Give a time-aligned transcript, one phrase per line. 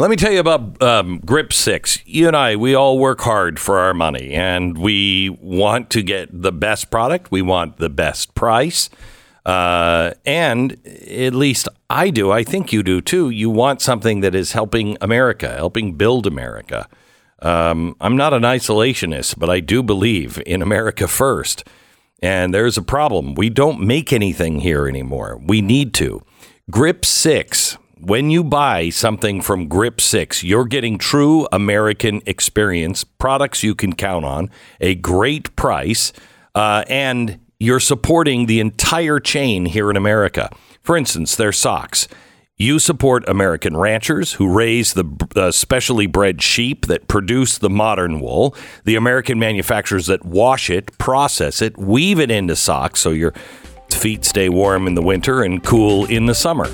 [0.00, 2.00] let me tell you about um, Grip Six.
[2.04, 6.28] You and I, we all work hard for our money, and we want to get
[6.32, 7.30] the best product.
[7.30, 8.90] We want the best price,
[9.46, 10.72] uh, and
[11.08, 12.32] at least I do.
[12.32, 13.30] I think you do too.
[13.30, 16.88] You want something that is helping America, helping build America.
[17.40, 21.62] Um, I'm not an isolationist, but I do believe in America first.
[22.20, 23.34] And there's a problem.
[23.34, 25.40] We don't make anything here anymore.
[25.44, 26.22] We need to.
[26.70, 27.76] Grip 6.
[28.04, 33.94] When you buy something from Grip 6, you're getting true American experience, products you can
[33.94, 36.12] count on, a great price,
[36.54, 40.50] uh, and you're supporting the entire chain here in America.
[40.82, 42.06] For instance, their socks.
[42.58, 48.20] You support American ranchers who raise the uh, specially bred sheep that produce the modern
[48.20, 53.32] wool, the American manufacturers that wash it, process it, weave it into socks so your
[53.90, 56.68] feet stay warm in the winter and cool in the summer.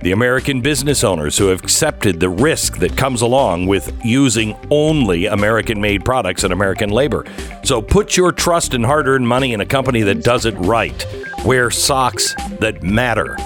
[0.00, 5.26] The American business owners who have accepted the risk that comes along with using only
[5.26, 7.24] American made products and American labor.
[7.64, 11.04] So put your trust and hard earned money in a company that does it right.
[11.44, 13.36] Wear socks that matter.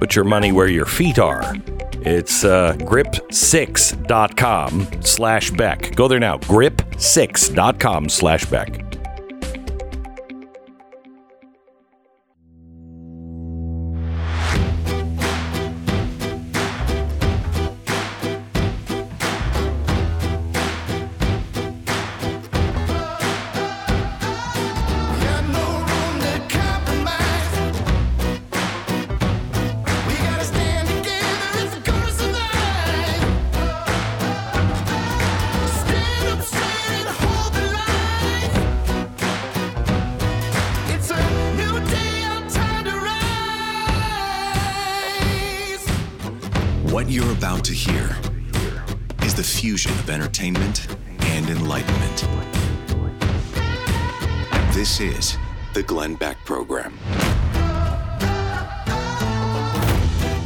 [0.00, 1.54] Put your money where your feet are.
[2.04, 5.94] It's uh, grip6.com slash Beck.
[5.94, 6.38] Go there now.
[6.38, 8.82] Grip6.com slash Beck.
[56.44, 56.98] Program.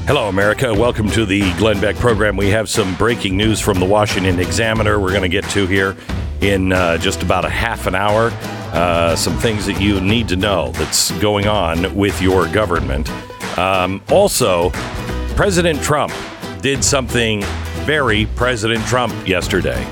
[0.06, 0.72] Hello, America.
[0.72, 2.36] Welcome to the Glenn Beck program.
[2.36, 5.96] We have some breaking news from the Washington Examiner we're going to get to here
[6.40, 8.30] in uh, just about a half an hour.
[8.72, 13.10] Uh, some things that you need to know that's going on with your government.
[13.58, 14.70] Um, also,
[15.34, 16.12] President Trump
[16.60, 17.42] did something
[17.84, 19.84] very President Trump yesterday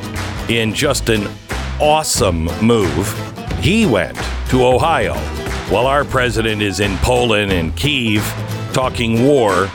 [0.48, 1.26] in just an
[1.80, 3.12] awesome move.
[3.60, 4.16] He went
[4.50, 5.14] to Ohio
[5.68, 8.22] while our president is in Poland and Kiev
[8.72, 9.68] talking war.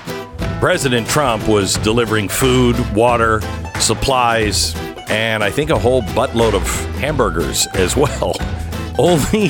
[0.60, 3.42] President Trump was delivering food, water,
[3.80, 4.76] supplies,
[5.10, 6.64] and I think a whole buttload of
[6.98, 8.36] hamburgers as well.
[9.00, 9.50] Only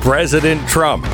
[0.00, 1.04] President Trump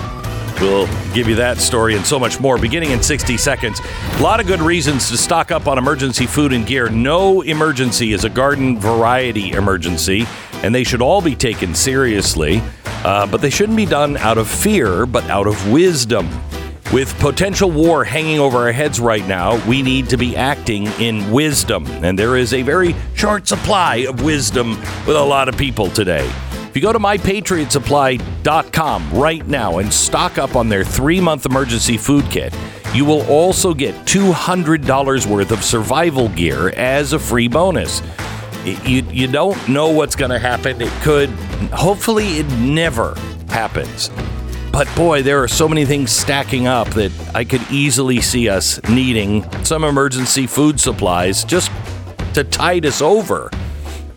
[0.63, 3.81] We'll give you that story and so much more beginning in 60 seconds.
[4.19, 6.89] A lot of good reasons to stock up on emergency food and gear.
[6.89, 10.25] No emergency is a garden variety emergency,
[10.63, 12.63] and they should all be taken seriously.
[13.05, 16.29] Uh, but they shouldn't be done out of fear, but out of wisdom.
[16.93, 21.31] With potential war hanging over our heads right now, we need to be acting in
[21.31, 21.87] wisdom.
[22.05, 26.31] And there is a very short supply of wisdom with a lot of people today.
[26.69, 31.97] If you go to mypatriotsupply.com right now and stock up on their three month emergency
[31.97, 32.55] food kit,
[32.95, 38.03] you will also get $200 worth of survival gear as a free bonus.
[38.65, 40.81] You, you don't know what's going to happen.
[40.81, 41.31] It could,
[41.71, 43.15] hopefully, it never
[43.49, 44.11] happens.
[44.73, 48.83] But boy, there are so many things stacking up that I could easily see us
[48.89, 51.71] needing some emergency food supplies just
[52.35, 53.51] to tide us over.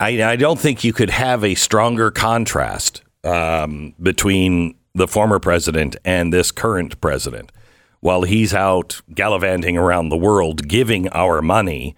[0.00, 5.96] I, I don't think you could have a stronger contrast um, between the former president
[6.04, 7.52] and this current president.
[8.00, 11.96] While he's out gallivanting around the world giving our money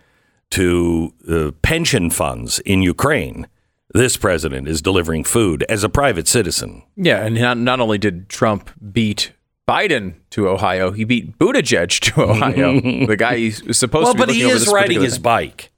[0.51, 3.49] to uh, pension funds in Ukraine,
[3.95, 6.83] this president is delivering food as a private citizen.
[6.97, 9.33] Yeah, and not, not only did Trump beat
[9.69, 12.81] Biden to Ohio, he beat Buttigieg to Ohio.
[13.07, 15.23] the guy he's supposed Well, to be but he is riding his thing.
[15.23, 15.71] bike.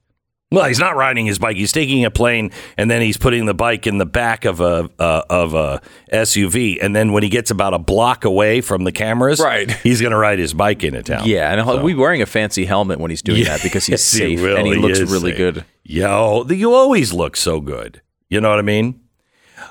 [0.50, 1.56] Well, he's not riding his bike.
[1.58, 4.88] He's taking a plane and then he's putting the bike in the back of a
[4.98, 6.78] uh, of a SUV.
[6.80, 9.70] And then when he gets about a block away from the cameras, Right.
[9.82, 11.26] he's going to ride his bike into town.
[11.26, 14.12] Yeah, and he'll be wearing a fancy helmet when he's doing that because he's Yes,
[14.12, 15.36] he safe and he, looks really safe.
[15.36, 15.64] good.
[15.84, 18.00] Yo, you always look so good.
[18.30, 19.00] You know what I mean?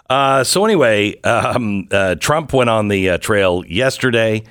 [0.10, 4.44] Uh, so anyway, um, uh, Trump went on the uh, trail yesterday,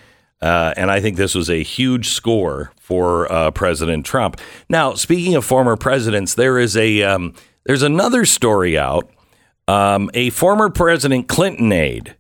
[0.43, 4.39] uh, and I think this was a huge score for uh, President Trump.
[4.69, 9.11] Now, speaking of former presidents, there is a um, there's another story out.
[9.69, 12.17] Um, a former President Clinton aide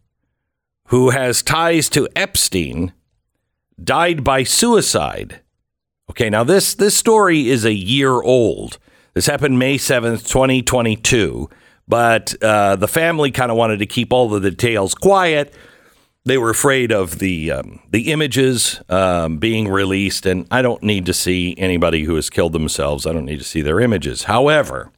[0.88, 2.92] who has ties to Epstein
[3.82, 5.40] died by suicide.
[6.10, 8.78] Okay, now this this story is a year old.
[9.14, 11.50] This happened May seventh, twenty twenty two.
[11.88, 15.54] But uh, the family kind of wanted to keep all the details quiet.
[16.24, 21.06] They were afraid of the um, the images um, being released, and I don't need
[21.06, 23.06] to see anybody who has killed themselves.
[23.06, 24.24] I don't need to see their images.
[24.24, 24.90] However,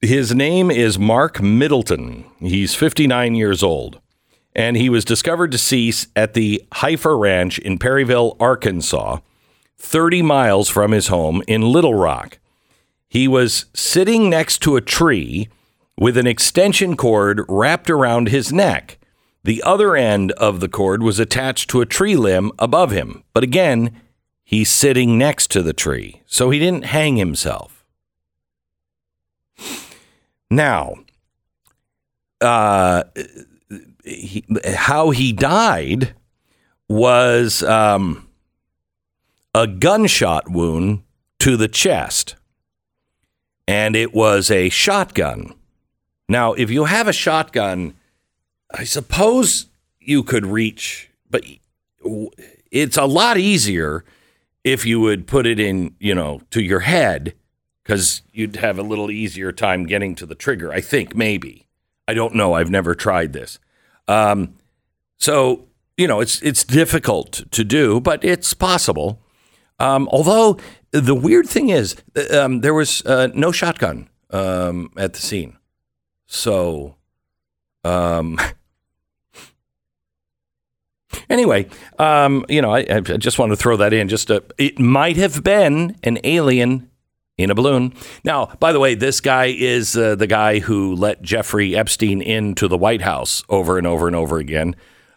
[0.00, 2.24] his name is Mark Middleton.
[2.40, 4.00] He's 59 years old,
[4.56, 9.20] and he was discovered deceased at the Heifer Ranch in Perryville, Arkansas,
[9.78, 12.38] 30 miles from his home in Little Rock.
[13.16, 15.48] He was sitting next to a tree
[15.96, 18.98] with an extension cord wrapped around his neck.
[19.42, 23.24] The other end of the cord was attached to a tree limb above him.
[23.32, 23.98] But again,
[24.44, 27.86] he's sitting next to the tree, so he didn't hang himself.
[30.50, 30.96] Now,
[32.42, 33.04] uh,
[34.04, 36.14] he, how he died
[36.86, 38.28] was um,
[39.54, 41.02] a gunshot wound
[41.38, 42.36] to the chest,
[43.66, 45.54] and it was a shotgun.
[46.28, 47.94] Now, if you have a shotgun,
[48.70, 49.66] I suppose
[50.00, 51.44] you could reach, but
[52.70, 54.04] it's a lot easier
[54.64, 57.34] if you would put it in, you know, to your head
[57.82, 60.72] because you'd have a little easier time getting to the trigger.
[60.72, 61.66] I think maybe.
[62.08, 62.54] I don't know.
[62.54, 63.58] I've never tried this.
[64.08, 64.54] Um,
[65.18, 65.66] so
[65.96, 69.18] you know, it's it's difficult to do, but it's possible.
[69.78, 70.58] Um, although
[71.00, 71.96] the weird thing is,
[72.32, 75.56] um, there was uh, no shotgun um, at the scene,
[76.26, 76.96] so
[77.84, 78.38] um,
[81.30, 84.08] anyway, um, you know, I, I just want to throw that in.
[84.08, 86.90] Just a, it might have been an alien
[87.38, 87.92] in a balloon.
[88.24, 92.66] Now, by the way, this guy is uh, the guy who let Jeffrey Epstein into
[92.66, 94.74] the White House over and over and over again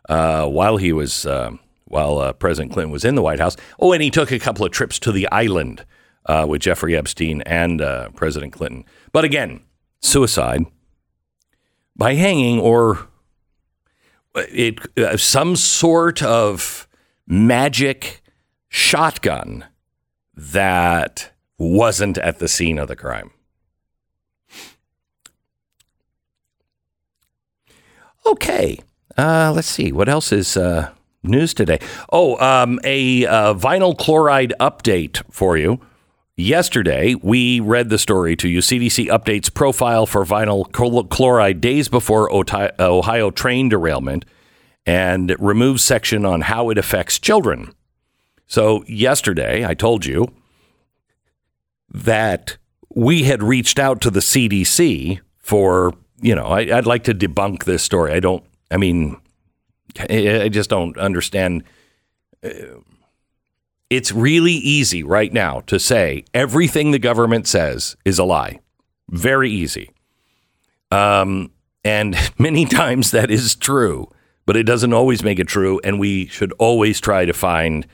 [0.08, 1.52] uh, while he was uh,
[1.90, 3.58] while uh, President Clinton was in the White House.
[3.80, 5.86] Oh, and he took a couple of trips to the island
[6.26, 8.86] uh, with Jeffrey Epstein and uh, President Clinton.
[9.12, 9.62] But again,
[10.02, 10.66] suicide
[11.96, 13.08] by hanging or
[14.36, 16.88] it uh, some sort of
[17.28, 18.22] magic
[18.70, 19.66] shotgun
[20.36, 23.32] that wasn't at the scene of the crime.
[28.26, 28.80] Okay,
[29.18, 30.92] uh, let's see what else is uh,
[31.24, 31.80] news today.
[32.12, 35.80] Oh, um, a uh, vinyl chloride update for you.
[36.36, 38.60] Yesterday, we read the story to you.
[38.60, 40.72] CDC updates profile for vinyl
[41.10, 44.24] chloride days before Ohio train derailment
[44.86, 47.74] and removes section on how it affects children.
[48.48, 50.30] So, yesterday, I told you
[51.90, 52.58] that
[52.96, 57.66] we had reached out to the CDC for, you know, I, I'd like to debunk
[57.66, 58.14] this story.
[58.14, 59.18] I don't, I mean,
[60.00, 61.64] I, just don't understand.
[62.44, 62.82] Uh,
[63.90, 68.60] It's really easy right now to say everything the government says is a lie.
[69.10, 69.90] Very easy.
[70.92, 71.52] Um,
[71.84, 74.12] and many times that is true,
[74.46, 75.80] but it doesn't always make it true.
[75.84, 77.88] And we should always try to find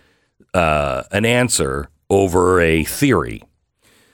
[0.53, 3.41] uh, an answer over a theory.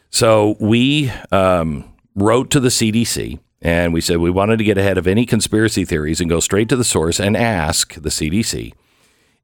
[0.09, 4.97] So we um, wrote to the CDC and we said we wanted to get ahead
[4.97, 8.73] of any conspiracy theories and go straight to the source and ask the CDC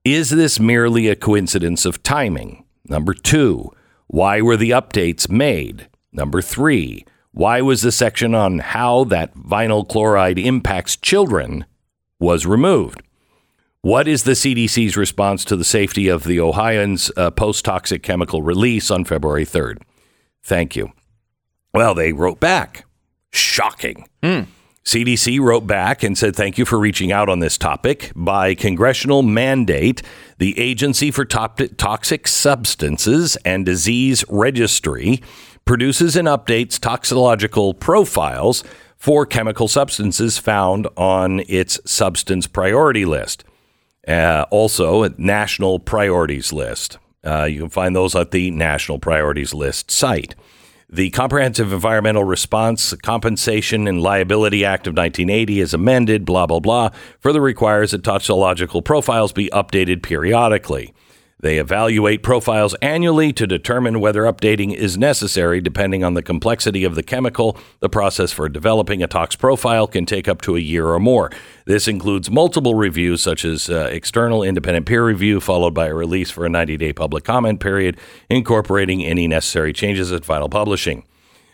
[0.04, 2.64] is this merely a coincidence of timing?
[2.88, 3.74] Number two,
[4.08, 5.90] why were the updates made?
[6.14, 11.66] Number three, why was the section on how that vinyl chloride impacts children
[12.20, 13.04] was removed?
[13.82, 18.42] What is the CDC's response to the safety of the Ohioans' uh, post toxic chemical
[18.42, 19.82] release on February 3rd?
[20.42, 20.94] Thank you.
[21.74, 22.87] Well, they wrote back.
[23.38, 24.08] Shocking.
[24.84, 28.12] CDC wrote back and said, Thank you for reaching out on this topic.
[28.16, 30.02] By congressional mandate,
[30.38, 35.22] the Agency for Top- Toxic Substances and Disease Registry
[35.66, 38.64] produces and updates toxicological profiles
[38.98, 43.44] for chemical substances found on its substance priority list.
[44.08, 46.98] Uh, also, a national priorities list.
[47.26, 50.34] Uh, you can find those at the National Priorities List site.
[50.90, 56.92] The Comprehensive Environmental Response Compensation and Liability Act of 1980 is amended, blah, blah, blah,
[57.20, 60.94] further requires that toxicological profiles be updated periodically.
[61.40, 66.96] They evaluate profiles annually to determine whether updating is necessary depending on the complexity of
[66.96, 67.60] the chemical.
[67.80, 71.32] The process for developing a tox profile can take up to a year or more.
[71.66, 76.32] This includes multiple reviews, such as uh, external independent peer review, followed by a release
[76.32, 78.00] for a 90 day public comment period,
[78.32, 81.04] incorporating any necessary changes at final publishing.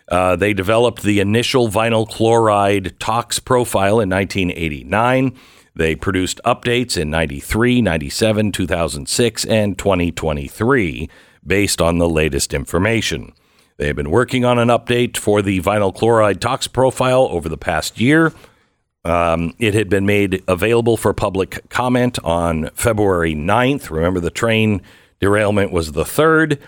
[0.08, 5.36] Uh, they developed the initial vinyl chloride tox profile in 1989.
[5.76, 11.10] They produced updates in 93, 97, 2006, and 2023
[11.46, 13.34] based on the latest information.
[13.78, 17.58] They have been working on an update for the vinyl chloride tox profile over the
[17.58, 18.34] past year.
[19.04, 23.90] Um, it had been made available for public comment on February 9th.
[23.90, 24.82] Remember, the train
[25.20, 26.60] derailment was the 3rd.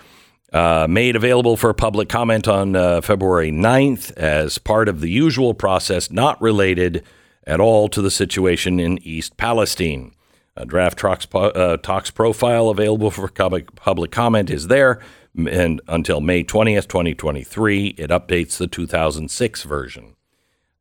[0.52, 5.54] Uh, made available for public comment on uh, February 9th as part of the usual
[5.54, 7.02] process, not related
[7.46, 10.12] at all to the situation in East Palestine.
[10.56, 15.00] A draft talks, uh, tox profile available for public, comment is there
[15.36, 17.88] and until May 20th, 2023.
[17.98, 20.16] It updates the 2006 version.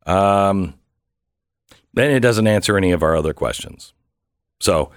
[0.05, 0.75] Um,
[1.93, 3.93] then it doesn't answer any of our other questions.
[4.59, 4.91] So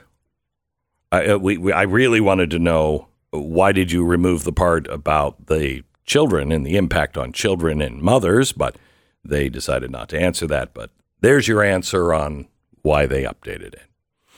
[1.10, 4.86] I, uh, we, we, I really wanted to know why did you remove the part
[4.88, 8.76] about the children and the impact on children and mothers, but
[9.24, 10.72] they decided not to answer that.
[10.72, 12.46] But there's your answer on
[12.82, 13.82] why they updated it.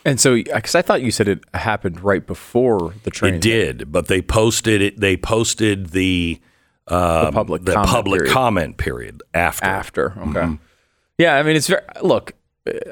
[0.05, 3.35] And so, because I thought you said it happened right before the train.
[3.35, 4.99] It did, but they posted it.
[4.99, 6.41] They posted the
[6.89, 8.33] um, The public the comment public period.
[8.33, 9.67] comment period after.
[9.67, 10.19] after.
[10.19, 10.59] Okay.
[11.19, 11.83] Yeah, I mean, it's very.
[12.03, 12.33] Look,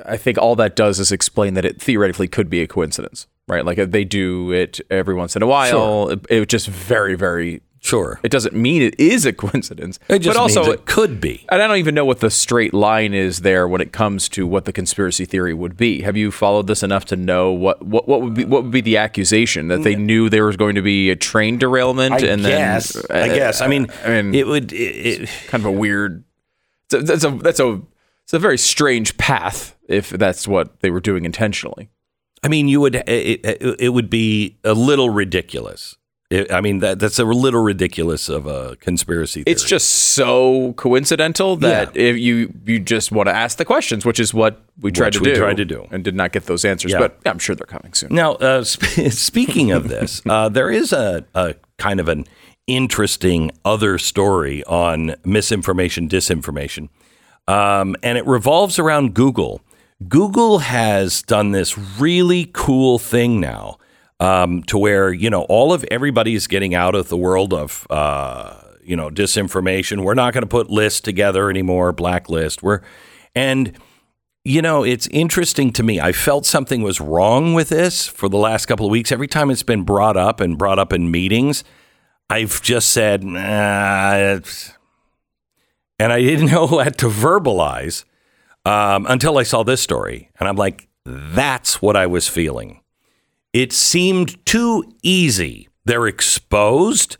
[0.05, 3.65] I think all that does is explain that it theoretically could be a coincidence, right?
[3.65, 6.11] Like they do it every once in a while.
[6.11, 7.63] It, it just very, very.
[7.81, 11.21] Sure, It doesn't mean it is a coincidence, it just but also means it could
[11.21, 11.47] be.
[11.49, 14.47] And I don't even know what the straight line is there when it comes to
[14.47, 16.03] what the conspiracy theory would be.
[16.03, 18.81] Have you followed this enough to know what what, what would be what would be
[18.81, 20.01] the accusation that they mm.
[20.01, 22.15] knew there was going to be a train derailment?
[22.15, 22.93] I and guess.
[22.93, 23.61] then, I uh, guess.
[23.61, 24.73] I mean, I mean, it would.
[24.73, 26.25] It, it, kind of a weird.
[26.91, 27.81] That's a that's a that's a,
[28.25, 31.91] it's a very strange path if that's what they were doing intentionally.
[32.43, 32.97] I mean, you would.
[32.97, 33.41] It,
[33.81, 35.97] it would be a little ridiculous.
[36.31, 39.53] It, I mean, that that's a little ridiculous of a conspiracy theory.
[39.53, 44.21] It's just so coincidental that if you you just want to ask the questions, which
[44.21, 45.89] is what we tried Which to we do, tried to do.
[45.91, 46.93] and did not get those answers.
[46.93, 46.99] Yeah.
[46.99, 48.15] But I'm sure they're coming soon.
[48.15, 52.27] Now, uh, sp- speaking of this, uh, there is a, a kind of an
[52.67, 56.91] interesting other story on misinformation, disinformation,
[57.47, 59.63] um, and it revolves around Google.
[60.09, 63.79] Google has done this really cool thing now
[64.21, 67.87] um, to where you know all of everybody is getting out of the world of
[67.91, 70.05] uh, you know disinformation.
[70.05, 72.63] We're not going to put lists together anymore, blacklist.
[72.63, 72.81] We're
[73.35, 73.79] and
[74.45, 76.01] you know, it's interesting to me.
[76.01, 79.13] I felt something was wrong with this for the last couple of weeks.
[79.13, 81.65] Every time it's been brought up and brought up in meetings,
[82.31, 84.41] I've just said, nah,
[85.99, 88.05] and I didn't know what to verbalize
[88.65, 90.31] um, until I saw this story.
[90.41, 92.81] And I'm like, that's what I was feeling.
[93.53, 95.69] It seemed too easy.
[95.85, 97.17] They're exposed.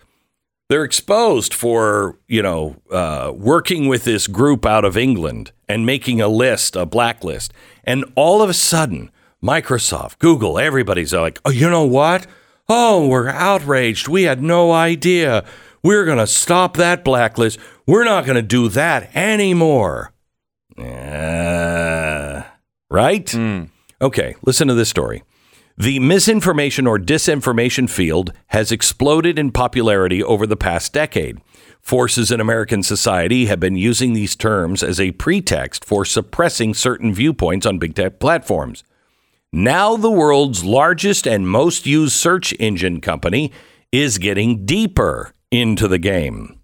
[0.69, 6.21] They're exposed for, you know, uh, working with this group out of England and making
[6.21, 7.55] a list, a blacklist.
[7.85, 9.11] And all of a sudden,
[9.43, 12.27] Microsoft, Google, everybody's like, oh, you know what?
[12.69, 14.09] Oh, we're outraged.
[14.09, 15.45] We had no idea.
[15.83, 17.59] We're going to stop that blacklist.
[17.87, 20.13] We're not going to do that anymore.
[20.77, 22.43] Uh,
[22.91, 23.35] right?
[24.03, 25.23] Okay, listen to this story.
[25.81, 31.39] The misinformation or disinformation field has exploded in popularity over the past decade.
[31.81, 37.15] Forces in American society have been using these terms as a pretext for suppressing certain
[37.15, 38.83] viewpoints on big tech platforms.
[39.53, 43.53] Now, the world's largest and most used search engine company
[43.93, 46.59] is getting deeper into the game.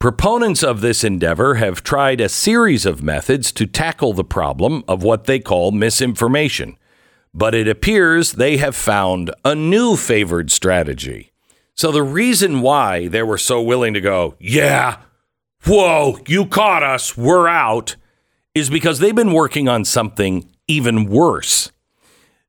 [0.00, 5.04] Proponents of this endeavor have tried a series of methods to tackle the problem of
[5.04, 6.76] what they call misinformation,
[7.34, 11.32] but it appears they have found a new favored strategy.
[11.74, 14.98] So, the reason why they were so willing to go, yeah,
[15.66, 17.96] whoa, you caught us, we're out,
[18.54, 21.72] is because they've been working on something even worse.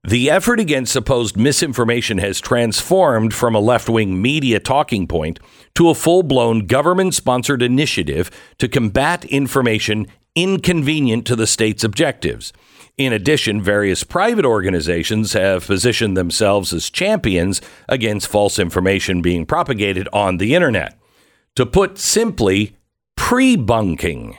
[0.07, 5.39] The effort against supposed misinformation has transformed from a left wing media talking point
[5.73, 12.53] to a full blown government sponsored initiative to combat information inconvenient to the state's objectives.
[12.97, 20.07] In addition, various private organizations have positioned themselves as champions against false information being propagated
[20.13, 20.97] on the internet.
[21.57, 22.77] To put simply,
[23.17, 24.37] pre bunking.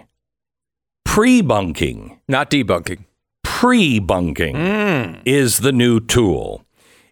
[1.05, 3.05] Pre bunking Not debunking.
[3.43, 5.21] pre bunking hmm.
[5.27, 6.65] is the new tool.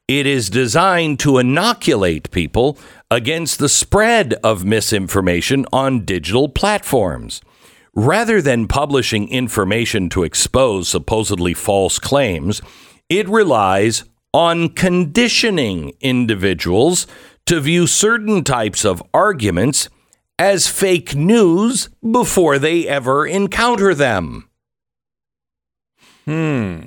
[0.08, 2.78] It is designed to inoculate people
[3.10, 7.40] against the spread of misinformation on digital platforms.
[7.94, 12.60] Rather than publishing information to expose supposedly false claims,
[13.08, 17.06] it relies on conditioning individuals
[17.46, 19.88] to view certain types of arguments
[20.38, 24.48] as fake news before they ever encounter them.
[26.24, 26.80] Hmm.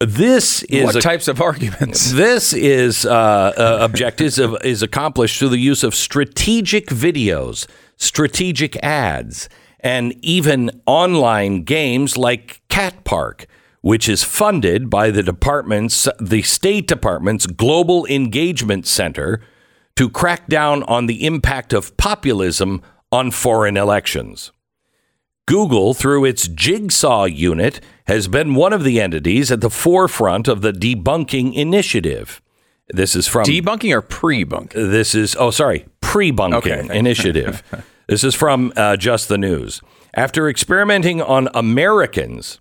[0.00, 2.12] This is what a, types of arguments?
[2.12, 7.66] this is uh, uh, objectives of, is accomplished through the use of strategic videos,
[8.04, 9.48] strategic ads,
[9.80, 13.46] and even online games like Cat Park,
[13.80, 19.40] which is funded by the department's the State Department's Global Engagement Center
[19.96, 22.82] to crack down on the impact of populism
[23.12, 24.52] on foreign elections.
[25.46, 30.62] Google, through its Jigsaw unit, has been one of the entities at the forefront of
[30.62, 32.40] the debunking initiative.
[32.88, 34.90] This is from Debunking or pre-bunking?
[34.90, 36.98] this is oh sorry pre-bunking Okay.
[36.98, 37.62] initiative.
[38.06, 39.80] this is from uh, Just the News.
[40.14, 42.60] After experimenting on Americans,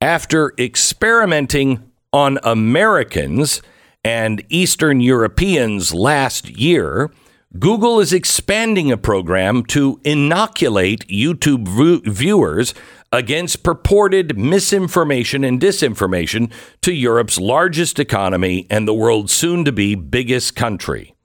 [0.00, 3.62] after experimenting on Americans
[4.04, 7.10] and Eastern Europeans last year,
[7.58, 12.74] Google is expanding a program to inoculate YouTube vu- viewers
[13.12, 19.94] against purported misinformation and disinformation to Europe's largest economy and the world's soon to be
[19.94, 21.15] biggest country.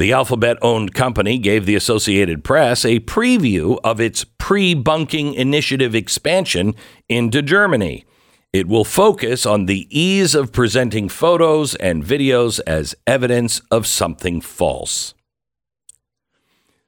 [0.00, 5.94] The Alphabet owned company gave the Associated Press a preview of its pre bunking initiative
[5.94, 6.74] expansion
[7.10, 8.06] into Germany.
[8.50, 14.40] It will focus on the ease of presenting photos and videos as evidence of something
[14.40, 15.12] false.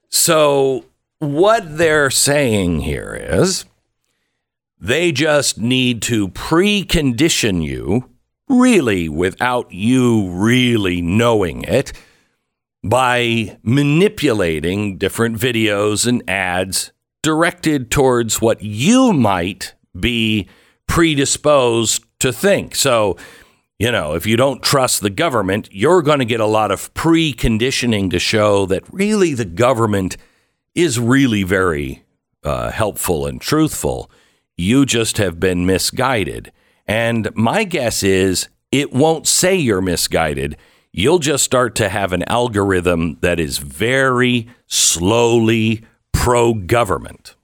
[0.08, 0.86] So,
[1.18, 3.66] what they're saying here is
[4.80, 8.08] they just need to precondition you,
[8.48, 11.92] really without you really knowing it,
[12.82, 16.92] by manipulating different videos and ads
[17.22, 20.48] directed towards what you might be
[20.86, 22.74] predisposed to think.
[22.74, 23.16] So,
[23.78, 26.92] you know, if you don't trust the government, you're going to get a lot of
[26.94, 30.16] preconditioning to show that really the government
[30.74, 32.04] is really very
[32.42, 34.10] uh, helpful and truthful.
[34.56, 36.52] You just have been misguided.
[36.86, 40.56] And my guess is it won't say you're misguided.
[40.92, 47.34] You'll just start to have an algorithm that is very slowly pro government.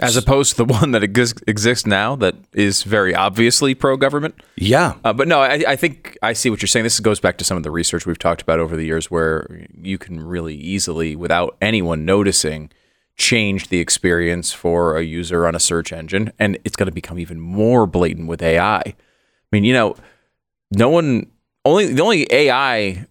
[0.00, 4.34] As opposed to the one that exis- exists now that is very obviously pro-government.
[4.56, 4.94] Yeah.
[5.04, 6.82] Uh, but no, I, I think I see what you're saying.
[6.82, 9.66] This goes back to some of the research we've talked about over the years, where
[9.80, 12.70] you can really easily, without anyone noticing,
[13.16, 17.18] change the experience for a user on a search engine, and it's going to become
[17.18, 18.78] even more blatant with AI.
[18.80, 18.94] I
[19.52, 19.94] mean, you know,
[20.76, 21.26] no one
[21.64, 23.06] only the only AI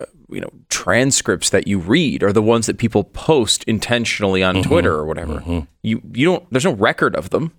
[0.00, 4.62] uh, you know transcripts that you read are the ones that people post intentionally on
[4.62, 5.42] Twitter or whatever.
[5.82, 7.52] You you don't there's no record of them.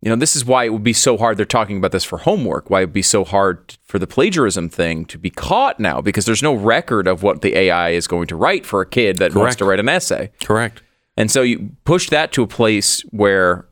[0.00, 1.36] You know, this is why it would be so hard.
[1.38, 2.70] They're talking about this for homework.
[2.70, 6.24] Why it would be so hard for the plagiarism thing to be caught now because
[6.24, 9.34] there's no record of what the AI is going to write for a kid that
[9.34, 10.30] wants to write an essay.
[10.40, 10.82] Correct.
[11.16, 13.66] And so you push that to a place where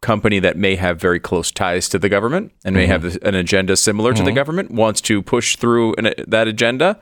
[0.00, 3.76] company that may have very close ties to the government and may have an agenda
[3.76, 6.98] similar to the government wants to push through an, that agenda.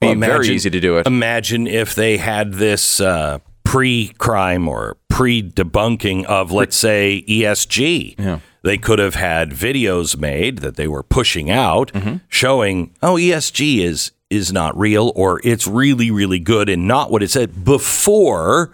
[0.00, 1.06] Be Well, very easy to do it.
[1.06, 8.14] Imagine if they had this uh, pre-crime or pre-debunking of, let's say, ESG.
[8.18, 8.40] Yeah.
[8.62, 12.16] They could have had videos made that they were pushing out, Mm-hmm.
[12.28, 17.20] showing, oh, ESG is is not real, or it's really, really good and not what
[17.22, 18.70] it said before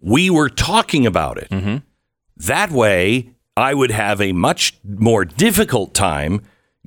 [0.00, 1.48] we were talking about it.
[2.38, 6.40] That way, I would have a much more difficult time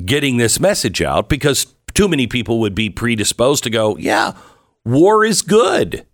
[0.04, 4.34] getting this message out because too many people would be predisposed to go, yeah,
[4.86, 6.06] war is good.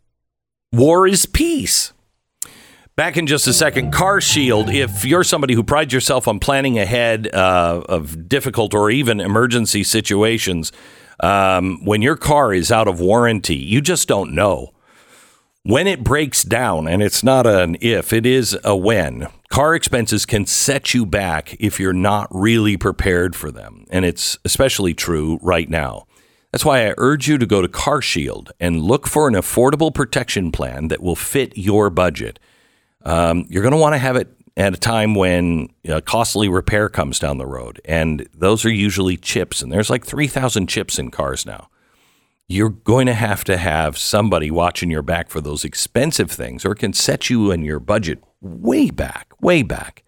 [0.73, 1.93] War is peace.
[2.95, 4.71] Back in just a second, Car Shield.
[4.71, 9.83] If you're somebody who prides yourself on planning ahead uh, of difficult or even emergency
[9.83, 10.71] situations,
[11.19, 14.73] um, when your car is out of warranty, you just don't know
[15.67, 20.25] When it breaks down, and it's not an if, it is a when, car expenses
[20.25, 23.85] can set you back if you're not really prepared for them.
[23.89, 26.07] And it's especially true right now.
[26.53, 30.53] That's why I urge you to go to CarShield and look for an affordable protection
[30.53, 32.39] plan that will fit your budget.
[33.03, 36.87] Um, you're going to want to have it at a time when a costly repair
[36.87, 37.81] comes down the road.
[37.83, 41.67] And those are usually chips, and there's like 3,000 chips in cars now
[42.49, 46.71] you're going to have to have somebody watching your back for those expensive things or
[46.71, 50.03] it can set you and your budget way back, way back.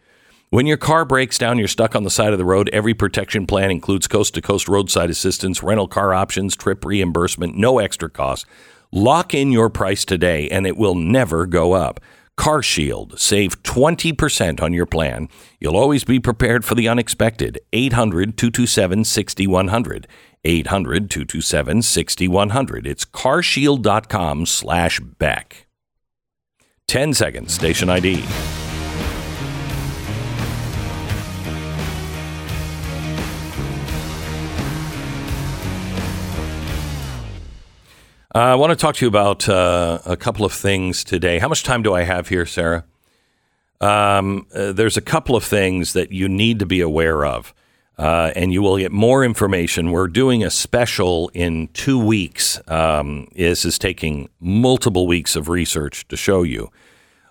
[0.49, 2.69] When your car breaks down, you're stuck on the side of the road.
[2.71, 7.78] Every protection plan includes coast to coast roadside assistance, rental car options, trip reimbursement, no
[7.78, 8.45] extra cost.
[8.91, 11.99] Lock in your price today and it will never go up.
[12.39, 13.19] Car Shield.
[13.19, 15.28] Save 20% on your plan.
[15.60, 17.60] You'll always be prepared for the unexpected.
[17.73, 20.08] 800 227 6100.
[20.43, 22.88] 800 227 6100.
[22.88, 25.67] It's carshield.com slash Beck.
[26.88, 28.23] 10 seconds, station ID.
[38.34, 41.39] Uh, I want to talk to you about uh, a couple of things today.
[41.39, 42.86] How much time do I have here, Sarah?
[43.82, 47.56] Um, uh, there's a couple of things that you need to be aware of,
[47.99, 49.91] uh, and you will get more information.
[49.91, 52.62] We're doing a special in two weeks.
[52.69, 56.71] Um, this is taking multiple weeks of research to show you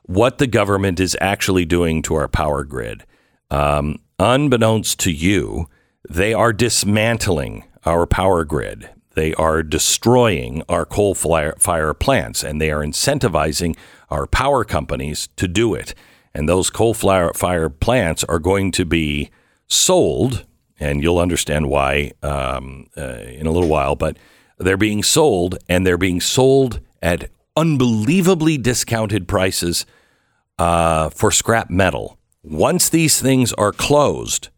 [0.02, 3.07] what the government is actually doing to our power grid.
[3.50, 5.70] Um, unbeknownst to you,
[6.07, 8.90] they are dismantling our power grid.
[9.14, 13.74] They are destroying our coal fire, plants and they are incentivizing
[14.11, 15.94] our power companies to do it.
[16.35, 19.31] And those coal fire plants are going to be
[19.66, 20.44] sold,
[20.79, 24.17] and you'll understand why um, uh, in a little while, but
[24.59, 29.87] they're being sold and they're being sold at unbelievably discounted prices
[30.59, 32.19] uh, for scrap metal.
[32.43, 34.49] Once these things are closed,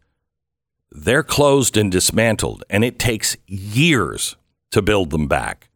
[0.91, 4.35] they're closed and dismantled, and it takes years
[4.71, 5.69] to build them back.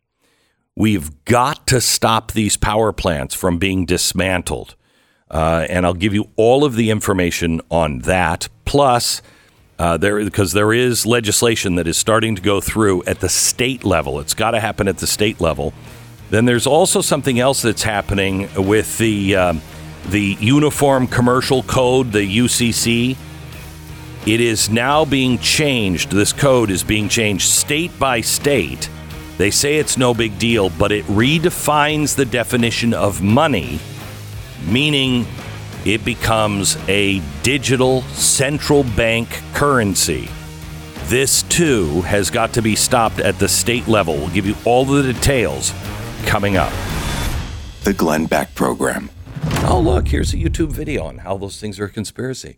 [0.75, 4.75] We've got to stop these power plants from being dismantled.
[5.31, 8.49] Uh, and I'll give you all of the information on that.
[8.65, 9.21] Plus,
[9.77, 13.83] uh, there because there is legislation that is starting to go through at the state
[13.83, 14.19] level.
[14.19, 15.73] It's got to happen at the state level.
[16.29, 19.61] Then there's also something else that's happening with the um,
[20.07, 23.17] the Uniform Commercial Code, the UCC.
[24.25, 26.09] It is now being changed.
[26.11, 28.89] This code is being changed state by state.
[29.37, 33.79] They say it's no big deal, but it redefines the definition of money,
[34.67, 35.27] meaning
[35.85, 40.27] it becomes a digital central bank currency.
[41.05, 44.15] This too has got to be stopped at the state level.
[44.15, 45.71] We'll give you all the details
[46.25, 46.73] coming up.
[47.83, 49.11] The Glenn Beck Program.
[49.67, 52.57] Oh, look, here's a YouTube video on how those things are a conspiracy.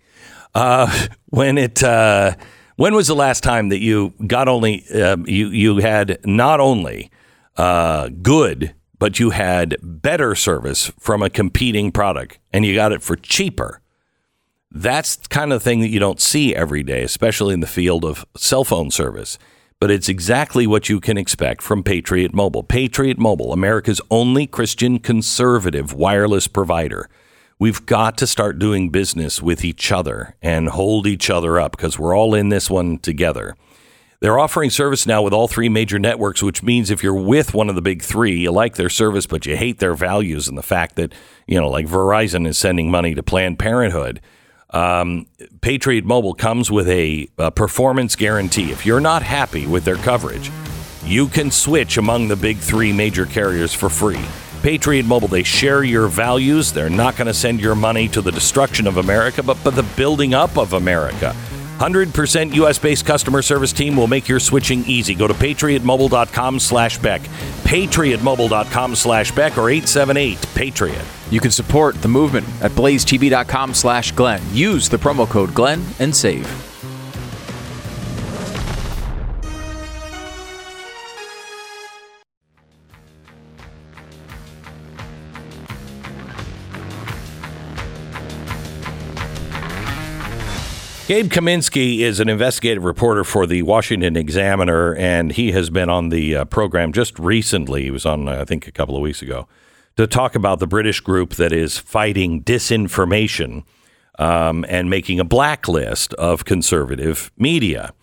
[0.55, 2.35] Uh, when it, uh,
[2.77, 7.11] when was the last time that you got only uh, you you had not only
[7.57, 13.01] uh, good, but you had better service from a competing product, and you got it
[13.01, 13.81] for cheaper?
[14.71, 18.25] That's kind of thing that you don't see every day, especially in the field of
[18.36, 19.38] cell phone service.
[19.79, 22.63] But it's exactly what you can expect from Patriot Mobile.
[22.63, 27.10] Patriot Mobile, America's only Christian conservative wireless provider.
[27.60, 31.97] We've got to start doing business with each other and hold each other up because
[31.97, 33.55] we're all in this one together.
[34.19, 37.69] They're offering service now with all three major networks, which means if you're with one
[37.69, 40.63] of the big three, you like their service, but you hate their values and the
[40.63, 41.13] fact that,
[41.45, 44.19] you know, like Verizon is sending money to Planned Parenthood.
[44.71, 45.27] Um,
[45.62, 48.71] Patriot Mobile comes with a, a performance guarantee.
[48.71, 50.51] If you're not happy with their coverage,
[51.06, 54.25] you can switch among the big three major carriers for free.
[54.63, 56.73] Patriot Mobile, they share your values.
[56.73, 59.84] They're not going to send your money to the destruction of America, but, but the
[59.95, 61.36] building up of America.
[61.77, 62.79] 100% U.S.
[62.79, 65.13] based customer service team will make your switching easy.
[65.15, 67.21] Go to patriotmobile.com slash Beck,
[67.63, 71.05] patriotmobile.com slash Beck, or 878 Patriot.
[71.29, 74.41] You can support the movement at blazetv.com slash Glenn.
[74.51, 76.76] Use the promo code Glenn and save.
[91.07, 96.09] Gabe Kaminsky is an investigative reporter for the Washington Examiner, and he has been on
[96.09, 97.83] the uh, program just recently.
[97.83, 99.47] He was on, uh, I think, a couple of weeks ago
[99.95, 103.63] to talk about the British group that is fighting disinformation
[104.19, 107.93] um, and making a blacklist of conservative media.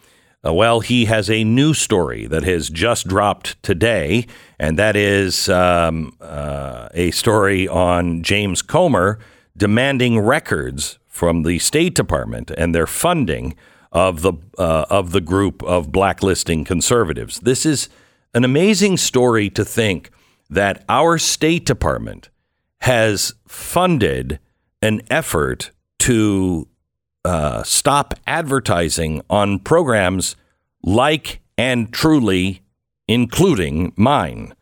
[0.42, 4.26] Uh, well, he has a new story that has just dropped today,
[4.58, 9.18] and that is um, uh, a story on James Comer
[9.58, 13.54] demanding records from the State Department and their funding
[13.92, 17.38] of the uh, of the group of blacklisting conservatives.
[17.38, 17.88] This is
[18.34, 20.10] an amazing story to think
[20.50, 22.30] that our State Department
[22.80, 24.40] has funded
[24.82, 26.66] an effort to
[27.24, 30.34] uh, stop advertising on programs
[30.82, 32.62] like and truly,
[33.06, 34.52] including mine.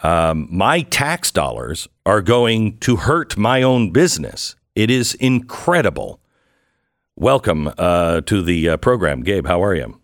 [0.00, 4.54] Um, my tax dollars are going to hurt my own business.
[4.78, 6.20] It is incredible.
[7.16, 9.44] Welcome uh, to the uh, program, Gabe.
[9.44, 10.00] How are you?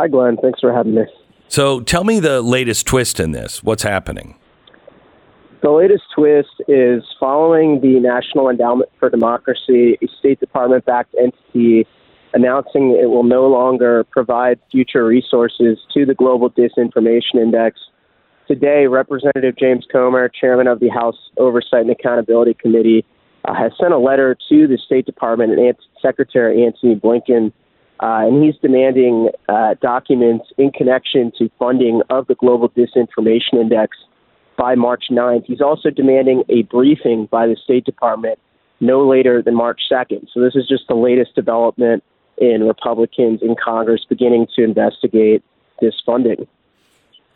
[0.00, 0.36] Hi, Glenn.
[0.42, 1.02] Thanks for having me.
[1.46, 3.62] So, tell me the latest twist in this.
[3.62, 4.34] What's happening?
[5.62, 11.86] The latest twist is following the National Endowment for Democracy, a State Department backed entity,
[12.34, 17.78] announcing it will no longer provide future resources to the Global Disinformation Index.
[18.48, 23.06] Today, Representative James Comer, chairman of the House Oversight and Accountability Committee,
[23.44, 27.52] uh, has sent a letter to the State Department and Secretary Antony Blinken,
[28.00, 33.96] uh, and he's demanding uh, documents in connection to funding of the Global Disinformation Index
[34.56, 35.44] by March 9th.
[35.46, 38.38] He's also demanding a briefing by the State Department
[38.80, 40.26] no later than March 2nd.
[40.32, 42.02] So this is just the latest development
[42.38, 45.42] in Republicans in Congress beginning to investigate
[45.80, 46.46] this funding.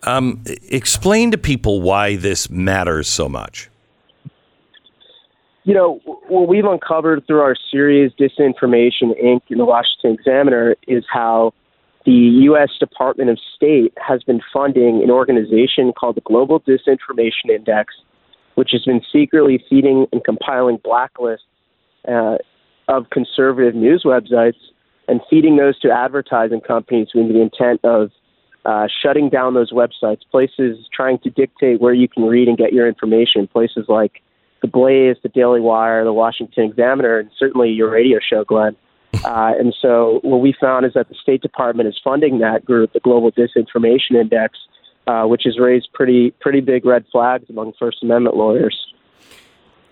[0.02, 3.70] Um, explain to people why this matters so much.
[5.66, 9.40] You know, what we've uncovered through our series Disinformation Inc.
[9.48, 11.54] in the Washington Examiner is how
[12.04, 12.70] the U.S.
[12.78, 17.94] Department of State has been funding an organization called the Global Disinformation Index,
[18.54, 21.38] which has been secretly feeding and compiling blacklists
[22.06, 22.36] uh,
[22.86, 24.60] of conservative news websites
[25.08, 28.12] and feeding those to advertising companies with the intent of
[28.66, 32.72] uh, shutting down those websites, places trying to dictate where you can read and get
[32.72, 34.22] your information, places like
[34.62, 38.76] The Blaze, The Daily Wire, The Washington Examiner, and certainly your radio show, Glenn.
[39.24, 42.92] Uh, and so what we found is that the State Department is funding that group,
[42.92, 44.58] the Global Disinformation Index,
[45.06, 48.76] uh, which has raised pretty pretty big red flags among First Amendment lawyers.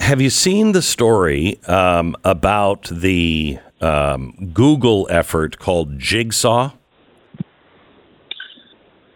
[0.00, 6.72] Have you seen the story um, about the um, Google effort called Jigsaw?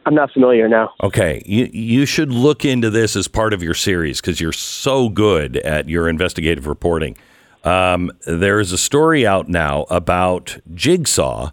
[0.08, 0.94] I'm not familiar now.
[1.02, 5.10] Okay, you you should look into this as part of your series because you're so
[5.10, 7.14] good at your investigative reporting.
[7.62, 11.50] Um, there is a story out now about Jigsaw,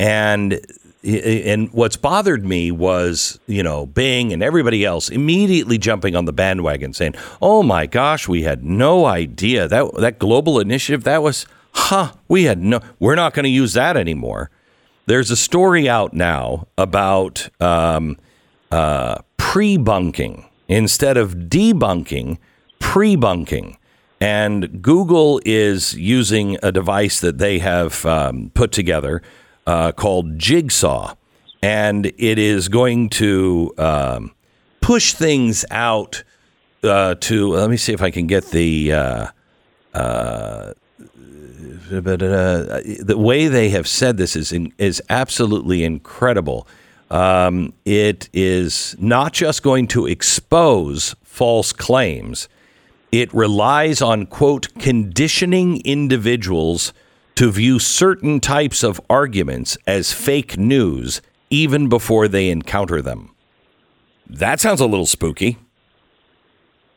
[0.00, 0.60] and
[1.04, 6.32] and what's bothered me was you know Bing and everybody else immediately jumping on the
[6.32, 11.46] bandwagon, saying, "Oh my gosh, we had no idea that that global initiative that was,
[11.70, 12.14] huh?
[12.26, 14.50] We had no, we're not going to use that anymore."
[15.06, 18.16] There's a story out now about um,
[18.70, 22.38] uh, pre-bunking instead of debunking,
[22.78, 23.78] pre-bunking.
[24.20, 29.22] And Google is using a device that they have um, put together
[29.66, 31.16] uh, called Jigsaw,
[31.60, 34.32] and it is going to um,
[34.80, 36.22] push things out
[36.84, 37.48] uh, to.
[37.48, 38.92] Let me see if I can get the.
[38.92, 39.26] Uh,
[39.94, 40.72] uh,
[42.00, 46.66] but uh, the way they have said this is in, is absolutely incredible.
[47.10, 52.48] Um, it is not just going to expose false claims;
[53.10, 56.92] it relies on quote conditioning individuals
[57.34, 63.30] to view certain types of arguments as fake news even before they encounter them.
[64.26, 65.58] That sounds a little spooky.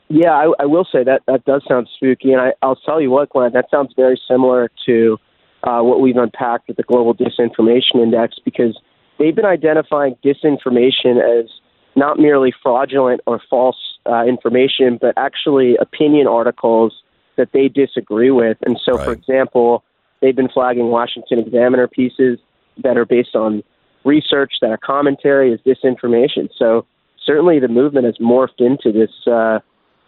[0.08, 3.10] Yeah, I, I will say that that does sound spooky, and I, I'll tell you
[3.10, 5.18] what, Glenn, that sounds very similar to
[5.63, 8.80] uh, what we've unpacked with the Global Disinformation Index because
[9.18, 11.50] they've been identifying disinformation as
[11.96, 16.94] not merely fraudulent or false uh, information, but actually opinion articles
[17.38, 18.58] that they disagree with.
[18.65, 19.84] And so, for example,
[20.22, 22.38] they've been flagging Washington Examiner pieces
[22.84, 23.63] that are based on
[24.04, 26.50] research that are commentary is disinformation.
[26.58, 26.86] So
[27.26, 29.60] certainly the movement has morphed into this uh,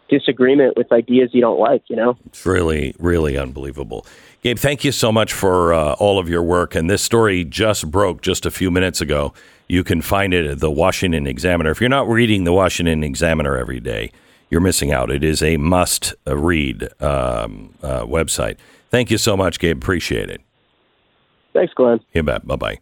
[0.09, 2.17] disagreement with ideas you don't like, you know?
[2.25, 4.05] It's really, really unbelievable.
[4.43, 6.75] Gabe, thank you so much for uh, all of your work.
[6.75, 9.33] And this story just broke just a few minutes ago.
[9.67, 11.71] You can find it at the Washington Examiner.
[11.71, 14.11] If you're not reading the Washington Examiner every day,
[14.49, 15.11] you're missing out.
[15.11, 18.57] It is a must read um, uh, website.
[18.89, 19.77] Thank you so much, Gabe.
[19.77, 20.41] Appreciate it.
[21.53, 21.99] Thanks, Glenn.
[22.13, 22.47] You bet.
[22.47, 22.79] Bye bye.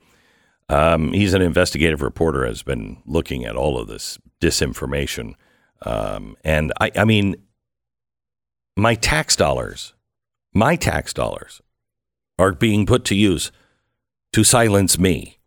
[0.67, 5.35] Um, he's an investigative reporter, has been looking at all of this disinformation.
[5.85, 7.35] Um, and I, I mean,
[8.75, 9.93] my tax dollars,
[10.53, 11.61] my tax dollars
[12.37, 13.51] are being put to use
[14.33, 15.37] to silence me.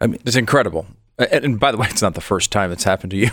[0.00, 0.86] I mean, it's incredible.
[1.18, 3.30] And, and by the way, it's not the first time it's happened to you.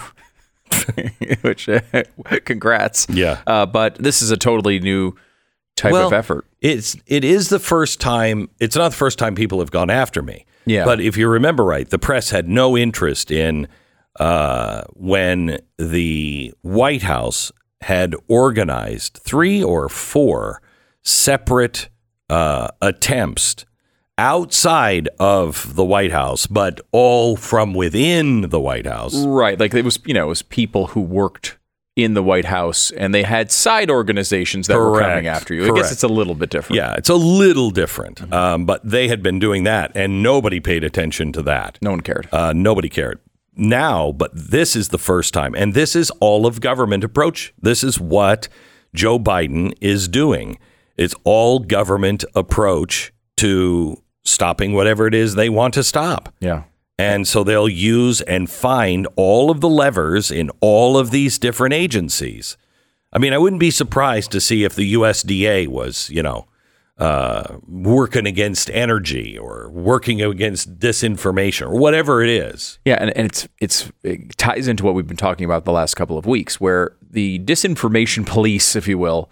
[1.41, 1.79] Which, uh,
[2.45, 3.07] congrats.
[3.09, 3.41] Yeah.
[3.47, 5.13] Uh, but this is a totally new
[5.77, 6.45] type well, of effort.
[6.59, 8.49] It's it is the first time.
[8.59, 10.45] It's not the first time people have gone after me.
[10.65, 10.83] Yeah.
[10.83, 13.69] But if you remember right, the press had no interest in
[14.19, 17.51] uh, when the White House
[17.81, 20.61] had organized three or four
[21.03, 21.89] separate
[22.29, 23.65] uh, attempts
[24.17, 29.15] outside of the White House, but all from within the White House.
[29.25, 29.59] Right.
[29.59, 31.57] Like it was, you know, it was people who worked
[31.95, 35.71] in the White House and they had side organizations that were coming after you.
[35.71, 36.77] I guess it's a little bit different.
[36.77, 40.83] Yeah, it's a little different, um, but they had been doing that, and nobody paid
[40.83, 41.79] attention to that.
[41.81, 42.29] No one cared.
[42.31, 43.19] Uh, nobody cared.
[43.57, 47.53] Now, but this is the first time, and this is all of government approach.
[47.59, 48.47] This is what
[48.93, 50.59] Joe Biden is doing.
[50.95, 56.33] It's all government approach to stopping whatever it is they want to stop.
[56.39, 56.63] yeah.
[56.99, 61.75] And so they'll use and find all of the levers in all of these different
[61.75, 62.57] agencies.
[63.13, 66.47] I mean, I wouldn't be surprised to see if the USDA was, you know,
[66.97, 72.79] uh, working against energy or working against disinformation or whatever it is.
[72.85, 75.95] Yeah, and, and it's it's it ties into what we've been talking about the last
[75.95, 79.29] couple of weeks, where the disinformation police, if you will,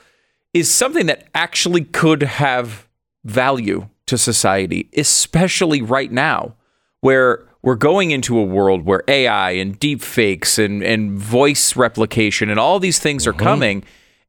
[0.54, 2.88] is something that actually could have
[3.24, 6.56] value to society, especially right now,
[7.02, 12.52] where we're going into a world where AI and deep fakes and, and voice replication
[12.52, 13.84] and all these things are coming,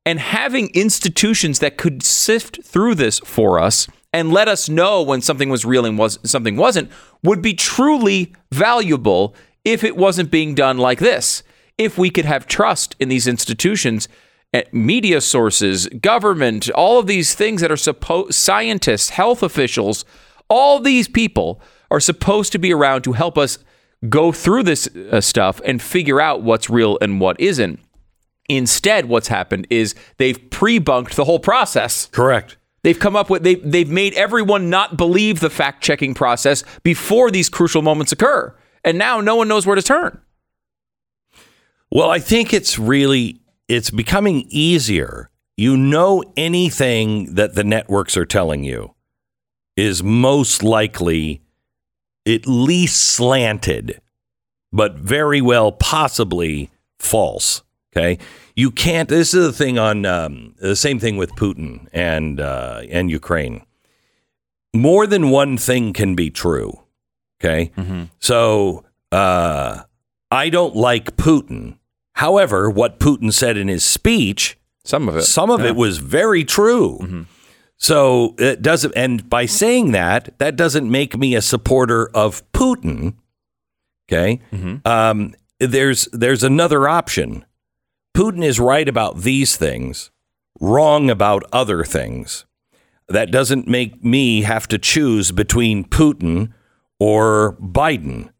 [0.06, 5.20] and having institutions that could sift through this for us and let us know when
[5.20, 6.90] something was real and was something wasn't
[7.22, 11.42] would be truly valuable if it wasn't being done like this.
[11.76, 14.08] If we could have trust in these institutions,
[14.54, 20.04] eh, media sources, government, all of these things that are supposed scientists, health officials,
[20.48, 23.58] all these people are supposed to be around to help us
[24.08, 27.80] go through this uh, stuff and figure out what's real and what isn't.
[28.48, 32.06] Instead, what's happened is they've pre-bunked the whole process.
[32.06, 32.56] Correct.
[32.82, 37.32] They've come up with they they've made everyone not believe the fact checking process before
[37.32, 38.54] these crucial moments occur.
[38.84, 40.20] And now no one knows where to turn.
[41.90, 45.30] Well, I think it's really it's becoming easier.
[45.56, 48.94] You know anything that the networks are telling you
[49.76, 51.42] is most likely
[52.26, 54.00] at least slanted,
[54.72, 57.62] but very well possibly false.
[57.96, 58.18] Okay,
[58.54, 59.08] you can't.
[59.08, 63.64] This is the thing on um, the same thing with Putin and uh, and Ukraine.
[64.74, 66.82] More than one thing can be true.
[67.40, 67.70] Okay,
[68.18, 69.82] so uh,
[70.30, 71.78] I don't like Putin.
[72.14, 75.22] However, what Putin said in his speech, Some of it.
[75.22, 77.26] some of it was very true.
[77.78, 83.14] So it doesn't, and by saying that, that doesn't make me a supporter of Putin.
[84.08, 84.40] Okay,
[84.84, 87.44] um, there's there's another option.
[88.16, 90.10] Putin is right about these things,
[90.58, 92.46] wrong about other things.
[93.08, 96.54] That doesn't make me have to choose between Putin
[96.98, 98.30] or Biden.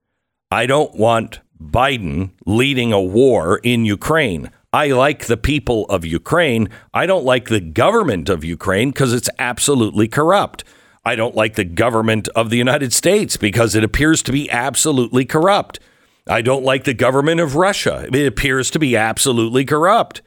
[0.50, 4.50] I don't want Biden leading a war in Ukraine.
[4.72, 6.70] I like the people of Ukraine.
[6.94, 10.64] I don't like the government of Ukraine because it's absolutely corrupt.
[11.04, 15.26] I don't like the government of the United States because it appears to be absolutely
[15.26, 15.80] corrupt.
[16.28, 18.08] I don't like the government of Russia.
[18.12, 20.22] It appears to be absolutely corrupt.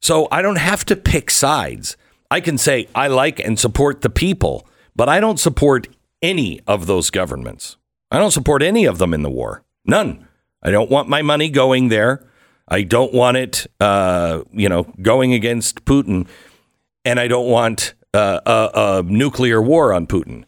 [0.00, 1.96] So I don't have to pick sides.
[2.30, 5.88] I can say I like and support the people, but I don't support
[6.20, 7.76] any of those governments.
[8.10, 9.64] I don't support any of them in the war.
[9.84, 10.26] None.
[10.62, 12.26] I don't want my money going there.
[12.68, 16.26] I don't want it, uh, you know, going against Putin,
[17.04, 20.44] and I don't want uh, a, a nuclear war on Putin.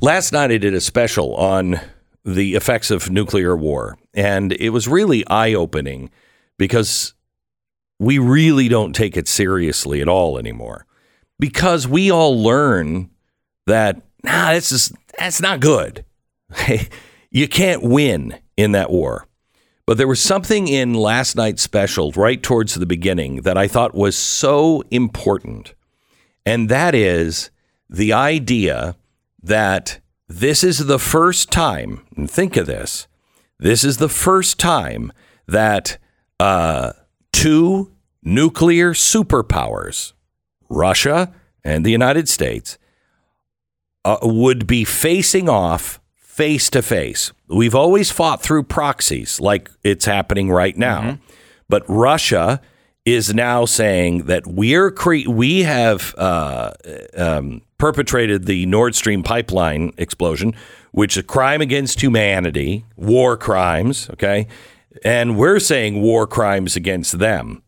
[0.00, 1.80] Last night I did a special on
[2.34, 6.10] the effects of nuclear war, and it was really eye opening
[6.58, 7.14] because
[7.98, 10.86] we really don't take it seriously at all anymore.
[11.38, 13.10] Because we all learn
[13.66, 16.04] that nah, this is that's not good.
[17.30, 19.26] you can't win in that war.
[19.86, 23.94] But there was something in last night's special, right towards the beginning, that I thought
[23.94, 25.74] was so important.
[26.44, 27.50] And that is
[27.88, 28.96] the idea
[29.42, 33.06] that this is the first time, and think of this,
[33.58, 35.12] this is the first time
[35.46, 35.98] that
[36.38, 36.92] uh,
[37.32, 40.12] two nuclear superpowers,
[40.68, 41.32] Russia
[41.64, 42.78] and the United States,
[44.04, 47.32] uh, would be facing off face to face.
[47.48, 51.18] We've always fought through proxies like it's happening right now.
[51.68, 52.60] But Russia
[53.04, 56.72] is now saying that we're cre- we have uh,
[57.16, 60.54] um, perpetrated the Nord Stream pipeline explosion.
[60.92, 64.46] which is a crime against humanity, war crimes, okay?
[65.04, 67.62] And we're saying war crimes against them.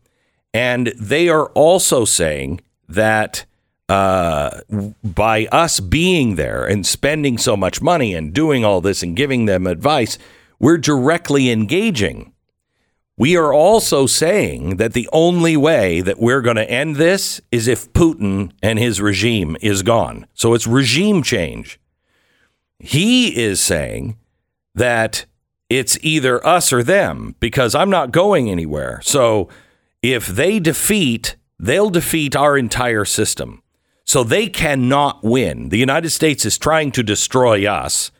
[0.52, 3.44] And they are also saying that
[3.88, 4.60] uh,
[5.04, 9.44] by us being there and spending so much money and doing all this and giving
[9.46, 10.18] them advice,
[10.58, 12.32] we're directly engaging.
[13.20, 17.68] We are also saying that the only way that we're going to end this is
[17.68, 20.26] if Putin and his regime is gone.
[20.32, 21.78] So it's regime change.
[22.78, 24.16] He is saying
[24.74, 25.26] that
[25.68, 29.02] it's either us or them because I'm not going anywhere.
[29.04, 29.50] So
[30.00, 33.62] if they defeat, they'll defeat our entire system.
[34.06, 35.68] So they cannot win.
[35.68, 38.12] The United States is trying to destroy us.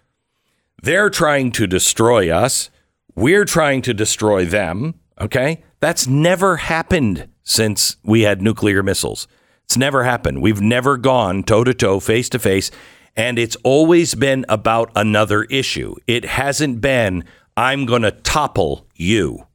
[0.82, 2.68] They're trying to destroy us.
[3.14, 4.94] We're trying to destroy them.
[5.20, 5.62] Okay.
[5.80, 9.26] That's never happened since we had nuclear missiles.
[9.64, 10.42] It's never happened.
[10.42, 12.70] We've never gone toe to toe, face to face.
[13.16, 15.94] And it's always been about another issue.
[16.06, 17.24] It hasn't been,
[17.56, 19.46] I'm going to topple you.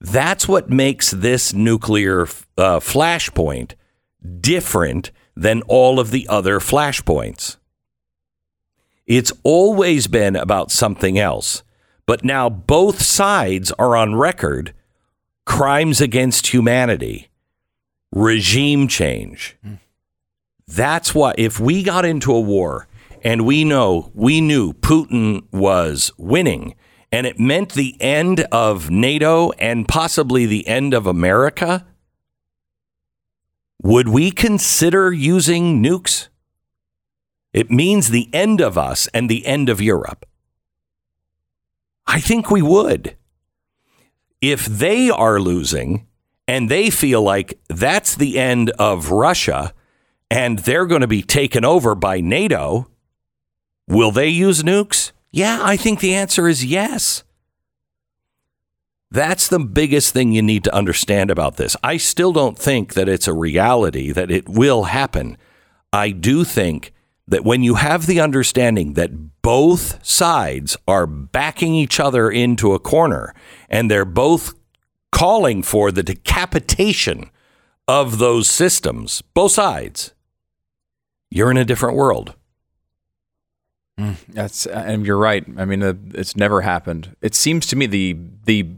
[0.00, 3.74] That's what makes this nuclear uh, flashpoint
[4.40, 7.56] different than all of the other flashpoints.
[9.06, 11.62] It's always been about something else.
[12.06, 14.72] But now both sides are on record
[15.44, 17.28] crimes against humanity,
[18.12, 19.56] regime change.
[20.68, 22.88] That's what, if we got into a war
[23.22, 26.74] and we know, we knew Putin was winning
[27.12, 31.86] and it meant the end of NATO and possibly the end of America,
[33.82, 36.28] would we consider using nukes?
[37.52, 40.26] It means the end of us and the end of Europe.
[42.06, 43.16] I think we would.
[44.40, 46.06] If they are losing
[46.46, 49.72] and they feel like that's the end of Russia
[50.30, 52.88] and they're going to be taken over by NATO,
[53.88, 55.12] will they use nukes?
[55.30, 57.24] Yeah, I think the answer is yes.
[59.10, 61.76] That's the biggest thing you need to understand about this.
[61.82, 65.38] I still don't think that it's a reality that it will happen.
[65.92, 66.92] I do think
[67.28, 72.78] that when you have the understanding that both sides are backing each other into a
[72.78, 73.34] corner
[73.68, 74.54] and they're both
[75.10, 77.30] calling for the decapitation
[77.88, 80.14] of those systems, both sides,
[81.30, 82.34] you're in a different world.
[84.28, 85.44] That's and you're right.
[85.56, 87.16] I mean, uh, it's never happened.
[87.22, 88.68] It seems to me the the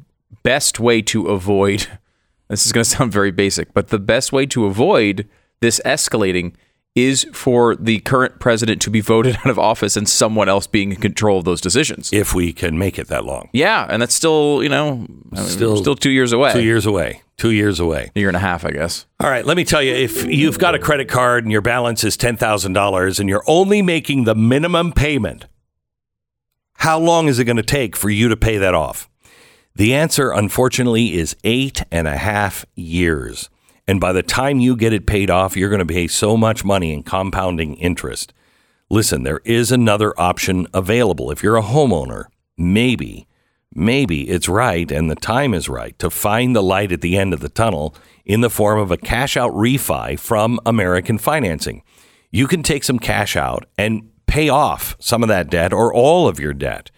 [0.43, 1.89] best way to avoid
[2.49, 5.29] this is going to sound very basic, but the best way to avoid
[5.61, 6.55] this escalating
[7.05, 10.91] is for the current president to be voted out of office and someone else being
[10.93, 12.13] in control of those decisions.
[12.13, 13.49] If we can make it that long.
[13.53, 15.07] Yeah, and that's still, you know,
[15.47, 16.53] Still- still two years away.
[16.53, 17.23] Two years away.
[17.37, 18.11] Two years away.
[18.17, 19.07] A year and a half, I guess.
[19.21, 22.03] All right, let me tell you if you've got a credit card and your balance
[22.03, 25.47] is $10,000 and you're only making the minimum payment,
[26.75, 29.09] how long is it going to take for you to pay that off?
[29.77, 33.49] The answer, unfortunately, is eight and a half years.
[33.89, 36.63] And by the time you get it paid off, you're going to pay so much
[36.63, 38.35] money in compounding interest.
[38.91, 41.31] Listen, there is another option available.
[41.31, 42.25] If you're a homeowner,
[42.59, 43.27] maybe,
[43.75, 47.33] maybe it's right and the time is right to find the light at the end
[47.33, 47.95] of the tunnel
[48.27, 51.83] in the form of a cash out refi from American Financing.
[52.31, 56.29] You can take some cash out and pay off some of that debt or all
[56.29, 56.91] of your debt.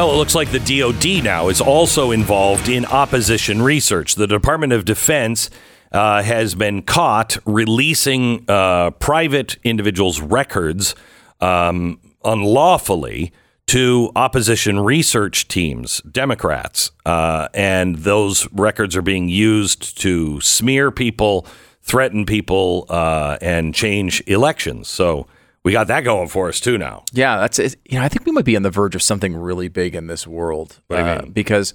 [0.00, 4.14] Well, it looks like the DoD now is also involved in opposition research.
[4.14, 5.50] The Department of Defense
[5.92, 10.94] uh, has been caught releasing uh, private individuals' records
[11.42, 13.34] um, unlawfully
[13.66, 21.46] to opposition research teams, Democrats, uh, and those records are being used to smear people,
[21.82, 24.88] threaten people, uh, and change elections.
[24.88, 25.26] So
[25.64, 27.04] we got that going for us too now.
[27.12, 27.76] Yeah, that's it.
[27.88, 30.06] You know, I think we might be on the verge of something really big in
[30.06, 31.32] this world What do you uh, mean?
[31.32, 31.74] because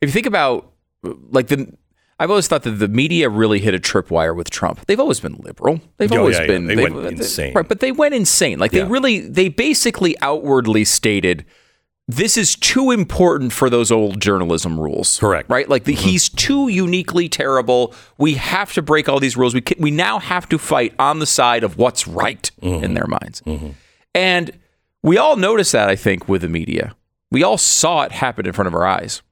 [0.00, 0.72] if you think about
[1.30, 1.72] like the
[2.18, 4.86] I've always thought that the media really hit a tripwire with Trump.
[4.86, 5.82] They've always been liberal.
[5.98, 6.46] They've Oh, always yeah, yeah.
[6.46, 7.52] been They they've- went insane.
[7.52, 8.58] Right, but they went insane.
[8.58, 8.84] Like Yeah.
[8.84, 11.44] they really they basically outwardly stated
[12.08, 15.18] this is too important for those old journalism rules.
[15.18, 15.46] Correct.
[15.46, 15.52] Mm-hmm.
[15.52, 15.68] Right?
[15.68, 17.92] Like the, he's too uniquely terrible.
[18.16, 19.54] We have to break all these rules.
[19.54, 22.84] We can, we now have to fight on the side of what's right Mm-hmm.
[22.84, 23.42] in their minds.
[24.14, 24.50] And
[25.02, 26.94] we all noticed that I think with the media.
[27.30, 29.22] We all saw it happen in front of our eyes.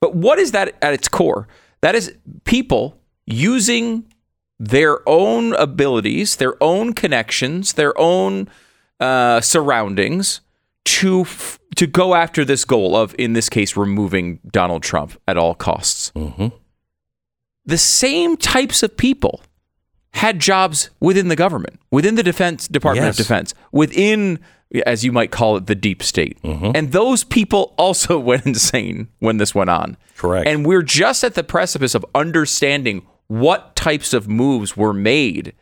[0.00, 1.46] But what is that at its core?
[1.82, 2.14] That is
[2.44, 4.04] people using
[4.58, 8.48] their own abilities, their own connections, their own
[9.00, 10.40] uh, surroundings
[10.84, 15.36] to f- to go after this goal of, in this case, removing Donald Trump at
[15.36, 16.12] all costs.
[17.66, 19.42] The same types of people
[20.12, 23.18] had jobs within the government, within the Defense Department Yes.
[23.18, 24.38] of Defense, within,
[24.86, 26.40] as you might call it, the deep state.
[26.42, 26.72] Mm-hmm.
[26.74, 29.96] And those people also went insane when this went on.
[30.16, 30.46] Correct.
[30.46, 35.54] And we're just at the precipice of understanding what types of moves were made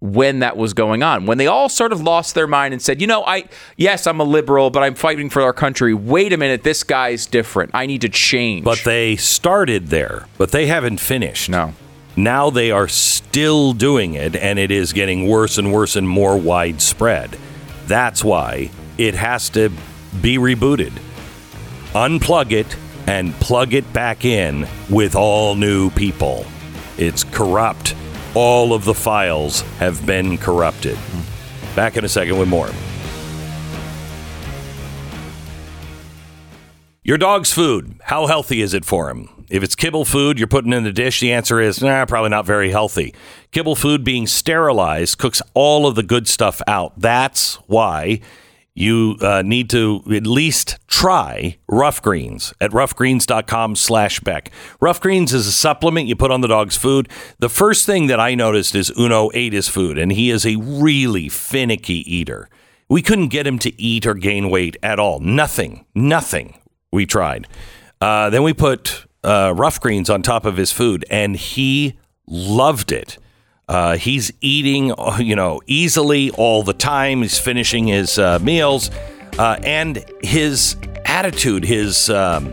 [0.00, 1.26] when that was going on.
[1.26, 3.44] When they all sort of lost their mind and said, "You know, I
[3.76, 5.94] yes, I'm a liberal, but I'm fighting for our country.
[5.94, 7.70] Wait a minute, this guy's different.
[7.74, 11.48] I need to change." But they started there, but they haven't finished.
[11.50, 11.74] No.
[12.16, 16.36] Now they are still doing it, and it is getting worse and worse and more
[16.36, 17.36] widespread.
[17.86, 19.70] That's why it has to
[20.20, 20.92] be rebooted.
[21.92, 22.76] Unplug it
[23.06, 26.46] and plug it back in with all new people.
[26.98, 27.94] It's corrupt.
[28.34, 30.96] All of the files have been corrupted.
[31.74, 32.70] Back in a second with more.
[37.02, 37.98] Your dog's food.
[38.04, 39.46] How healthy is it for him?
[39.50, 42.46] If it's kibble food you're putting in the dish, the answer is nah, probably not
[42.46, 43.14] very healthy.
[43.50, 46.92] Kibble food being sterilized cooks all of the good stuff out.
[46.96, 48.20] That's why
[48.80, 54.50] you uh, need to at least try Ruff Greens at ruffgreens.com slash Beck.
[54.80, 57.08] Rough Greens is a supplement you put on the dog's food.
[57.38, 60.56] The first thing that I noticed is Uno ate his food, and he is a
[60.56, 62.48] really finicky eater.
[62.88, 65.20] We couldn't get him to eat or gain weight at all.
[65.20, 65.84] Nothing.
[65.94, 66.58] Nothing.
[66.90, 67.46] We tried.
[68.00, 72.92] Uh, then we put uh, ruff greens on top of his food, and he loved
[72.92, 73.18] it.
[73.70, 77.22] Uh, he's eating, you know, easily all the time.
[77.22, 78.90] He's finishing his uh, meals,
[79.38, 82.52] uh, and his attitude, his um,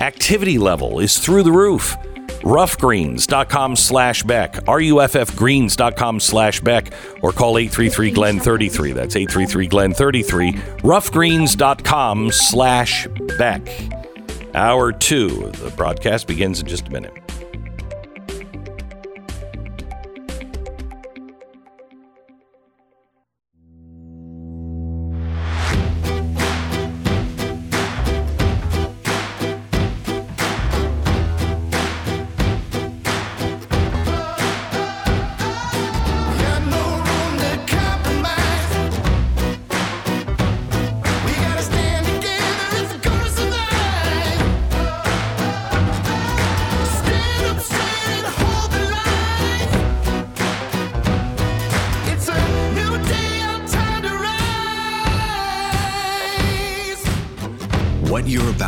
[0.00, 1.94] activity level is through the roof.
[2.42, 6.92] Ruffgreens.com slash Beck, R-U-F-F greens.com slash Beck,
[7.22, 8.94] or call 833-GLEN-33.
[8.94, 10.80] That's 833-GLEN-33.
[10.80, 13.06] Ruffgreens.com slash
[13.38, 13.62] Beck.
[14.54, 15.50] Hour two.
[15.52, 17.12] The broadcast begins in just a minute.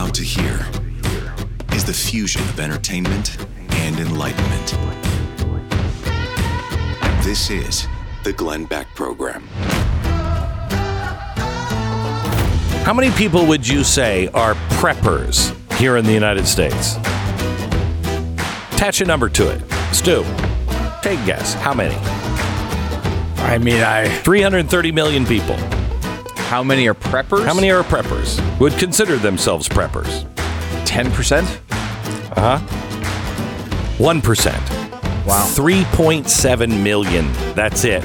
[0.08, 0.66] About to hear
[1.74, 3.36] is the fusion of entertainment
[3.72, 4.74] and enlightenment.
[7.22, 7.86] This is
[8.24, 9.46] the Glenn Beck Program.
[12.84, 16.96] How many people would you say are preppers here in the United States?
[18.72, 19.62] Attach a number to it.
[19.92, 20.24] Stu,
[21.02, 21.52] take a guess.
[21.54, 21.96] How many?
[23.42, 25.56] I mean, I 330 million people.
[26.48, 27.44] How many are preppers?
[27.44, 28.40] How many are preppers?
[28.58, 30.24] Would consider themselves preppers?
[30.86, 31.42] 10%?
[32.38, 32.58] Uh huh.
[33.98, 35.26] 1%.
[35.26, 35.46] Wow.
[35.54, 37.30] 3.7 million.
[37.54, 38.02] That's it.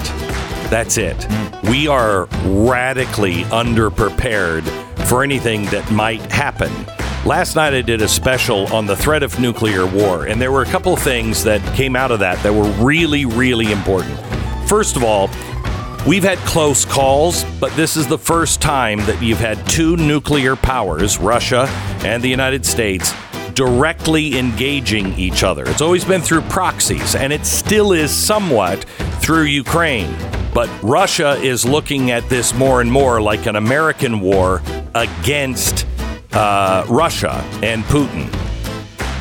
[0.70, 1.26] That's it.
[1.70, 4.64] We are radically underprepared
[5.08, 6.70] for anything that might happen.
[7.26, 10.64] Last night I did a special on the threat of nuclear war, and there were
[10.64, 14.20] a couple things that came out of that that were really, really important.
[14.68, 15.30] First of all,
[16.06, 20.58] We've had close calls, but this is the first time that you've had two nuclear
[20.58, 21.66] powers, Russia
[22.04, 23.14] and the United States,
[23.54, 25.64] directly engaging each other.
[25.66, 28.84] It's always been through proxies, and it still is somewhat
[29.22, 30.14] through Ukraine.
[30.54, 34.62] But Russia is looking at this more and more like an American war
[34.96, 35.88] against
[36.34, 38.30] uh, Russia and Putin.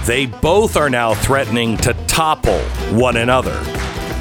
[0.04, 2.58] They both are now threatening to topple
[2.90, 3.62] one another.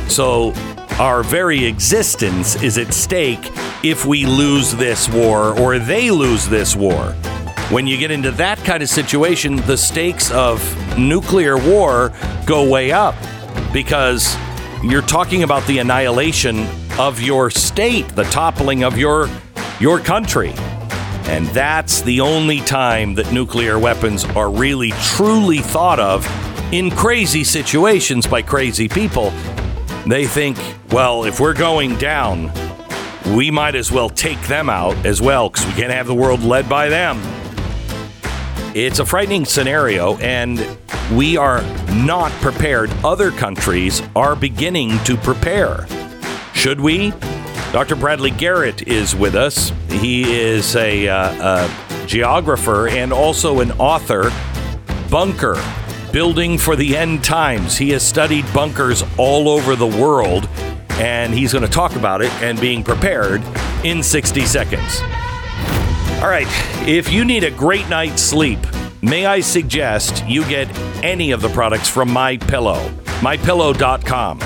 [0.08, 0.54] So
[1.00, 3.52] our very existence is at stake
[3.84, 7.14] if we lose this war or they lose this war.
[7.70, 10.62] When you get into that kind of situation, the stakes of
[10.98, 12.12] nuclear war
[12.46, 13.16] go way up
[13.74, 14.36] because
[14.84, 16.68] you're talking about the annihilation
[17.00, 19.30] of your state, the toppling of your
[19.80, 20.54] your country.
[21.26, 26.28] And that's the only time that nuclear weapons are really truly thought of
[26.74, 29.32] in crazy situations by crazy people.
[30.06, 30.58] They think,
[30.92, 32.52] well, if we're going down,
[33.36, 36.42] we might as well take them out as well because we can't have the world
[36.42, 37.20] led by them.
[38.74, 40.60] It's a frightening scenario, and
[41.12, 41.62] we are
[41.94, 42.90] not prepared.
[43.04, 45.86] Other countries are beginning to prepare.
[46.54, 47.12] Should we?
[47.72, 47.96] Dr.
[47.96, 49.72] Bradley Garrett is with us.
[49.90, 54.32] He is a, uh, a geographer and also an author.
[55.10, 55.56] Bunker,
[56.12, 57.78] Building for the End Times.
[57.78, 60.50] He has studied bunkers all over the world,
[60.92, 63.42] and he's going to talk about it and being prepared
[63.84, 65.02] in 60 seconds.
[66.22, 66.48] All right,
[66.88, 68.60] if you need a great night's sleep,
[69.02, 70.68] may I suggest you get
[71.04, 72.90] any of the products from My Pillow,
[73.22, 74.40] mypillow.com.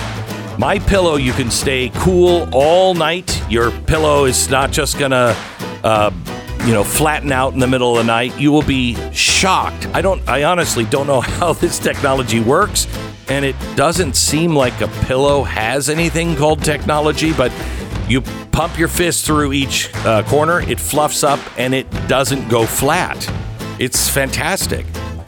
[0.57, 3.41] My Pillow, you can stay cool all night.
[3.49, 5.35] Your pillow is not just gonna,
[5.83, 6.11] uh,
[6.65, 8.37] you know, flatten out in the middle of the night.
[8.39, 9.85] You will be shocked.
[9.93, 10.27] I don't.
[10.27, 12.87] I honestly don't know how this technology works,
[13.29, 17.33] and it doesn't seem like a pillow has anything called technology.
[17.33, 17.51] But
[18.07, 22.65] you pump your fist through each uh, corner, it fluffs up, and it doesn't go
[22.65, 23.29] flat.
[23.79, 24.85] It's fantastic.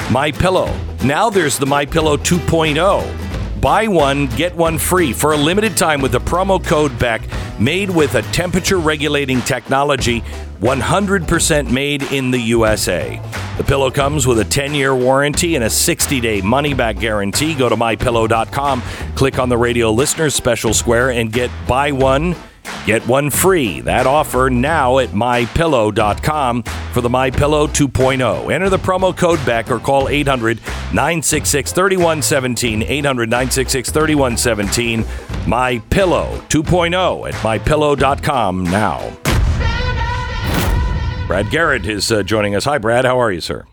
[0.10, 0.74] My Pillow.
[1.04, 3.37] Now there's the My Pillow 2.0.
[3.62, 7.24] Buy one, get one free for a limited time with the promo code BECK,
[7.60, 10.22] made with a temperature regulating technology,
[10.62, 13.20] 100% made in the USA.
[13.58, 17.56] The pillow comes with a 10 year warranty and a 60 day money back guarantee.
[17.56, 18.84] Go to mypillow.com,
[19.16, 22.36] click on the radio listeners special square, and get buy one.
[22.86, 23.82] Get one free.
[23.82, 28.54] That offer now at mypillow.com for the MyPillow 2.0.
[28.54, 30.58] Enter the promo code BECK or call 800
[30.94, 32.84] 966 3117.
[32.84, 35.04] 800 966 3117.
[35.46, 39.18] MyPillow 2.0 at mypillow.com now.
[41.28, 42.64] Brad Garrett is uh, joining us.
[42.64, 43.04] Hi, Brad.
[43.04, 43.66] How are you, sir?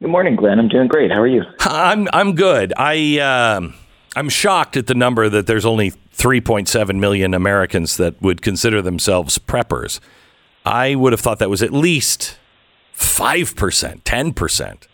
[0.00, 0.60] Good morning, Glenn.
[0.60, 1.10] I'm doing great.
[1.10, 1.42] How are you?
[1.60, 2.72] I'm I'm good.
[2.76, 3.74] I um
[4.16, 9.38] I'm shocked at the number that there's only 3.7 million Americans that would consider themselves
[9.38, 10.00] preppers.
[10.64, 12.38] I would have thought that was at least
[12.92, 14.88] five percent, ten percent.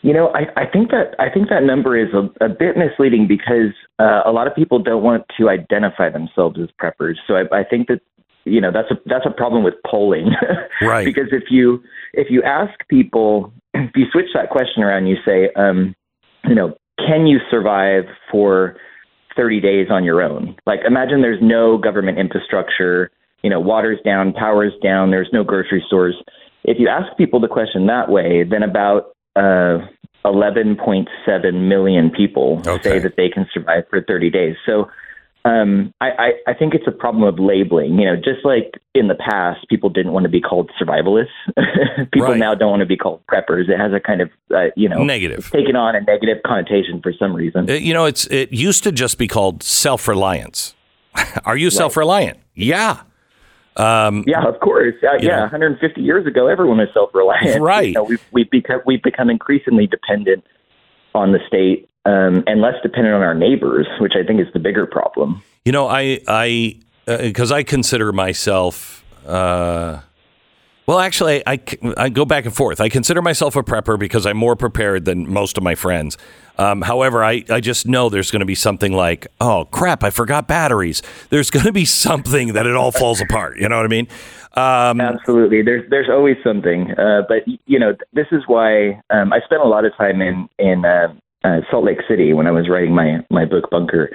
[0.00, 3.28] You know, I, I think that I think that number is a, a bit misleading
[3.28, 7.14] because uh, a lot of people don't want to identify themselves as preppers.
[7.28, 8.00] So I, I think that
[8.44, 10.30] you know that's a that's a problem with polling,
[10.82, 11.04] Right.
[11.04, 11.80] because if you
[12.14, 15.94] if you ask people, if you switch that question around, you say, um,
[16.48, 16.76] you know,
[17.06, 18.76] can you survive for
[19.36, 20.56] 30 days on your own?
[20.66, 23.10] Like, imagine there's no government infrastructure,
[23.42, 26.14] you know, water's down, power's down, there's no grocery stores.
[26.64, 29.86] If you ask people the question that way, then about uh,
[30.24, 32.90] 11.7 million people Okay.
[32.90, 34.56] say that they can survive for 30 days.
[34.66, 34.88] So
[35.44, 37.98] um, I, I, I think it's a problem of labeling.
[37.98, 41.26] You know, just like in the past, people didn't want to be called survivalists.
[42.12, 42.38] people Right.
[42.38, 43.68] now don't want to be called preppers.
[43.68, 45.50] It has a kind of, uh, you know, Negative.
[45.50, 47.68] taken on a negative connotation for some reason.
[47.68, 50.74] Uh, You know, it's it used to just be called self-reliance.
[51.44, 52.38] Are you self-reliant?
[52.54, 53.00] Yeah.
[53.76, 54.94] Um, Yeah, of course.
[55.02, 55.40] Uh, yeah, know.
[55.42, 57.60] 150 years ago, everyone was self-reliant.
[57.74, 57.88] Right.
[57.88, 60.44] You know, we've we've become we've become increasingly dependent
[61.14, 64.58] on the state um, and less dependent on our neighbors, which I think is the
[64.58, 65.42] bigger problem.
[65.64, 69.04] You know, I I because I consider myself.
[69.26, 70.00] Uh,
[70.84, 71.60] well, actually, I,
[71.96, 72.80] I go back and forth.
[72.80, 76.18] I consider myself a prepper because I'm more prepared than most of my friends.
[76.58, 80.10] Um, however, I, I just know there's going to be something like, oh crap, I
[80.10, 81.00] forgot batteries.
[81.30, 83.58] There's going to be something that it all falls apart.
[83.58, 84.08] You know what I mean?
[84.54, 85.62] Um, Absolutely.
[85.62, 86.90] There's there's always something.
[86.98, 90.48] Uh, but you know, this is why um, I spent a lot of time in
[90.58, 91.14] in uh,
[91.44, 94.10] uh, Salt Lake City when I was writing my my book Bunker.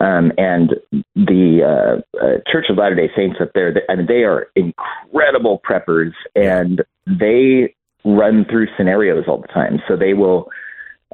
[0.00, 0.76] Um, and
[1.16, 5.60] the uh, uh, Church of Latter Day Saints up there, I mean, they are incredible
[5.68, 9.80] preppers, and they run through scenarios all the time.
[9.88, 10.48] So they will,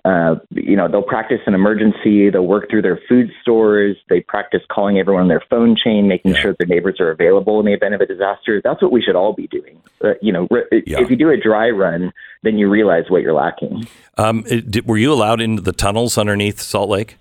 [0.04, 2.28] uh, you know, they'll practice an emergency.
[2.28, 3.96] They'll work through their food stores.
[4.10, 7.66] They practice calling everyone on their phone chain, making sure their neighbors are available in
[7.66, 8.60] the event of a disaster.
[8.62, 9.80] That's what we should all be doing.
[10.02, 11.00] Uh, you know, re- Yeah.
[11.00, 13.86] if you do a dry run, then you realize what you're lacking.
[14.18, 17.16] um, it- did, were you allowed into the tunnels underneath Salt Lake?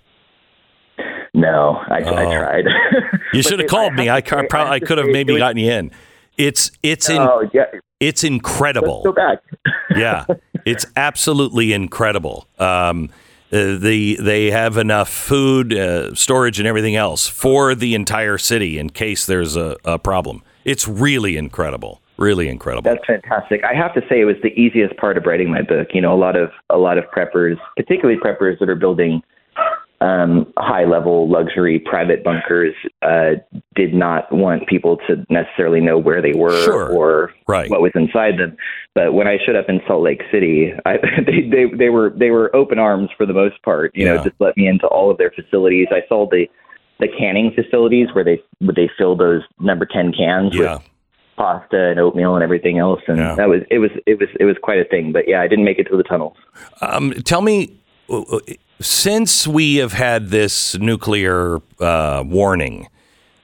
[1.32, 2.38] No, I, I Oh.
[2.38, 2.64] tried.
[3.32, 4.08] You should have called I me.
[4.08, 5.90] I, say- I could have maybe was- gotten you in.
[6.36, 7.64] It's it's in, Oh yeah,
[7.98, 9.02] it's incredible.
[9.04, 9.38] let's go back.
[9.96, 10.24] yeah,
[10.64, 12.46] it's absolutely incredible.
[12.58, 13.10] Um,
[13.52, 18.78] uh, the they have enough food, uh, storage, and everything else for the entire city
[18.78, 20.42] in case there's a, a problem.
[20.64, 22.88] It's really incredible, Really incredible.
[22.88, 23.64] That's fantastic.
[23.64, 25.88] I have to say it was the easiest part of writing my book.
[25.92, 29.20] You know, a lot of a lot of preppers, particularly preppers that are building
[30.04, 33.32] um, high level luxury private bunkers, uh,
[33.74, 36.90] did not want people to necessarily know where they were Sure.
[36.92, 37.70] or Right.
[37.70, 38.56] what was inside them.
[38.94, 42.30] But when I showed up in Salt Lake City, I, they, they they were they
[42.30, 43.92] were open arms for the most part.
[43.94, 44.14] You Yeah.
[44.16, 45.88] know, just let me into all of their facilities.
[45.90, 46.46] I saw the
[47.00, 50.74] the canning facilities where they where they fill those number ten cans Yeah.
[50.74, 50.82] with
[51.36, 53.34] pasta and oatmeal and everything else, and Yeah.
[53.36, 55.12] that was it was it was it was quite a thing.
[55.12, 56.36] But yeah, I didn't make it to the tunnels.
[56.82, 57.76] Um, tell me,
[58.80, 62.88] since we have had this nuclear uh, warning,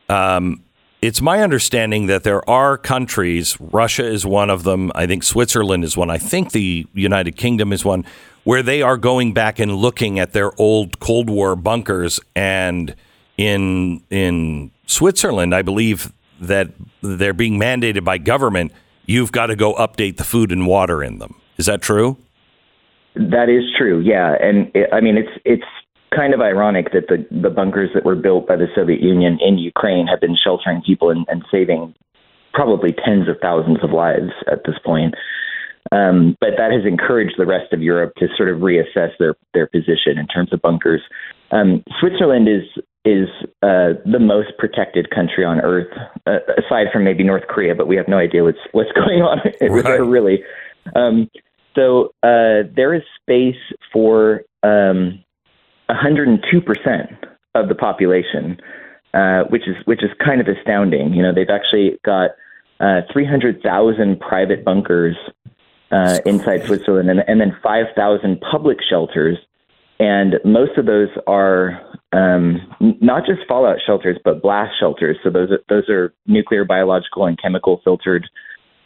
[0.08, 0.62] um,
[1.02, 5.82] it's my understanding that there are countries, Russia is one of them, I think Switzerland
[5.82, 8.04] is one, I think the United Kingdom is one,
[8.44, 12.20] where they are going back and looking at their old Cold War bunkers.
[12.34, 12.94] And
[13.36, 16.70] in, in Switzerland, I believe that
[17.02, 18.72] they're being mandated by government,
[19.06, 21.40] you've got to go update the food and water in them.
[21.56, 22.18] Is that true?
[23.14, 24.34] That is true, yeah.
[24.40, 25.64] And it, I mean, it's it's
[26.14, 29.58] kind of ironic that the the bunkers that were built by the Soviet Union in
[29.58, 31.94] Ukraine have been sheltering people and, and saving
[32.52, 35.14] probably tens of thousands of lives at this point.
[35.92, 39.66] Um, but that has encouraged the rest of Europe to sort of reassess their their
[39.66, 41.00] position in terms of bunkers.
[41.50, 42.62] Um, Switzerland is
[43.04, 43.28] is
[43.62, 45.90] uh, the most protected country on earth,
[46.26, 49.40] uh, aside from maybe North Korea, but we have no idea what's what's going on
[49.60, 49.82] Right.
[49.84, 50.44] there really.
[50.94, 51.28] Um,
[51.74, 53.60] so uh, there is space
[53.92, 55.22] for um,
[55.86, 57.10] 102 percent
[57.54, 58.60] of the population,
[59.14, 61.12] uh, which is which is kind of astounding.
[61.12, 62.30] You know, they've actually got
[62.80, 65.16] uh, 300,000 private bunkers
[65.90, 69.36] uh, inside Switzerland, and, and then 5,000 public shelters.
[69.98, 71.78] And most of those are
[72.12, 75.18] um, not just fallout shelters, but blast shelters.
[75.22, 78.26] So those are, those are nuclear, biological, and chemical filtered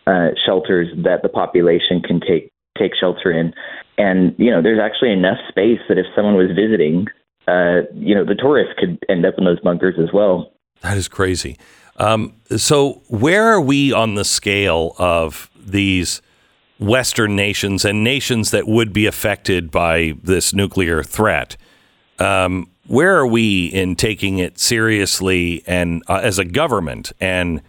[0.08, 3.54] uh, shelters that the population can take take shelter in.
[3.98, 7.06] And you know, there's actually enough space that if someone was visiting,
[7.46, 10.52] uh, you know, the tourists could end up in those bunkers as well.
[10.80, 11.58] That is crazy.
[11.96, 16.20] Um, so, where are we on the scale of these
[16.78, 21.56] Western nations and nations that would be affected by this nuclear threat?
[22.18, 27.62] Um, where are we in taking it seriously and uh, as a government and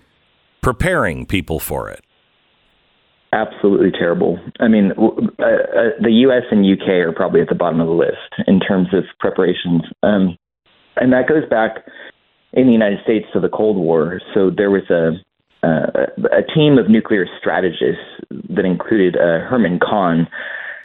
[0.62, 2.05] preparing people for it?
[3.36, 4.40] Absolutely terrible.
[4.62, 6.44] I mean, uh, uh, the U.S.
[6.52, 6.90] and U.K.
[7.02, 10.38] are probably at the bottom of the list in terms of preparations, um,
[10.96, 11.86] and that goes back
[12.54, 14.22] in the United States to the Cold War.
[14.34, 15.12] So there was a
[15.68, 18.00] uh, a team of nuclear strategists
[18.32, 20.28] that included uh, Herman Kahn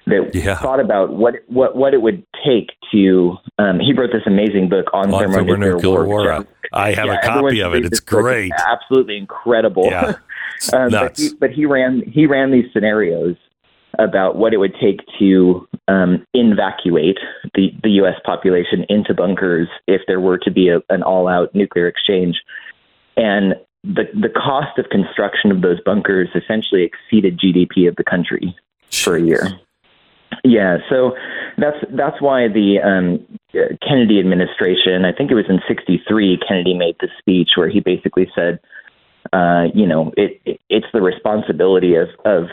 [0.06, 0.56] that Yeah.
[0.56, 3.36] thought about what what what it would take to.
[3.58, 6.24] Um, he wrote this amazing book on, On thermonuclear thermonuclear war.
[6.34, 6.46] war.
[6.72, 7.80] I have a copy of it.
[7.84, 8.22] It's this book.
[8.22, 8.52] great.
[8.66, 9.84] absolutely incredible.
[9.84, 10.14] Yeah.
[10.72, 13.36] Um, but, he, but he ran he ran these scenarios
[13.98, 17.18] about what it would take to um, evacuate
[17.54, 18.14] the, the U.S.
[18.24, 22.36] population into bunkers if there were to be a, an all out nuclear exchange,
[23.16, 28.54] and the the cost of construction of those bunkers essentially exceeded GDP of the country
[28.90, 29.48] for a year.
[30.44, 31.12] Yeah, so
[31.58, 36.74] that's that's why the um, uh, Kennedy administration, I think it was in '63, Kennedy
[36.74, 38.60] made this speech where he basically said,
[39.32, 42.48] uh, you know, it, it it's the responsibility of of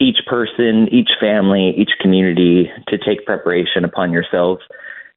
[0.00, 4.62] each person, each family, each community to take preparation upon yourselves,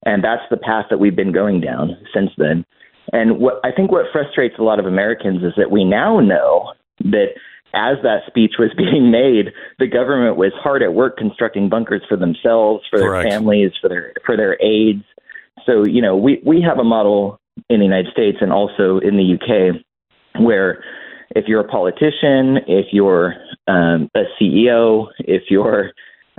[0.06, 2.66] and that's the path that we've been going down since then.
[3.14, 6.74] And what I think what frustrates a lot of Americans is that we now know
[7.00, 7.28] that
[7.74, 12.18] as that speech was being made, the government was hard at work constructing bunkers for
[12.18, 15.04] themselves, for their families, for their for their aides.
[15.66, 17.39] So you know, we we have a model
[17.70, 19.82] in the United States and also in the UK
[20.40, 20.84] where
[21.36, 23.36] if you're a politician, if you're
[23.68, 25.92] um, a CEO, if you're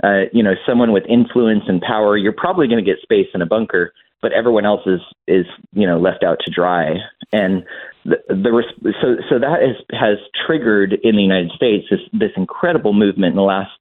[0.03, 3.41] uh, you know someone with influence and power, you're probably going to get space in
[3.41, 6.95] a bunker, but everyone else is is you know left out to dry.
[7.31, 7.63] And
[8.05, 8.63] the, the
[9.01, 13.35] so so that is, has triggered in the United States this this incredible movement in
[13.35, 13.71] the last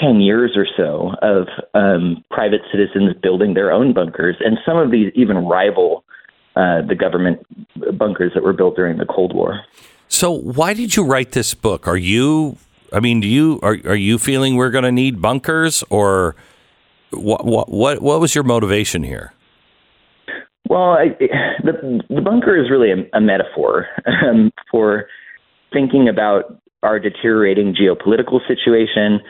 [0.00, 4.90] 10 years or so of um, private citizens building their own bunkers, and some of
[4.90, 6.04] these even rival
[6.56, 7.46] uh, the government
[7.96, 9.60] bunkers that were built during the Cold War.
[10.08, 11.86] So, why did you write this book?
[11.86, 12.56] Are you,
[12.92, 16.34] I mean, do you are are you feeling we're going to need bunkers, or
[17.10, 19.32] what what what what was your motivation here?
[20.68, 21.16] Well, I,
[21.64, 25.06] the the bunker is really a, a metaphor um, for
[25.72, 29.20] thinking about our deteriorating geopolitical situation,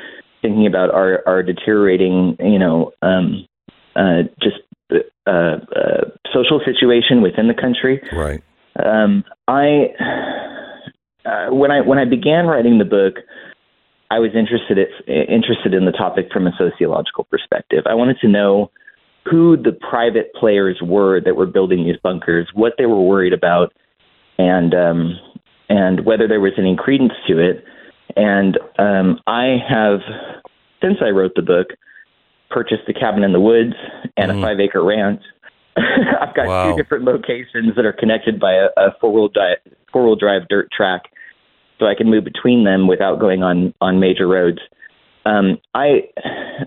[0.42, 3.46] thinking about our our deteriorating, you know, um,
[3.96, 4.56] uh, just
[5.26, 8.02] uh, uh, social situation within the country.
[8.12, 8.42] Right.
[8.82, 9.88] Um, I
[11.24, 13.22] uh, when I when I began writing the book,
[14.10, 17.84] I was interested in, interested in the topic from a sociological perspective.
[17.86, 18.70] I wanted to know
[19.30, 23.72] who the private players were that were building these bunkers, what they were worried about,
[24.38, 25.18] and um,
[25.68, 27.64] and whether there was any credence to it.
[28.16, 30.00] And um, I have,
[30.82, 31.68] since I wrote the book,
[32.50, 33.74] purchased a cabin in the woods
[34.16, 35.22] and a five acre ranch.
[35.76, 36.70] I've got Wow.
[36.70, 39.58] two different locations that are connected by a, a four wheel drive
[39.92, 41.02] four wheel drive dirt track,
[41.78, 44.58] so I can move between them without going on on major roads.
[45.26, 46.08] Um, I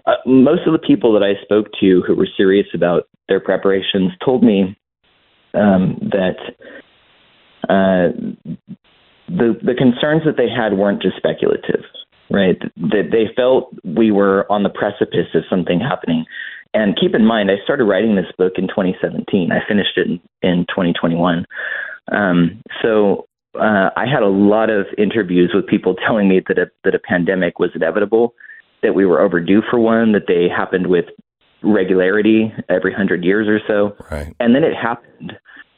[0.05, 4.11] uh, most of the people that I spoke to who were serious about their preparations
[4.23, 4.77] told me
[5.53, 6.37] um, that
[7.69, 8.13] uh,
[9.27, 11.83] the the concerns that they had weren't just speculative,
[12.33, 12.59] right?
[12.77, 16.25] That they felt we were on the precipice of something happening.
[16.73, 19.51] And keep in mind, I started writing this book in 2017.
[19.51, 21.45] I finished it in, in 2021.
[22.11, 26.65] Um, so uh, I had a lot of interviews with people telling me that a,
[26.83, 28.33] that a pandemic was inevitable,
[28.81, 31.05] that we were overdue for one, that they happened with
[31.63, 34.35] regularity every hundred years or so Right.
[34.41, 35.31] and then it happened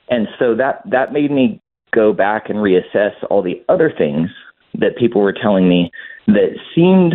[0.10, 1.62] and so that that made me
[1.94, 4.32] go back and reassess all the other things
[4.80, 5.92] that people were telling me
[6.28, 7.14] that seemed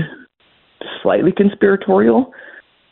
[1.03, 2.33] slightly conspiratorial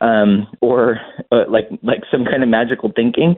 [0.01, 1.01] um, or
[1.33, 3.37] uh, like like some kind of magical thinking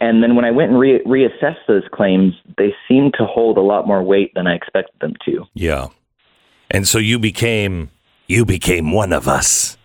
[0.00, 3.60] and then when I went and re- reassessed those claims, they seemed to hold a
[3.60, 5.44] lot more weight than I expected them to.
[5.52, 5.88] Yeah.
[6.70, 7.90] And so you became
[8.26, 9.76] you became one of us.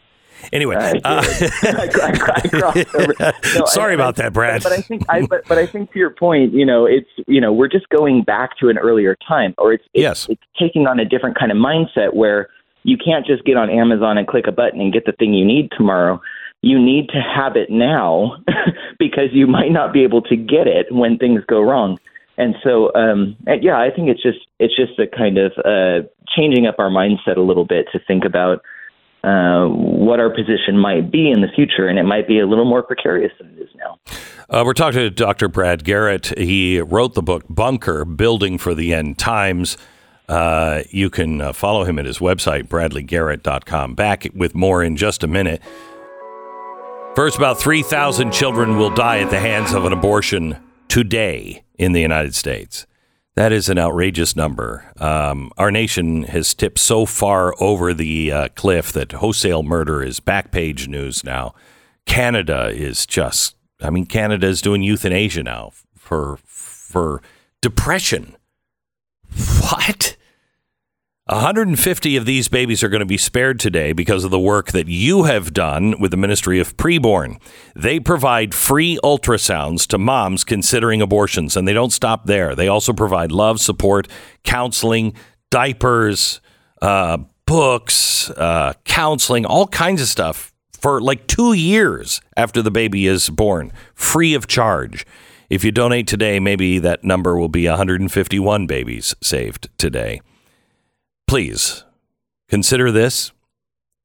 [0.54, 1.24] Anyway, I, uh,
[1.64, 3.34] I, I, I.
[3.60, 4.64] No, Sorry about that, Brad.
[4.64, 7.10] But, but I think, I, but, but I think to your point, you know, it's
[7.28, 10.28] you know, we're just going back to an earlier time, or it's, it's Yes.
[10.30, 12.50] it's taking on a different kind of mindset where
[12.84, 15.46] you can't just get on Amazon and click a button and get the thing you
[15.46, 16.22] need tomorrow.
[16.62, 18.38] You need to have it now
[19.00, 22.00] because you might not be able to get it when things go wrong.
[22.38, 26.08] And so, um, and yeah, I think it's just it's just a kind of uh,
[26.36, 28.62] changing up our mindset a little bit to think about
[29.26, 32.66] uh, what our position might be in the future, and it might be a little
[32.66, 33.98] more precarious than it is now.
[34.50, 35.48] Uh, we're talking to Dr.
[35.48, 36.38] Brad Garrett.
[36.38, 39.78] He wrote the book Bunker Building for the End Times.
[40.30, 43.96] Uh, you can uh, follow him at his website, bradleygarrett.com.
[43.96, 45.62] Back with more in just a minute.
[47.16, 50.58] First, about 3,000 children will die at the hands of an abortion
[50.88, 52.86] today in the United States.
[53.36, 54.92] That is an outrageous number.
[54.98, 60.22] Um, our nation has tipped so far over the uh, cliff that wholesale murder is
[60.22, 61.54] back page news now.
[62.06, 67.22] Canada is just, I mean, Canada is doing euthanasia now for for
[67.62, 68.38] depression.
[69.60, 70.16] What?
[71.28, 74.88] 150 of these babies are going to be spared today because of the work that
[74.88, 77.42] you have done with the Ministry of Preborn.
[77.76, 82.54] They provide free ultrasounds to moms considering abortions, and they don't stop there.
[82.54, 84.08] They also provide love, support,
[84.44, 85.16] counseling,
[85.50, 86.42] diapers,
[86.84, 87.18] uh,
[87.48, 93.32] books, uh, counseling, all kinds of stuff for like two years after the baby is
[93.32, 95.08] born, free of charge.
[95.50, 100.22] If you donate today, maybe that number will be 151 babies saved today
[101.28, 101.84] please
[102.50, 103.32] consider this.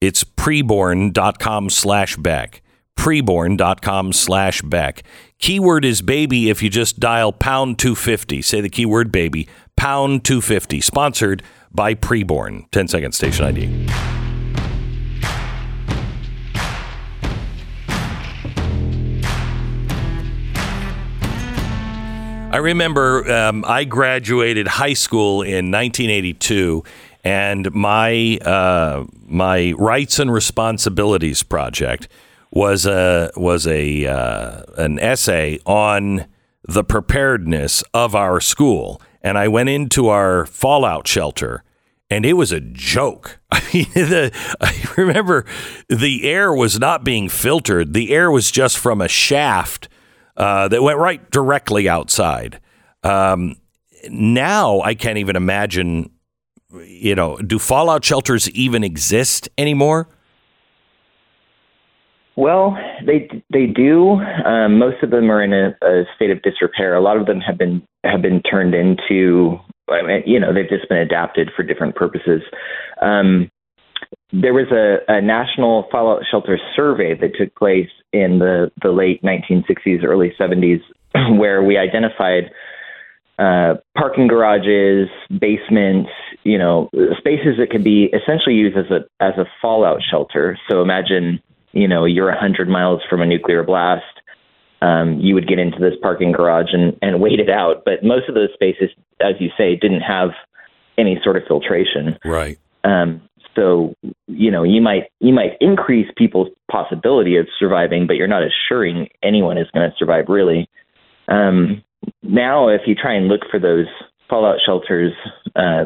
[0.00, 2.62] It's preborn.com slash Beck.
[2.98, 5.02] Preborn.com slash Beck.
[5.38, 8.42] Keyword is baby if you just dial pound 250.
[8.42, 10.80] Say the keyword baby, pound 250.
[10.80, 12.70] Sponsored by Preborn.
[12.70, 13.88] 10 second station ID.
[22.52, 26.82] I remember um, I graduated high school in 1982,
[27.24, 32.08] and my uh, my rights and responsibilities project
[32.50, 36.26] was a was a uh, an essay on
[36.64, 41.64] the preparedness of our school, and I went into our fallout shelter.
[42.12, 43.38] And it was a joke.
[43.52, 45.44] I mean, the, I remember
[45.88, 47.92] the air was not being filtered.
[47.92, 49.88] The air was just from a shaft
[50.36, 52.60] uh, that went right directly outside.
[53.04, 53.54] Um,
[54.08, 56.10] now I can't even imagine.
[56.72, 60.08] You know, do fallout shelters even exist anymore?
[62.36, 64.12] Well, they they do.
[64.12, 66.94] Um, most of them are in a, a state of disrepair.
[66.94, 69.58] A lot of them have been have been turned into,
[69.90, 72.40] I mean, you know, they've just been adapted for different purposes.
[73.02, 73.50] Um,
[74.32, 79.22] there was a, a national fallout shelter survey that took place in the the late
[79.22, 80.80] 1960s, early 70s,
[81.38, 82.44] where we identified
[83.40, 85.08] uh, parking garages,
[85.40, 86.10] basements,
[86.44, 86.88] you know,
[87.18, 90.58] spaces that could be essentially used as a as a fallout shelter.
[90.70, 91.40] So imagine,
[91.72, 94.04] you know, you're a hundred miles from a nuclear blast.
[94.82, 97.82] Um, you would get into this parking garage and, and wait it out.
[97.84, 98.88] But most of those spaces,
[99.20, 100.30] as you say, didn't have
[100.96, 102.18] any sort of filtration.
[102.24, 102.58] Right.
[102.84, 103.20] Um,
[103.54, 103.94] so
[104.26, 109.08] you know you might you might increase people's possibility of surviving, but you're not assuring
[109.22, 110.68] anyone is going to survive really.
[111.28, 111.82] Um,
[112.22, 113.86] now, if you try and look for those
[114.30, 115.12] fallout shelters,
[115.56, 115.84] uh,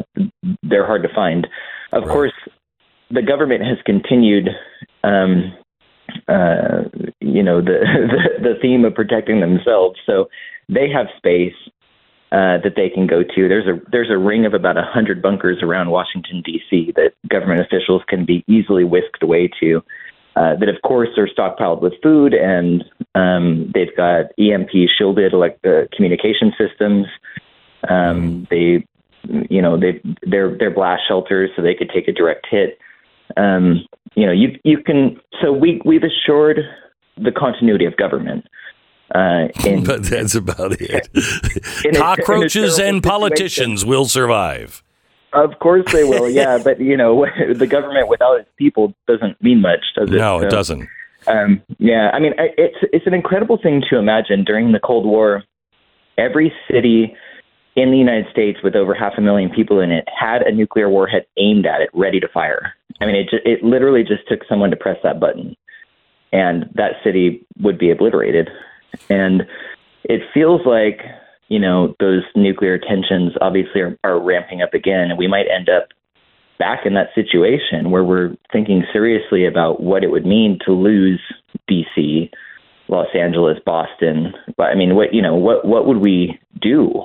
[0.63, 1.47] they're hard to find.
[1.91, 2.11] Of Right.
[2.11, 2.33] course,
[3.11, 4.49] the government has continued.
[5.03, 5.53] Um,
[6.29, 6.83] uh,
[7.19, 7.79] you know the,
[8.39, 10.29] the the theme of protecting themselves, so
[10.69, 11.53] they have space
[12.31, 13.47] uh, that they can go to.
[13.47, 16.93] There's a there's a ring of about a hundred bunkers around Washington D.C.
[16.95, 19.81] that government officials can be easily whisked away to.
[20.35, 22.83] Uh, that of course are stockpiled with food, and
[23.15, 27.05] um, they've got EMP shielded like uh, communication systems.
[27.89, 28.85] Um, they,
[29.49, 32.77] you know, they they're they're blast shelters, so they could take a direct hit.
[33.37, 35.19] Um, you know, you you can.
[35.41, 36.59] So we we've assured
[37.17, 38.45] the continuity of government.
[39.13, 41.09] Uh, in, But that's about it.
[41.85, 44.81] in a- a Cockroaches and politicians will survive.
[45.33, 46.57] Of course they will, yeah.
[46.63, 50.15] but you know, the government without its people doesn't mean much, does it?
[50.15, 50.89] No, it So, doesn't.
[51.27, 55.43] Um, yeah, I mean, it's it's an incredible thing to imagine during the Cold War.
[56.17, 57.13] Every city
[57.75, 60.89] in the United States with over half a million people in it had a nuclear
[60.89, 62.73] warhead aimed at it, ready to fire.
[63.01, 65.55] I mean, it ju- it literally just took someone to press that button,
[66.31, 68.49] and that city would be obliterated.
[69.09, 69.43] And
[70.05, 71.01] it feels like
[71.49, 75.69] you know those nuclear tensions obviously are, are ramping up again, and we might end
[75.69, 75.89] up
[76.57, 81.19] back in that situation where we're thinking seriously about what it would mean to lose
[81.69, 82.29] DC,
[82.87, 84.33] Los Angeles, Boston.
[84.55, 87.03] But I mean, what you know, what what would we do?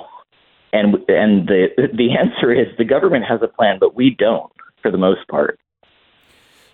[0.73, 4.51] And and the the answer is the government has a plan, but we don't
[4.81, 5.59] for the most part.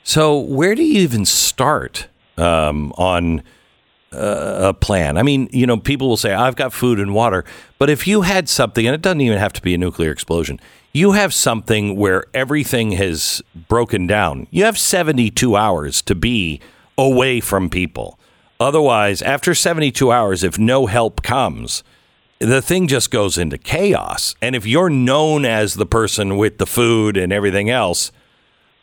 [0.04, 3.44] So, where do you even start um, on
[4.14, 5.18] uh, a plan?
[5.18, 7.44] I mean, you know, people will say, I've got food and water.
[7.78, 10.62] But if you had something, and it doesn't even have to be a nuclear explosion,
[10.94, 14.48] you have something where everything has broken down.
[14.50, 16.62] You have 72 hours to be
[16.98, 18.18] away from people.
[18.62, 21.84] Otherwise, after 72 hours, if no help comes,
[22.40, 24.36] the thing just goes into chaos.
[24.42, 28.12] And if you're known as the person with the food and everything else,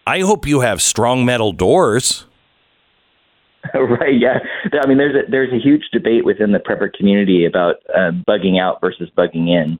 [0.07, 2.27] I hope you have strong metal doors.
[3.75, 4.19] right?
[4.19, 4.41] Yeah.
[4.83, 8.61] I mean, there's a there's a huge debate within the prepper community about uh, bugging
[8.61, 9.79] out versus bugging in,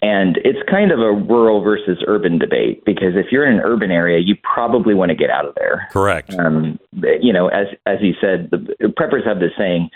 [0.00, 3.90] and it's kind of a rural versus urban debate because if you're in an urban
[3.90, 5.88] area, you probably want to get out of there.
[5.90, 6.34] Correct.
[6.34, 6.78] Um,
[7.20, 8.58] you know, as as you said, the
[8.96, 9.90] preppers have this saying,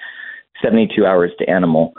[0.61, 1.95] "72 hours to animal."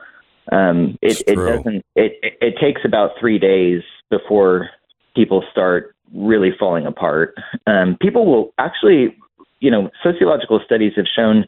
[0.51, 1.85] Um, it, it doesn't.
[1.95, 4.69] It, it it takes about three days before
[5.15, 7.35] people start really falling apart.
[7.67, 9.15] Um, people will actually,
[9.59, 11.45] you know, sociological studies have shown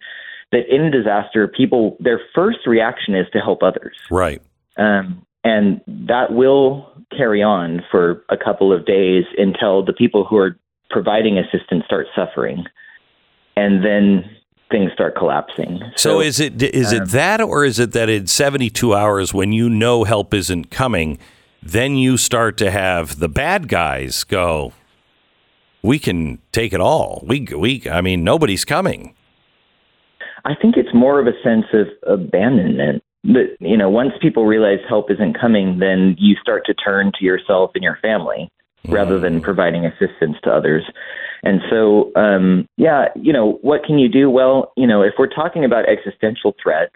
[0.51, 4.41] that in disaster, people their first reaction is to help others Right.
[4.77, 10.37] um, and that will carry on for a couple of days until the people who
[10.37, 10.57] are
[10.89, 12.63] providing assistance start suffering,
[13.57, 14.23] and then
[14.73, 15.79] things start collapsing.
[15.95, 19.53] So is it is um, it that or is it that in 72 hours when
[19.53, 21.19] you know help isn't coming,
[21.61, 24.73] then you start to have the bad guys go
[25.83, 27.23] we can take it all.
[27.27, 29.13] We we I mean nobody's coming.
[30.45, 33.03] I think it's more of a sense of abandonment.
[33.25, 37.25] That you know, once people realize help isn't coming, then you start to turn to
[37.25, 38.49] yourself and your family
[38.87, 40.83] rather than providing assistance to others.
[41.43, 44.29] And so, um, yeah, you know, what can you do?
[44.29, 46.95] Well, you know, if we're talking about existential threats,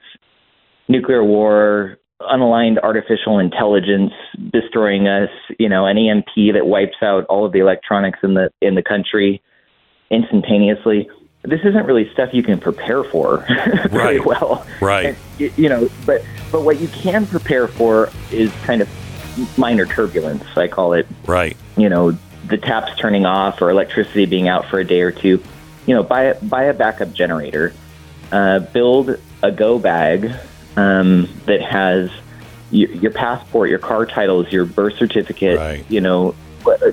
[0.88, 4.12] nuclear war, unaligned artificial intelligence
[4.54, 5.30] destroying us,
[5.60, 8.82] you know, an EMP that wipes out all of the electronics in the in the
[8.82, 9.41] country
[10.10, 11.10] instantaneously.
[11.43, 13.45] This isn't really stuff you can prepare for
[13.91, 14.26] very Right.
[14.26, 14.66] well.
[14.82, 15.16] Right.
[15.39, 18.89] And, you know, but but what you can prepare for is kind of
[19.58, 20.43] minor turbulence.
[20.56, 21.56] I call it Right.
[21.78, 22.18] you know,
[22.48, 25.43] the taps turning off or electricity being out for a day or two,
[25.86, 27.74] you know, buy a, buy a backup generator,
[28.32, 30.32] uh, build a go bag
[30.76, 32.10] um, that has
[32.72, 35.86] your, your passport, your car titles, your birth certificate, Right.
[35.89, 36.36] you know,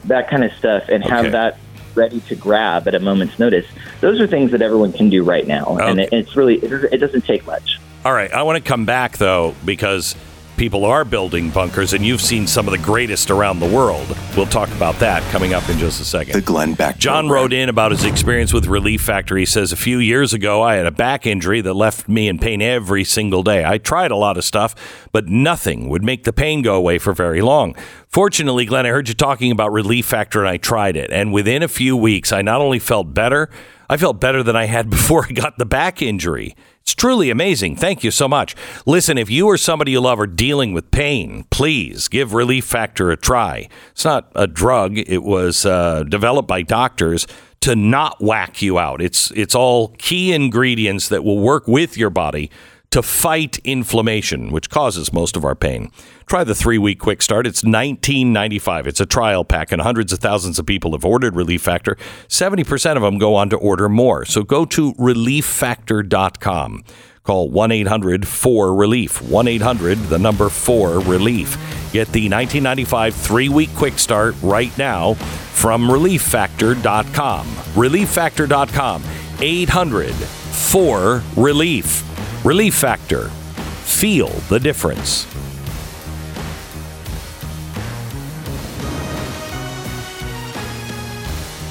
[0.04, 1.58] that kind of stuff, and have that
[1.94, 3.66] ready to grab at a moment's notice.
[4.00, 6.98] Those are things that everyone can do right now, and it, it's really it, it
[6.98, 7.80] doesn't take much.
[8.04, 10.14] All right, I want to come back though because
[10.56, 14.16] people are building bunkers and you've seen some of the greatest around the world.
[14.36, 16.34] We'll talk about that coming up in just a second.
[16.34, 17.42] The Glenn Beck John Program.
[17.42, 19.36] wrote in about his experience with Relief Factor.
[19.36, 22.38] He says, A few years ago, I had a back injury that left me in
[22.38, 23.64] pain every single day.
[23.64, 24.74] I tried a lot of stuff,
[25.12, 27.74] but nothing would make the pain go away for very long.
[28.08, 31.10] Fortunately, Glenn, I heard you talking about Relief Factor and I tried it.
[31.10, 33.50] And within a few weeks, I not only felt better,
[33.88, 36.54] I felt better than I had before I got the back injury.
[36.84, 37.76] It's truly amazing.
[37.76, 38.54] Thank you so much.
[38.84, 43.10] Listen, if you or somebody you love are dealing with pain, please give Relief Factor
[43.10, 43.70] a try.
[43.92, 44.98] It's not a drug.
[44.98, 47.26] It was uh, developed by doctors
[47.62, 49.00] to not whack you out.
[49.00, 52.50] It's it's all key ingredients that will work with your body
[52.90, 55.90] to fight inflammation, which causes most of our pain.
[56.26, 57.46] Try the three week quick start.
[57.46, 58.86] It's $19.95.
[58.86, 61.96] It's a trial pack, and hundreds of thousands of people have ordered Relief Factor.
[62.28, 64.24] 70% of them go on to order more.
[64.24, 66.84] So go to relieffactor.com.
[67.24, 69.22] Call 1 800 4 Relief.
[69.22, 71.56] 1 800, the number 4 Relief.
[71.92, 77.46] Get the 1995 three week quick start right now from relieffactor.com.
[77.46, 79.02] Relieffactor.com.
[79.40, 82.44] 800 4 Relief.
[82.44, 83.28] Relief Factor.
[83.28, 85.33] Feel the difference.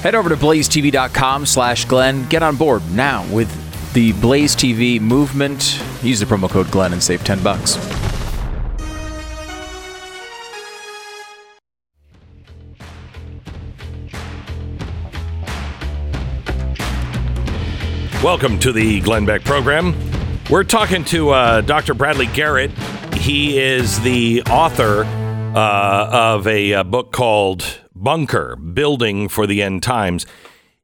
[0.04, 2.28] Head over to blazetv.com slash Glenn.
[2.28, 3.48] Get on board now with
[3.94, 5.82] the Blaze TV movement.
[6.02, 7.78] Use the promo code Glenn and save 10 bucks.
[18.22, 19.94] Welcome to the Glenn Beck program.
[20.50, 21.94] We're talking to uh, Dr.
[21.94, 22.72] Bradley Garrett.
[23.14, 25.04] He is the author
[25.56, 30.26] uh, of a, uh book called Bunker Building for the End Times.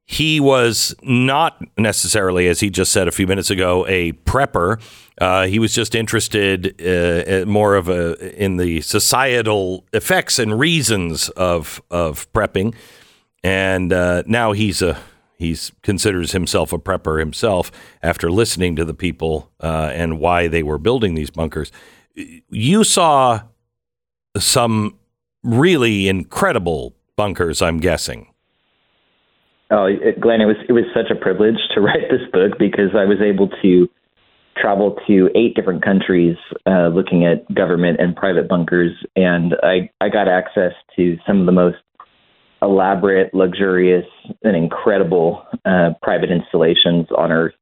[0.05, 4.81] He was not necessarily, as he just said a few minutes ago, a prepper.
[5.21, 11.29] Uh, he was just interested uh, more of a in the societal effects and reasons
[11.31, 12.75] of of prepping,
[13.45, 14.99] and uh, now he's a
[15.37, 17.71] he's considers himself a prepper himself
[18.03, 21.71] after listening to the people uh, and why they were building these bunkers.
[22.15, 23.43] You saw
[24.37, 24.99] some
[25.45, 28.29] really incredible bunkers, I'm guessing.
[29.71, 32.95] Oh, it, Glenn, it was it was such a privilege to write this book because
[32.97, 33.89] I was able to
[34.57, 40.09] travel to eight different countries uh, looking at government and private bunkers, and I I
[40.09, 41.77] got access to some of the most
[42.63, 44.07] elaborate, luxurious,
[44.43, 47.55] and incredible uh, private installations on Earth.